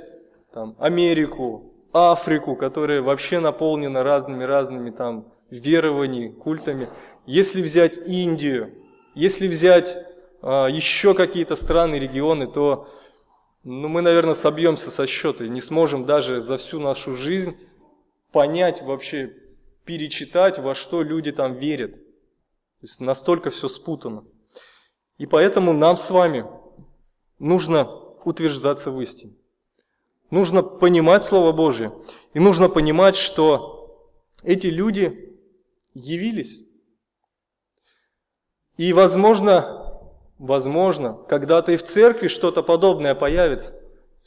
там, 0.54 0.76
Америку, 0.80 1.77
Африку, 1.94 2.56
которая 2.56 3.02
вообще 3.02 3.40
наполнена 3.40 4.04
разными-разными 4.04 4.92
там 4.92 5.32
верованиями, 5.50 6.34
культами, 6.34 6.88
если 7.26 7.62
взять 7.62 7.98
Индию, 7.98 8.74
если 9.16 9.48
взять 9.48 9.98
а, 10.42 10.68
еще 10.68 11.14
какие-то 11.14 11.56
страны, 11.56 11.96
регионы, 11.96 12.48
то 12.48 12.90
ну, 13.64 13.88
мы, 13.88 14.02
наверное, 14.02 14.36
собьемся 14.36 14.92
со 14.92 15.08
счета 15.08 15.46
и 15.46 15.50
не 15.50 15.62
сможем 15.62 16.06
даже 16.06 16.40
за 16.40 16.58
всю 16.58 16.80
нашу 16.80 17.16
жизнь 17.16 17.58
понять 18.32 18.82
вообще, 18.82 19.34
перечитать, 19.84 20.60
во 20.60 20.76
что 20.76 21.02
люди 21.02 21.32
там 21.32 21.54
верят. 21.56 21.94
То 21.94 22.84
есть 22.84 23.02
настолько 23.02 23.50
все 23.50 23.68
спутано. 23.68 24.26
И 25.18 25.26
поэтому 25.26 25.74
нам 25.74 25.98
с 25.98 26.10
вами 26.12 26.46
нужно 27.40 27.90
утверждаться 28.24 28.92
в 28.92 29.02
истине. 29.02 29.34
Нужно 30.30 30.62
понимать 30.62 31.24
Слово 31.24 31.52
Божье. 31.52 31.94
И 32.34 32.40
нужно 32.40 32.70
понимать, 32.70 33.16
что 33.16 34.04
эти 34.44 34.68
люди 34.68 35.38
явились. 35.94 36.66
И, 38.78 38.94
возможно, 38.94 39.88
возможно, 40.38 41.14
когда-то 41.30 41.72
и 41.72 41.78
в 41.78 41.84
церкви 41.84 42.28
что-то 42.28 42.62
подобное 42.62 43.16
появится. 43.16 43.74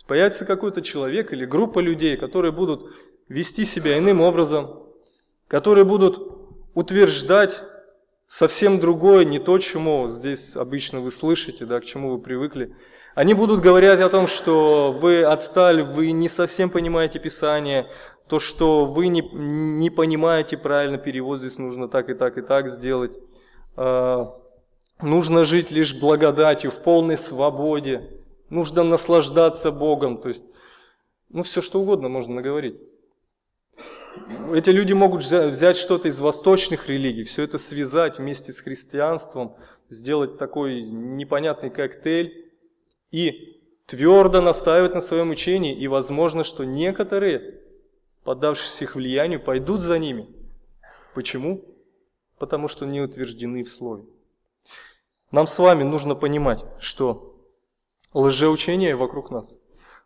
Появится 0.07 0.45
какой-то 0.45 0.83
человек 0.83 1.33
или 1.33 1.45
группа 1.45 1.79
людей, 1.79 2.17
которые 2.17 2.51
будут 2.51 2.93
вести 3.29 3.65
себя 3.65 3.97
иным 3.97 4.21
образом, 4.21 4.83
которые 5.47 5.85
будут 5.85 6.19
утверждать 6.75 7.63
совсем 8.27 8.81
другое, 8.81 9.25
не 9.25 9.39
то, 9.39 9.57
чему 9.59 10.09
здесь 10.09 10.57
обычно 10.57 11.01
вы 11.01 11.13
слышите, 11.13 11.65
да, 11.65 11.81
к 11.81 11.85
чему 11.85 12.11
вы 12.11 12.21
привыкли. 12.21 12.75
Они 13.15 13.35
будут 13.35 13.61
говорить 13.61 14.01
о 14.01 14.09
том, 14.09 14.27
что 14.27 14.93
вы 14.93 15.23
отстали, 15.23 15.83
вы 15.83 16.13
не 16.13 16.29
совсем 16.29 16.71
понимаете 16.71 17.19
Писание, 17.19 17.91
то, 18.29 18.39
что 18.39 18.85
вы 18.85 19.09
не, 19.09 19.23
не 19.33 19.91
понимаете 19.91 20.57
правильно 20.57 20.97
перевод, 20.97 21.41
здесь 21.41 21.59
нужно 21.59 21.89
так 21.89 22.09
и 22.09 22.15
так 22.15 22.39
и 22.39 22.43
так 22.43 22.69
сделать. 22.69 23.19
А, 23.77 24.37
нужно 25.03 25.45
жить 25.45 25.73
лишь 25.73 25.99
благодатью, 25.99 26.71
в 26.71 26.81
полной 26.83 27.19
свободе. 27.19 28.09
Нужно 28.49 28.85
наслаждаться 28.85 29.73
Богом. 29.73 30.19
То 30.19 30.29
есть, 30.29 30.45
ну, 31.29 31.43
все 31.43 31.61
что 31.61 31.81
угодно 31.81 32.09
можно 32.09 32.35
наговорить. 32.35 32.77
Эти 34.53 34.71
люди 34.71 34.93
могут 34.93 35.25
взять 35.25 35.77
что-то 35.77 36.07
из 36.07 36.21
восточных 36.21 36.89
религий, 36.89 37.25
все 37.25 37.43
это 37.43 37.59
связать 37.59 38.19
вместе 38.19 38.53
с 38.53 38.61
христианством, 38.61 39.57
сделать 39.89 40.37
такой 40.37 40.83
непонятный 40.83 41.71
коктейль 41.71 42.50
и 43.11 43.61
твердо 43.87 44.41
настаивать 44.41 44.95
на 44.95 45.01
своем 45.01 45.31
учении. 45.31 45.75
И 45.75 45.89
возможно, 45.89 46.45
что 46.45 46.65
некоторые, 46.65 47.61
поддавшись 48.25 48.83
их 48.83 48.95
влиянию, 48.95 49.41
пойдут 49.41 49.81
за 49.81 49.99
ними. 49.99 50.29
Почему? 51.15 51.65
Потому 52.39 52.69
что 52.69 52.87
не 52.87 53.01
утверждены 53.01 53.65
в 53.65 53.69
слове. 53.69 54.05
Нам 55.31 55.47
с 55.47 55.59
вами 55.59 55.83
нужно 55.83 56.15
понимать, 56.15 56.65
что 56.79 57.37
лжеучение 58.15 58.97
вокруг 58.97 59.31
нас. 59.31 59.59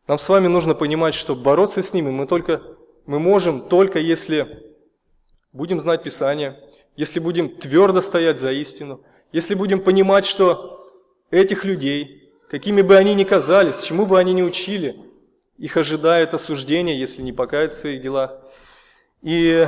Нам 0.06 0.18
с 0.18 0.28
вами 0.28 0.48
нужно 0.48 0.74
понимать, 0.74 1.14
что 1.14 1.34
бороться 1.34 1.82
с 1.82 1.92
ними 1.94 2.10
мы 2.10 2.26
только 2.26 2.62
мы 3.06 3.18
можем 3.18 3.68
только 3.68 3.98
если 3.98 4.74
будем 5.52 5.80
знать 5.80 6.02
Писание, 6.02 6.58
если 6.96 7.20
будем 7.20 7.56
твердо 7.56 8.00
стоять 8.00 8.40
за 8.40 8.52
истину, 8.52 9.02
если 9.32 9.54
будем 9.54 9.82
понимать, 9.82 10.26
что 10.26 10.90
этих 11.30 11.64
людей, 11.64 12.23
какими 12.54 12.82
бы 12.82 12.96
они 12.96 13.16
ни 13.16 13.24
казались, 13.24 13.80
чему 13.80 14.06
бы 14.06 14.16
они 14.16 14.32
ни 14.32 14.40
учили, 14.40 14.96
их 15.58 15.76
ожидает 15.76 16.34
осуждение, 16.34 16.96
если 16.96 17.20
не 17.20 17.32
покаяться 17.32 17.78
в 17.78 17.80
своих 17.80 18.00
делах. 18.00 18.38
И 19.22 19.66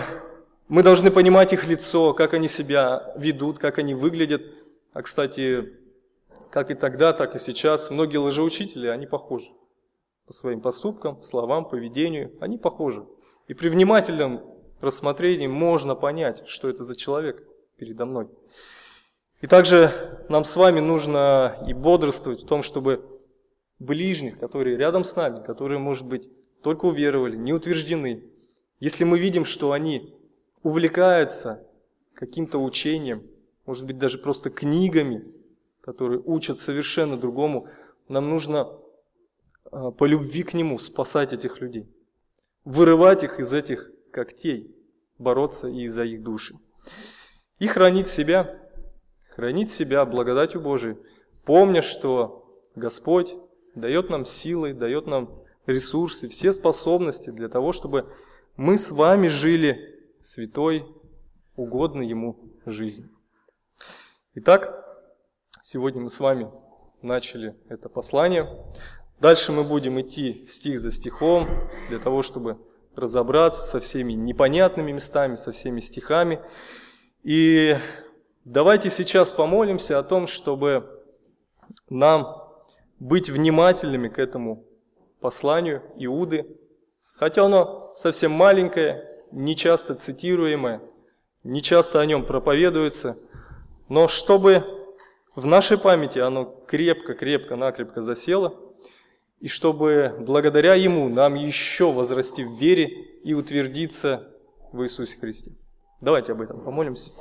мы 0.69 0.85
должны 0.85 1.11
понимать 1.11 1.53
их 1.53 1.67
лицо, 1.67 2.15
как 2.15 2.33
они 2.33 2.47
себя 2.47 3.13
ведут, 3.17 3.59
как 3.59 3.79
они 3.79 3.95
выглядят. 3.95 4.43
А, 4.93 5.03
кстати, 5.03 5.73
как 6.53 6.71
и 6.71 6.75
тогда, 6.75 7.13
так 7.13 7.35
и 7.35 7.41
сейчас, 7.41 7.91
многие 7.91 8.19
лжеучители, 8.19 8.87
они 8.87 9.09
похожи. 9.09 9.51
По 10.29 10.33
своим 10.33 10.61
поступкам, 10.61 11.21
словам, 11.25 11.69
поведению, 11.69 12.37
они 12.39 12.57
похожи. 12.57 13.05
И 13.49 13.55
при 13.55 13.69
внимательном 13.69 14.45
рассмотрении 14.81 15.49
можно 15.49 15.97
понять, 15.97 16.45
что 16.47 16.69
это 16.69 16.85
за 16.85 16.95
человек 16.95 17.43
передо 17.79 18.07
мной. 18.07 18.29
И 19.41 19.47
также 19.47 20.25
нам 20.29 20.45
с 20.45 20.57
вами 20.57 20.81
нужно 20.81 21.65
и 21.67 21.73
бодрствовать 21.73 22.43
в 22.43 22.47
том, 22.47 22.63
чтобы 22.63 23.05
ближних, 23.79 24.39
которые 24.39 24.77
рядом 24.77 25.05
с 25.05 25.15
нами, 25.17 25.45
которые, 25.45 25.79
может 25.79 26.07
быть, 26.07 26.29
только 26.63 26.87
уверовали, 26.87 27.37
не 27.37 27.53
утверждены, 27.53 28.25
если 28.81 29.05
мы 29.05 29.19
видим, 29.19 29.45
что 29.45 29.73
они 29.73 30.15
увлекаются 30.63 31.67
каким-то 32.15 32.59
учением, 32.63 33.23
может 33.67 33.87
быть, 33.87 33.99
даже 33.99 34.19
просто 34.19 34.51
книгами, 34.51 35.25
которые 35.81 36.21
учат 36.21 36.59
совершенно 36.59 37.17
другому, 37.17 37.69
нам 38.09 38.31
нужно 38.31 38.69
а, 39.71 39.91
по 39.91 40.05
любви 40.05 40.43
к 40.43 40.55
нему 40.55 40.79
спасать 40.79 41.33
этих 41.33 41.61
людей 41.61 41.87
вырывать 42.67 43.23
их 43.23 43.39
из 43.39 43.53
этих 43.55 43.91
когтей, 44.11 44.77
бороться 45.19 45.69
и 45.69 45.87
за 45.87 46.05
их 46.05 46.23
души. 46.23 46.55
И 47.59 47.69
хранить 47.69 48.09
себя, 48.09 48.61
хранить 49.37 49.69
себя 49.69 50.07
благодатью 50.07 50.63
Божией, 50.63 50.97
помня, 51.45 51.83
что 51.83 52.59
Господь 52.75 53.35
дает 53.75 54.09
нам 54.09 54.25
силы, 54.25 54.73
дает 54.73 55.07
нам 55.07 55.43
ресурсы, 55.67 56.27
все 56.31 56.55
способности 56.55 57.29
для 57.29 57.51
того, 57.51 57.73
чтобы 57.73 58.11
мы 58.57 58.79
с 58.79 58.91
вами 58.91 59.29
жили 59.29 60.01
святой, 60.23 60.87
угодной 61.55 62.09
Ему 62.09 62.51
жизнью. 62.65 63.11
Итак, 64.35 64.83
сегодня 65.63 66.01
мы 66.01 66.09
с 66.09 66.19
вами 66.19 66.51
начали 67.03 67.55
это 67.69 67.91
послание. 67.91 68.49
Дальше 69.21 69.53
мы 69.53 69.65
будем 69.65 70.01
идти 70.01 70.47
стих 70.49 70.81
за 70.81 70.91
стихом, 70.91 71.47
для 71.91 71.99
того, 71.99 72.23
чтобы 72.23 72.57
разобраться 72.95 73.67
со 73.67 73.81
всеми 73.81 74.15
непонятными 74.15 74.93
местами, 74.93 75.37
со 75.37 75.53
всеми 75.53 75.81
стихами. 75.81 76.41
И 77.23 77.77
давайте 78.47 78.89
сейчас 78.89 79.31
помолимся 79.33 79.99
о 79.99 80.03
том, 80.03 80.27
чтобы 80.27 81.03
нам 81.91 82.43
быть 82.99 83.29
внимательными 83.29 84.09
к 84.09 84.19
этому 84.19 84.65
посланию 85.21 85.83
Иуды, 85.97 86.47
хотя 87.13 87.45
оно 87.45 87.93
совсем 87.95 88.33
маленькое, 88.33 89.07
не 89.31 89.55
часто 89.55 89.95
цитируемое, 89.95 90.81
не 91.43 91.61
часто 91.61 92.01
о 92.01 92.07
нем 92.07 92.25
проповедуется, 92.25 93.19
но 93.91 94.09
чтобы 94.09 94.65
в 95.35 95.45
нашей 95.45 95.77
памяти 95.77 96.21
оно 96.21 96.45
крепко-крепко, 96.45 97.57
накрепко 97.57 98.01
засело– 98.01 98.55
и 99.41 99.49
чтобы 99.49 100.17
благодаря 100.19 100.75
Ему 100.75 101.09
нам 101.09 101.35
еще 101.35 101.93
возрасти 101.93 102.43
в 102.45 102.59
вере 102.59 102.87
и 103.23 103.35
утвердиться 103.35 104.33
в 104.73 104.83
Иисусе 104.83 105.19
Христе. 105.19 105.53
Давайте 106.01 106.33
об 106.33 106.41
этом 106.41 106.61
помолимся. 106.61 107.13